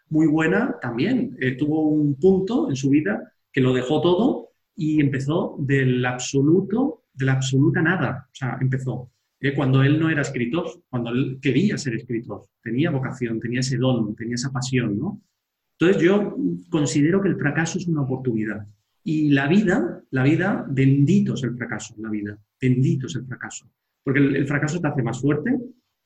muy 0.08 0.26
buena, 0.26 0.76
también 0.80 1.36
tuvo 1.58 1.88
un 1.88 2.16
punto 2.16 2.68
en 2.68 2.76
su 2.76 2.90
vida 2.90 3.32
que 3.50 3.62
lo 3.62 3.72
dejó 3.72 4.02
todo 4.02 4.50
y 4.76 5.00
empezó 5.00 5.56
del 5.58 6.04
absoluto, 6.04 7.01
de 7.14 7.24
la 7.26 7.32
absoluta 7.32 7.82
nada. 7.82 8.28
O 8.30 8.34
sea, 8.34 8.58
empezó 8.60 9.12
cuando 9.56 9.82
él 9.82 9.98
no 9.98 10.08
era 10.08 10.22
escritor, 10.22 10.66
cuando 10.88 11.10
él 11.10 11.38
quería 11.42 11.76
ser 11.76 11.96
escritor, 11.96 12.44
tenía 12.62 12.90
vocación, 12.90 13.40
tenía 13.40 13.60
ese 13.60 13.76
don, 13.76 14.14
tenía 14.14 14.36
esa 14.36 14.52
pasión, 14.52 14.96
¿no? 14.96 15.20
Entonces 15.78 16.00
yo 16.00 16.36
considero 16.70 17.20
que 17.20 17.28
el 17.28 17.36
fracaso 17.36 17.78
es 17.78 17.88
una 17.88 18.02
oportunidad. 18.02 18.64
Y 19.02 19.30
la 19.30 19.48
vida, 19.48 20.00
la 20.10 20.22
vida, 20.22 20.64
bendito 20.68 21.34
es 21.34 21.42
el 21.42 21.56
fracaso, 21.56 21.96
la 21.98 22.08
vida, 22.08 22.38
bendito 22.60 23.08
es 23.08 23.16
el 23.16 23.26
fracaso. 23.26 23.68
Porque 24.04 24.20
el, 24.20 24.46
fracaso 24.46 24.80
te 24.80 24.86
hace 24.86 25.02
más 25.02 25.20
fuerte 25.20 25.58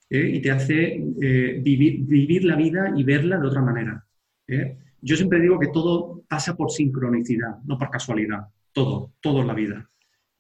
¿eh? 0.09 0.30
y 0.34 0.40
te 0.40 0.50
hace 0.50 1.04
eh, 1.20 1.61
vivir, 1.62 2.07
vivir, 2.07 2.44
la 2.44 2.57
vida 2.57 2.94
y 2.96 3.04
verla 3.04 3.38
de 3.38 3.46
otra 3.46 3.61
manera. 3.61 4.02
¿eh? 4.48 4.78
Yo 5.02 5.14
siempre 5.14 5.40
digo 5.40 5.59
que 5.59 5.68
todo 5.68 6.24
pasa 6.26 6.57
por 6.57 6.70
sincronicidad, 6.70 7.59
no 7.66 7.76
por 7.76 7.90
casualidad. 7.90 8.46
Todo, 8.72 9.12
todo 9.20 9.42
en 9.42 9.46
la 9.46 9.54
vida. 9.54 9.90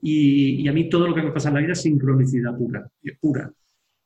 Y, 0.00 0.66
a 0.68 0.72
mí 0.72 0.88
todo 0.88 1.08
lo 1.08 1.14
que 1.14 1.22
me 1.22 1.32
pasa 1.32 1.48
en 1.48 1.54
la 1.54 1.60
vida 1.60 1.72
es 1.72 1.82
sincronicidad 1.82 2.56
pura, 2.56 2.88
pura. 3.20 3.50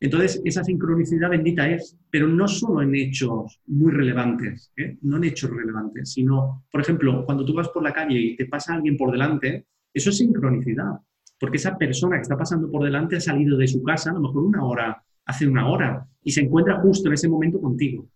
Entonces, 0.00 0.40
esa 0.44 0.64
sincronicidad 0.64 1.28
bendita 1.28 1.68
es, 1.68 1.98
pero 2.10 2.26
no 2.26 2.48
solo 2.48 2.80
en 2.80 2.94
hechos 2.94 3.60
muy 3.66 3.92
relevantes, 3.92 4.72
¿eh? 4.76 4.96
no 5.02 5.18
en 5.18 5.24
hechos 5.24 5.50
relevantes, 5.50 6.12
sino, 6.12 6.64
por 6.72 6.80
ejemplo, 6.80 7.24
cuando 7.26 7.44
tú 7.44 7.52
vas 7.52 7.68
por 7.68 7.82
la 7.82 7.92
calle 7.92 8.18
y 8.18 8.36
te 8.36 8.46
pasa 8.46 8.74
alguien 8.74 8.96
por 8.96 9.12
delante, 9.12 9.66
eso 9.92 10.08
es 10.08 10.16
sincronicidad, 10.16 10.92
porque 11.38 11.58
esa 11.58 11.76
persona 11.76 12.16
que 12.16 12.22
está 12.22 12.38
pasando 12.38 12.70
por 12.70 12.82
delante 12.82 13.16
ha 13.16 13.20
salido 13.20 13.58
de 13.58 13.68
su 13.68 13.82
casa 13.82 14.10
a 14.10 14.14
lo 14.14 14.20
mejor 14.20 14.44
una 14.44 14.64
hora, 14.64 15.04
hace 15.26 15.46
una 15.46 15.68
hora, 15.68 16.06
y 16.22 16.30
se 16.30 16.40
encuentra 16.40 16.80
justo 16.80 17.08
en 17.08 17.14
ese 17.14 17.28
momento 17.28 17.60
contigo. 17.60 18.08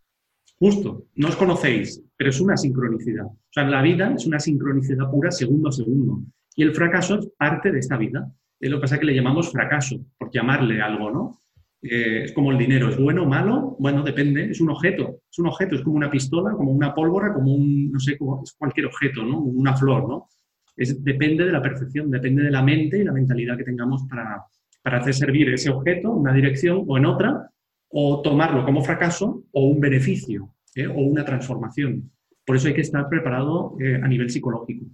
Justo, 0.58 1.08
no 1.16 1.28
os 1.28 1.36
conocéis, 1.36 2.02
pero 2.16 2.30
es 2.30 2.40
una 2.40 2.56
sincronicidad. 2.56 3.26
O 3.26 3.38
sea, 3.50 3.64
la 3.64 3.82
vida 3.82 4.14
es 4.14 4.24
una 4.26 4.38
sincronicidad 4.38 5.10
pura 5.10 5.30
segundo 5.30 5.68
a 5.68 5.72
segundo. 5.72 6.22
Y 6.54 6.62
el 6.62 6.74
fracaso 6.74 7.18
es 7.18 7.28
parte 7.36 7.72
de 7.72 7.78
esta 7.78 7.96
vida. 7.96 8.30
lo 8.60 8.76
que 8.76 8.80
pasa 8.80 8.94
es 8.94 9.00
que 9.00 9.06
le 9.06 9.14
llamamos 9.14 9.50
fracaso, 9.50 9.96
por 10.18 10.30
llamarle 10.30 10.80
algo, 10.80 11.10
¿no? 11.10 11.40
Eh, 11.82 12.24
es 12.24 12.32
como 12.32 12.50
el 12.50 12.56
dinero, 12.56 12.88
¿es 12.88 12.96
bueno 12.96 13.24
o 13.24 13.26
malo? 13.26 13.76
Bueno, 13.78 14.02
depende, 14.02 14.50
es 14.50 14.60
un 14.60 14.70
objeto, 14.70 15.20
es 15.30 15.38
un 15.38 15.48
objeto, 15.48 15.74
es 15.74 15.82
como 15.82 15.96
una 15.96 16.10
pistola, 16.10 16.52
como 16.52 16.70
una 16.70 16.94
pólvora, 16.94 17.34
como 17.34 17.52
un, 17.52 17.92
no 17.92 17.98
sé, 17.98 18.16
como, 18.16 18.42
es 18.42 18.54
cualquier 18.54 18.86
objeto, 18.86 19.22
¿no? 19.22 19.38
Una 19.38 19.76
flor, 19.76 20.08
¿no? 20.08 20.28
Es, 20.76 21.04
depende 21.04 21.44
de 21.44 21.52
la 21.52 21.60
percepción, 21.60 22.10
depende 22.10 22.42
de 22.44 22.50
la 22.50 22.62
mente 22.62 22.98
y 22.98 23.04
la 23.04 23.12
mentalidad 23.12 23.58
que 23.58 23.64
tengamos 23.64 24.04
para, 24.08 24.44
para 24.82 24.98
hacer 24.98 25.14
servir 25.14 25.50
ese 25.50 25.70
objeto 25.70 26.08
en 26.08 26.20
una 26.20 26.32
dirección 26.32 26.84
o 26.86 26.96
en 26.96 27.06
otra, 27.06 27.50
o 27.88 28.22
tomarlo 28.22 28.64
como 28.64 28.82
fracaso 28.82 29.44
o 29.52 29.66
un 29.66 29.80
beneficio 29.80 30.54
¿eh? 30.74 30.86
o 30.86 31.00
una 31.00 31.24
transformación. 31.24 32.10
Por 32.44 32.56
eso 32.56 32.68
hay 32.68 32.74
que 32.74 32.80
estar 32.80 33.08
preparado 33.08 33.76
eh, 33.80 34.00
a 34.02 34.08
nivel 34.08 34.30
psicológico. 34.30 34.86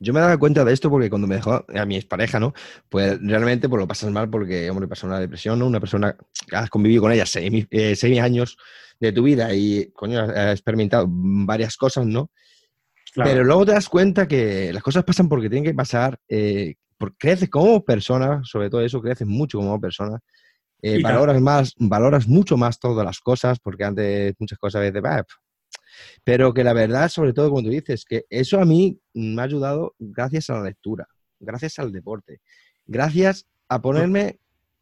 Yo 0.00 0.12
me 0.12 0.20
daba 0.20 0.38
cuenta 0.38 0.64
de 0.64 0.72
esto 0.72 0.90
porque 0.90 1.10
cuando 1.10 1.26
me 1.26 1.36
dejó 1.36 1.64
a 1.74 1.84
mi 1.84 1.96
expareja, 1.96 2.38
¿no? 2.38 2.54
Pues 2.88 3.18
realmente 3.20 3.68
pues 3.68 3.80
lo 3.80 3.88
pasas 3.88 4.10
mal 4.10 4.30
porque, 4.30 4.70
hombre, 4.70 4.86
pasa 4.86 5.06
una 5.06 5.18
depresión, 5.18 5.58
¿no? 5.58 5.66
Una 5.66 5.80
persona 5.80 6.16
que 6.48 6.56
has 6.56 6.70
convivido 6.70 7.02
con 7.02 7.12
ella 7.12 7.26
seis, 7.26 7.66
eh, 7.70 8.20
años 8.20 8.56
de 9.00 9.12
tu 9.12 9.24
vida 9.24 9.52
y, 9.54 9.90
coño, 9.92 10.20
has 10.20 10.52
experimentado 10.52 11.06
varias 11.08 11.76
cosas, 11.76 12.06
¿no? 12.06 12.30
Pero 13.14 13.42
luego 13.42 13.66
te 13.66 13.72
das 13.72 13.88
cuenta 13.88 14.28
que 14.28 14.72
las 14.72 14.82
cosas 14.82 15.02
pasan 15.02 15.28
porque 15.28 15.48
tienen 15.48 15.64
que 15.64 15.74
pasar, 15.74 16.18
eh, 16.28 16.74
porque 16.96 17.16
creces 17.18 17.48
como 17.50 17.84
persona, 17.84 18.40
sobre 18.44 18.70
todo 18.70 18.82
eso, 18.82 19.00
creces 19.00 19.26
mucho 19.26 19.58
como 19.58 19.80
persona. 19.80 20.18
Eh, 20.80 21.02
valoras 21.02 21.40
más, 21.40 21.74
valoras 21.76 22.28
mucho 22.28 22.56
más 22.56 22.78
todas 22.78 23.04
las 23.04 23.18
cosas, 23.18 23.58
porque 23.58 23.84
antes 23.84 24.34
muchas 24.38 24.58
cosas 24.58 24.80
a 24.80 24.90
veces, 24.90 25.02
pero 26.24 26.52
que 26.52 26.64
la 26.64 26.72
verdad, 26.72 27.08
sobre 27.08 27.32
todo 27.32 27.50
como 27.50 27.62
tú 27.62 27.70
dices, 27.70 28.04
que 28.04 28.24
eso 28.30 28.60
a 28.60 28.64
mí 28.64 29.00
me 29.14 29.40
ha 29.40 29.44
ayudado 29.44 29.94
gracias 29.98 30.50
a 30.50 30.54
la 30.54 30.64
lectura, 30.64 31.06
gracias 31.40 31.78
al 31.78 31.92
deporte, 31.92 32.40
gracias 32.86 33.46
a 33.68 33.80
ponerme 33.80 34.40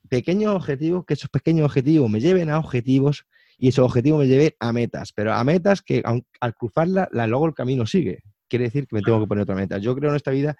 pequeños 0.08 0.54
objetivos, 0.54 1.04
que 1.04 1.14
esos 1.14 1.30
pequeños 1.30 1.66
objetivos 1.66 2.10
me 2.10 2.20
lleven 2.20 2.50
a 2.50 2.58
objetivos 2.58 3.26
y 3.58 3.68
esos 3.68 3.84
objetivos 3.84 4.20
me 4.20 4.28
lleven 4.28 4.52
a 4.60 4.72
metas, 4.72 5.12
pero 5.12 5.32
a 5.32 5.42
metas 5.44 5.82
que 5.82 6.02
al 6.04 6.54
cruzarla, 6.54 7.08
la, 7.12 7.26
luego 7.26 7.46
el 7.46 7.54
camino 7.54 7.86
sigue. 7.86 8.22
Quiere 8.48 8.66
decir 8.66 8.86
que 8.86 8.96
me 8.96 9.02
tengo 9.02 9.20
que 9.20 9.26
poner 9.26 9.42
otra 9.42 9.56
meta. 9.56 9.78
Yo 9.78 9.96
creo 9.96 10.10
en 10.10 10.16
esta 10.16 10.30
vida 10.30 10.56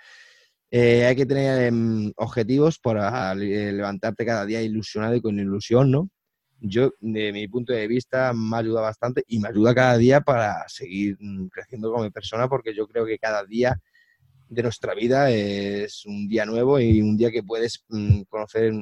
eh, 0.71 1.05
hay 1.05 1.15
que 1.15 1.27
tener 1.27 1.69
em, 1.69 2.13
objetivos 2.17 2.79
para 2.79 3.35
levantarte 3.35 4.27
cada 4.27 4.45
día 4.45 4.63
ilusionado 4.63 5.15
y 5.15 5.21
con 5.21 5.39
ilusión, 5.39 5.91
¿no? 5.91 6.11
Yo, 6.61 6.93
de 7.01 7.33
mi 7.33 7.49
punto 7.49 7.73
de 7.73 7.87
vista, 7.87 8.33
me 8.33 8.57
ayuda 8.57 8.81
bastante 8.81 9.25
y 9.27 9.39
me 9.39 9.49
ayuda 9.49 9.75
cada 9.75 9.97
día 9.97 10.21
para 10.21 10.65
seguir 10.69 11.17
mm, 11.21 11.49
creciendo 11.49 11.93
como 11.93 12.11
persona, 12.11 12.49
porque 12.49 12.75
yo 12.75 12.87
creo 12.87 13.05
que 13.05 13.19
cada 13.19 13.45
día 13.45 13.81
de 14.49 14.63
nuestra 14.63 14.95
vida 14.95 15.31
es 15.31 16.05
un 16.07 16.29
día 16.29 16.47
nuevo 16.47 16.79
y 16.79 17.01
un 17.03 17.17
día 17.17 17.31
que 17.31 17.43
puedes 17.43 17.85
mm, 17.89 18.23
conocer, 18.29 18.73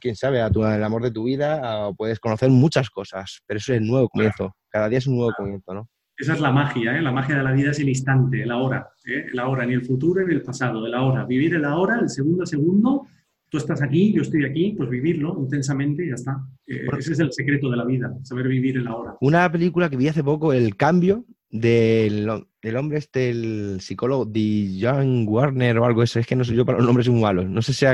quién 0.00 0.16
sabe, 0.16 0.40
a 0.40 0.50
tu, 0.50 0.64
el 0.64 0.84
amor 0.84 1.02
de 1.02 1.10
tu 1.10 1.24
vida, 1.24 1.88
o 1.88 1.94
puedes 1.94 2.20
conocer 2.20 2.50
muchas 2.50 2.90
cosas, 2.90 3.40
pero 3.46 3.58
eso 3.58 3.72
es 3.72 3.80
el 3.80 3.86
nuevo 3.86 4.08
comienzo. 4.08 4.54
Cada 4.68 4.88
día 4.88 4.98
es 4.98 5.06
un 5.06 5.16
nuevo 5.16 5.32
comienzo, 5.36 5.74
¿no? 5.74 5.88
Esa 6.16 6.32
es 6.32 6.40
la 6.40 6.50
magia, 6.50 6.98
¿eh? 6.98 7.00
La 7.00 7.12
magia 7.12 7.36
de 7.36 7.44
la 7.44 7.52
vida 7.52 7.70
es 7.70 7.78
el 7.78 7.88
instante, 7.88 8.42
el 8.42 8.50
ahora, 8.50 8.90
¿eh? 9.06 9.26
el 9.32 9.38
ahora, 9.38 9.64
ni 9.64 9.74
el 9.74 9.84
futuro 9.84 10.26
ni 10.26 10.34
el 10.34 10.42
pasado, 10.42 10.84
el 10.84 10.92
ahora. 10.92 11.24
Vivir 11.24 11.54
el 11.54 11.64
ahora, 11.64 12.00
el 12.00 12.08
segundo 12.08 12.42
a 12.42 12.46
segundo, 12.46 13.06
tú 13.48 13.58
estás 13.58 13.82
aquí, 13.82 14.12
yo 14.12 14.22
estoy 14.22 14.44
aquí, 14.44 14.74
pues 14.76 14.88
vivirlo 14.88 15.36
intensamente 15.38 16.04
y 16.04 16.08
ya 16.08 16.14
está. 16.14 16.40
Eh, 16.66 16.86
ese 16.98 17.12
es 17.12 17.18
el 17.20 17.32
secreto 17.32 17.70
de 17.70 17.76
la 17.76 17.84
vida, 17.84 18.14
saber 18.22 18.48
vivir 18.48 18.76
el 18.76 18.86
ahora. 18.86 19.16
Una 19.20 19.50
película 19.50 19.88
que 19.88 19.96
vi 19.96 20.08
hace 20.08 20.22
poco, 20.22 20.52
El 20.52 20.76
Cambio, 20.76 21.24
del, 21.50 22.28
hombre 22.76 22.98
este, 22.98 23.30
el 23.30 23.78
psicólogo 23.80 24.26
de 24.26 24.78
John 24.80 25.24
Warner 25.26 25.78
o 25.78 25.84
algo 25.84 26.02
eso, 26.02 26.18
es 26.18 26.26
que 26.26 26.36
no 26.36 26.44
sé 26.44 26.54
yo 26.54 26.66
para 26.66 26.78
los 26.78 26.86
nombres 26.86 27.08
muy 27.08 27.22
malos, 27.22 27.48
no 27.48 27.62
sé 27.62 27.72
si 27.72 27.86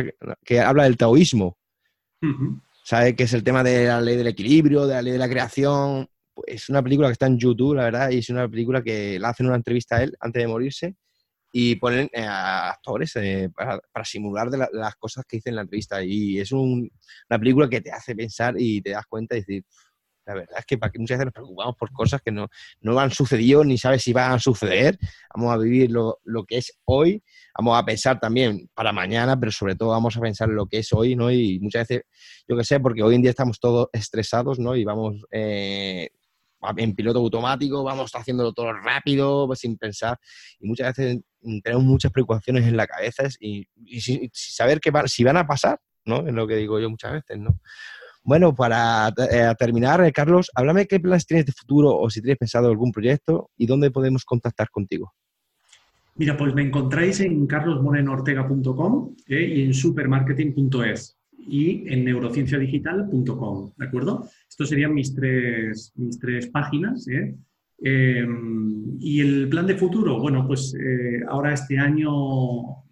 que 0.45 0.61
habla 0.61 0.85
del 0.85 0.97
taoísmo. 0.97 1.57
¿Sabe? 2.85 3.15
Que 3.15 3.25
es 3.25 3.33
el 3.33 3.45
tema 3.45 3.63
de 3.63 3.87
la 3.87 4.01
ley 4.01 4.17
del 4.17 4.27
equilibrio, 4.27 4.87
de 4.87 4.95
la 4.95 5.03
ley 5.03 5.13
de 5.13 5.19
la 5.19 5.29
creación. 5.29 6.07
Pues 6.35 6.47
es 6.49 6.69
una 6.69 6.83
película 6.83 7.09
que 7.09 7.13
está 7.13 7.27
en 7.27 7.39
YouTube, 7.39 7.77
la 7.77 7.85
verdad, 7.85 8.11
y 8.11 8.19
es 8.19 8.29
una 8.29 8.49
película 8.49 8.83
que 8.83 9.19
le 9.19 9.27
hacen 9.27 9.47
una 9.47 9.57
entrevista 9.57 9.97
a 9.97 10.03
él 10.03 10.17
antes 10.21 10.43
de 10.43 10.49
morirse 10.49 10.97
y 11.57 11.77
ponen 11.77 12.11
eh, 12.13 12.25
a 12.25 12.71
actores 12.71 13.15
eh, 13.15 13.49
para, 13.55 14.05
simular 14.05 14.51
de 14.51 14.67
las 14.73 14.97
cosas 14.97 15.25
que 15.25 15.37
dicen 15.37 15.53
en 15.53 15.57
la 15.57 15.63
entrevista. 15.63 16.03
Y 16.03 16.41
es 16.41 16.51
una 16.51 16.91
película 17.39 17.69
que 17.69 17.81
te 17.81 17.93
hace 17.93 18.17
pensar 18.17 18.57
y 18.59 18.83
te 18.83 18.91
das 18.91 19.07
cuenta 19.07 19.37
y 19.37 19.39
decir, 19.39 19.65
la 20.27 20.35
verdad 20.35 20.59
es 20.59 20.67
que 20.67 20.79
para 20.79 20.91
que 20.91 20.99
muchas 20.99 21.17
veces 21.17 21.27
nos 21.27 21.33
preocupamos 21.33 21.77
por 21.77 21.93
cosas 21.93 22.21
que 22.23 22.33
no, 22.33 22.49
no 22.81 22.99
han 22.99 23.13
sucedido 23.13 23.63
ni 23.63 23.79
sabes 23.79 24.03
si 24.03 24.13
van 24.13 24.33
a 24.33 24.41
suceder. 24.41 24.99
Vamos 25.33 25.55
a 25.55 25.59
vivir 25.59 25.93
lo, 25.93 26.19
lo, 26.25 26.45
que 26.45 26.57
es 26.57 26.77
hoy, 26.87 27.23
vamos 27.57 27.79
a 27.79 27.85
pensar 27.85 28.19
también 28.19 28.69
para 28.75 28.93
mañana, 28.93 29.39
pero 29.39 29.53
sobre 29.53 29.77
todo 29.77 29.91
vamos 29.91 30.17
a 30.17 30.21
pensar 30.21 30.49
lo 30.49 30.67
que 30.67 30.79
es 30.79 30.93
hoy, 30.93 31.15
¿no? 31.15 31.31
Y 31.31 31.61
muchas 31.61 31.87
veces, 31.87 32.05
yo 32.49 32.57
que 32.57 32.65
sé, 32.65 32.81
porque 32.81 33.05
hoy 33.05 33.15
en 33.15 33.23
día 33.23 33.31
estamos 33.31 33.61
todos 33.61 33.91
estresados, 33.93 34.59
¿no? 34.59 34.75
Y 34.75 34.85
vamos 34.85 35.23
eh, 35.31 36.09
en 36.77 36.95
piloto 36.95 37.19
automático, 37.21 37.85
vamos 37.85 38.11
haciéndolo 38.13 38.53
todo 38.53 38.73
rápido, 38.73 39.47
pues, 39.47 39.61
sin 39.61 39.77
pensar. 39.77 40.19
Y 40.59 40.67
muchas 40.67 40.97
veces 40.97 41.21
tenemos 41.63 41.85
muchas 41.85 42.13
preocupaciones 42.13 42.67
en 42.67 42.77
la 42.77 42.87
cabeza 42.87 43.25
y, 43.41 43.67
saber 44.33 44.81
qué 44.81 44.93
si 45.07 45.25
van 45.25 45.37
a 45.37 45.47
pasar, 45.47 45.79
¿no? 46.05 46.27
Es 46.27 46.33
lo 46.33 46.47
que 46.47 46.57
digo 46.57 46.79
yo 46.81 46.91
muchas 46.91 47.13
veces, 47.13 47.39
¿no? 47.39 47.59
Bueno, 48.23 48.55
para 48.55 49.13
eh, 49.31 49.55
terminar, 49.59 50.03
eh, 50.03 50.11
Carlos, 50.11 50.51
háblame 50.55 50.87
qué 50.87 50.99
planes 50.99 51.27
tienes 51.27 51.45
de 51.45 51.53
futuro 51.53 51.95
o 51.95 52.09
si 52.09 52.23
tienes 52.23 52.39
pensado 52.39 52.69
algún 52.69 52.91
proyecto 52.91 53.51
y 53.57 53.67
dónde 53.67 53.91
podemos 53.91 54.25
contactar 54.25 54.71
contigo. 54.71 55.13
Mira, 56.17 56.37
pues 56.37 56.55
me 56.55 56.63
encontráis 56.63 57.21
en 57.21 57.47
carlosmorenortega.com 57.47 59.15
eh, 59.27 59.55
y 59.57 59.63
en 59.63 59.75
supermarketing.es 59.75 61.19
y 61.37 61.93
en 61.93 62.05
neurocienciadigital.com, 62.05 63.73
¿de 63.77 63.87
acuerdo? 63.87 64.27
Estos 64.49 64.69
serían 64.69 64.95
mis 64.95 65.15
tres, 65.15 65.93
mis 65.97 66.19
tres 66.19 66.47
páginas. 66.47 67.07
¿eh? 67.09 67.35
Em, 67.79 68.97
y 69.01 69.21
el 69.21 69.49
plan 69.49 69.67
de 69.67 69.77
futuro, 69.77 70.21
bueno, 70.21 70.47
pues 70.47 70.75
eh, 70.75 71.21
ahora 71.29 71.53
este 71.53 71.79
año 71.79 72.11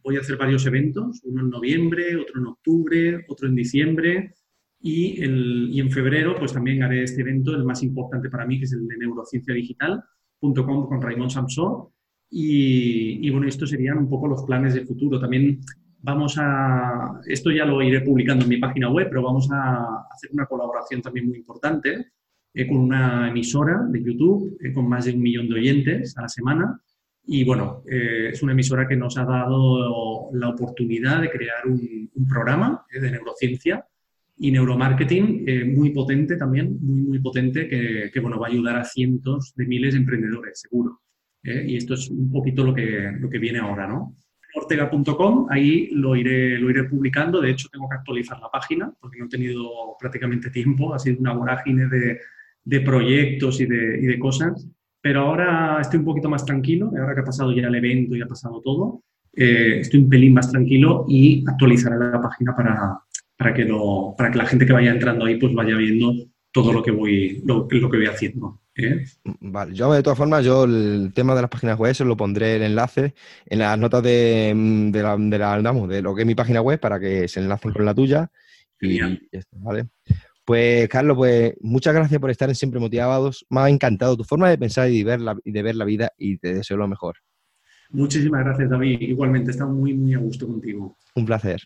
voy 0.02 0.16
a 0.16 0.20
hacer 0.20 0.36
varios 0.36 0.66
eventos, 0.66 1.22
uno 1.24 1.42
en 1.42 1.50
noviembre, 1.50 2.16
otro 2.16 2.40
en 2.40 2.46
octubre, 2.46 3.24
otro 3.28 3.48
en 3.48 3.54
diciembre 3.54 4.34
y, 4.80 5.22
el, 5.22 5.68
y 5.70 5.80
en 5.80 5.90
febrero 5.90 6.34
pues 6.36 6.52
también 6.52 6.82
haré 6.82 7.04
este 7.04 7.20
evento, 7.22 7.54
el 7.54 7.64
más 7.64 7.82
importante 7.82 8.28
para 8.28 8.46
mí, 8.46 8.58
que 8.58 8.64
es 8.64 8.72
el 8.72 8.86
de 8.88 8.96
neurocienciadigital.com 8.96 10.88
con 10.88 11.00
Raymond 11.00 11.30
Samsó. 11.30 11.92
Y, 12.34 13.26
y, 13.26 13.30
bueno, 13.30 13.46
estos 13.46 13.68
serían 13.68 13.98
un 13.98 14.08
poco 14.08 14.26
los 14.26 14.42
planes 14.44 14.72
de 14.72 14.86
futuro. 14.86 15.20
También 15.20 15.60
vamos 15.98 16.36
a, 16.38 17.20
esto 17.26 17.50
ya 17.50 17.66
lo 17.66 17.82
iré 17.82 18.00
publicando 18.00 18.44
en 18.44 18.48
mi 18.48 18.56
página 18.56 18.90
web, 18.90 19.06
pero 19.08 19.22
vamos 19.22 19.48
a 19.52 20.06
hacer 20.10 20.30
una 20.32 20.46
colaboración 20.46 21.02
también 21.02 21.28
muy 21.28 21.36
importante 21.36 22.12
eh, 22.54 22.66
con 22.66 22.78
una 22.78 23.28
emisora 23.28 23.82
de 23.88 24.02
YouTube 24.02 24.58
eh, 24.60 24.72
con 24.72 24.86
más 24.86 25.06
de 25.06 25.12
un 25.12 25.22
millón 25.22 25.48
de 25.48 25.54
oyentes 25.54 26.16
a 26.18 26.22
la 26.22 26.28
semana. 26.28 26.80
Y 27.24 27.44
bueno, 27.44 27.82
eh, 27.90 28.30
es 28.32 28.42
una 28.42 28.52
emisora 28.52 28.86
que 28.86 28.96
nos 28.96 29.16
ha 29.16 29.24
dado 29.24 30.30
la 30.32 30.50
oportunidad 30.50 31.22
de 31.22 31.30
crear 31.30 31.66
un, 31.66 32.02
programa 32.28 32.84
de 32.92 33.10
neurociencia 33.10 33.84
y 34.36 34.52
neuromarketing 34.52 35.74
muy 35.74 35.90
potente 35.90 36.36
también, 36.36 36.78
muy, 36.80 37.02
muy 37.02 37.18
potente, 37.18 37.68
que, 37.68 38.10
que, 38.12 38.20
bueno, 38.20 38.38
va 38.38 38.46
a 38.46 38.50
ayudar 38.50 38.76
a 38.76 38.84
cientos 38.84 39.52
de 39.56 39.66
miles 39.66 39.94
de 39.94 40.00
emprendedores, 40.00 40.60
seguro. 40.60 41.00
y 41.42 41.76
esto 41.76 41.94
es 41.94 42.08
un 42.10 42.30
poquito 42.30 42.64
lo 42.64 42.74
que, 42.74 43.12
lo 43.18 43.28
que 43.28 43.38
viene 43.38 43.58
ahora, 43.58 43.86
¿no? 43.88 44.14
ortega.com, 44.54 45.46
ahí 45.50 45.88
lo 45.92 46.14
iré, 46.14 46.58
lo 46.58 46.70
iré 46.70 46.84
publicando. 46.84 47.40
De 47.40 47.50
hecho, 47.50 47.68
tengo 47.70 47.88
que 47.88 47.96
actualizar 47.96 48.38
la 48.40 48.50
página 48.50 48.92
porque 49.00 49.18
no 49.18 49.26
he 49.26 49.28
tenido 49.28 49.96
prácticamente 49.98 50.50
tiempo. 50.50 50.94
Ha 50.94 50.98
sido 50.98 51.18
una 51.20 51.32
vorágine 51.32 51.86
de, 51.88 52.20
de 52.64 52.80
proyectos 52.80 53.60
y 53.60 53.66
de, 53.66 53.98
y 54.00 54.06
de, 54.06 54.18
cosas. 54.18 54.66
Pero 55.00 55.22
ahora 55.22 55.78
estoy 55.80 55.98
un 55.98 56.04
poquito 56.04 56.28
más 56.28 56.44
tranquilo. 56.44 56.90
Ahora 56.98 57.14
que 57.14 57.20
ha 57.20 57.24
pasado 57.24 57.52
ya 57.52 57.68
el 57.68 57.74
evento 57.74 58.16
y 58.16 58.22
ha 58.22 58.26
pasado 58.26 58.60
todo, 58.60 59.02
eh, 59.34 59.78
estoy 59.80 60.00
un 60.00 60.08
pelín 60.08 60.34
más 60.34 60.50
tranquilo 60.50 61.06
y 61.08 61.44
actualizaré 61.46 61.98
la 61.98 62.20
página 62.20 62.54
para, 62.54 62.98
para, 63.36 63.54
que 63.54 63.64
lo, 63.64 64.14
para 64.16 64.30
que 64.30 64.38
la 64.38 64.46
gente 64.46 64.66
que 64.66 64.72
vaya 64.72 64.90
entrando 64.90 65.24
ahí 65.24 65.38
pues 65.38 65.54
vaya 65.54 65.76
viendo 65.76 66.12
todo 66.52 66.72
lo 66.72 66.82
que 66.82 66.90
voy, 66.90 67.42
lo, 67.44 67.66
lo 67.68 67.90
que 67.90 67.96
voy 67.96 68.06
haciendo. 68.06 68.60
¿eh? 68.76 69.04
Vale, 69.40 69.74
yo 69.74 69.92
de 69.92 70.02
todas 70.02 70.18
formas, 70.18 70.44
yo 70.44 70.64
el 70.64 71.12
tema 71.14 71.34
de 71.34 71.42
las 71.42 71.50
páginas 71.50 71.78
web 71.78 71.94
se 71.94 72.04
lo 72.04 72.16
pondré 72.16 72.56
el 72.56 72.62
enlace 72.62 73.14
en 73.46 73.58
las 73.58 73.78
notas 73.78 74.02
de, 74.02 74.52
de, 74.92 75.02
la, 75.02 75.16
de, 75.16 75.38
la, 75.38 75.72
de 75.88 76.02
lo 76.02 76.14
que 76.14 76.22
es 76.22 76.26
mi 76.26 76.34
página 76.34 76.60
web 76.60 76.78
para 76.78 77.00
que 77.00 77.26
se 77.26 77.40
enlacen 77.40 77.72
con 77.72 77.84
la 77.84 77.94
tuya. 77.94 78.30
Y, 78.80 79.00
esto, 79.30 79.56
¿vale? 79.60 79.86
Pues 80.44 80.88
Carlos, 80.88 81.16
pues 81.16 81.54
muchas 81.60 81.94
gracias 81.94 82.20
por 82.20 82.30
estar 82.30 82.48
en 82.48 82.54
Siempre 82.54 82.80
Motivados. 82.80 83.46
Me 83.48 83.60
ha 83.60 83.68
encantado 83.68 84.16
tu 84.16 84.24
forma 84.24 84.50
de 84.50 84.58
pensar 84.58 84.90
y 84.90 84.98
de 84.98 85.04
ver 85.04 85.20
la, 85.20 85.36
y 85.44 85.52
de 85.52 85.62
ver 85.62 85.76
la 85.76 85.84
vida 85.84 86.12
y 86.18 86.38
te 86.38 86.54
deseo 86.54 86.76
lo 86.76 86.88
mejor. 86.88 87.16
Muchísimas 87.90 88.44
gracias, 88.44 88.70
David. 88.70 89.00
Igualmente, 89.02 89.50
estado 89.50 89.70
muy, 89.70 89.94
muy 89.94 90.14
a 90.14 90.18
gusto 90.18 90.46
contigo. 90.46 90.96
Un 91.14 91.26
placer. 91.26 91.62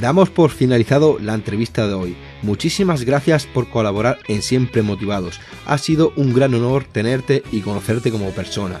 Damos 0.00 0.30
por 0.30 0.50
finalizado 0.50 1.18
la 1.18 1.34
entrevista 1.34 1.86
de 1.86 1.94
hoy. 1.94 2.16
Muchísimas 2.42 3.04
gracias 3.04 3.46
por 3.46 3.68
colaborar 3.68 4.18
en 4.28 4.42
Siempre 4.42 4.82
Motivados. 4.82 5.40
Ha 5.66 5.78
sido 5.78 6.12
un 6.16 6.32
gran 6.32 6.54
honor 6.54 6.84
tenerte 6.84 7.42
y 7.52 7.60
conocerte 7.60 8.10
como 8.10 8.30
persona. 8.30 8.80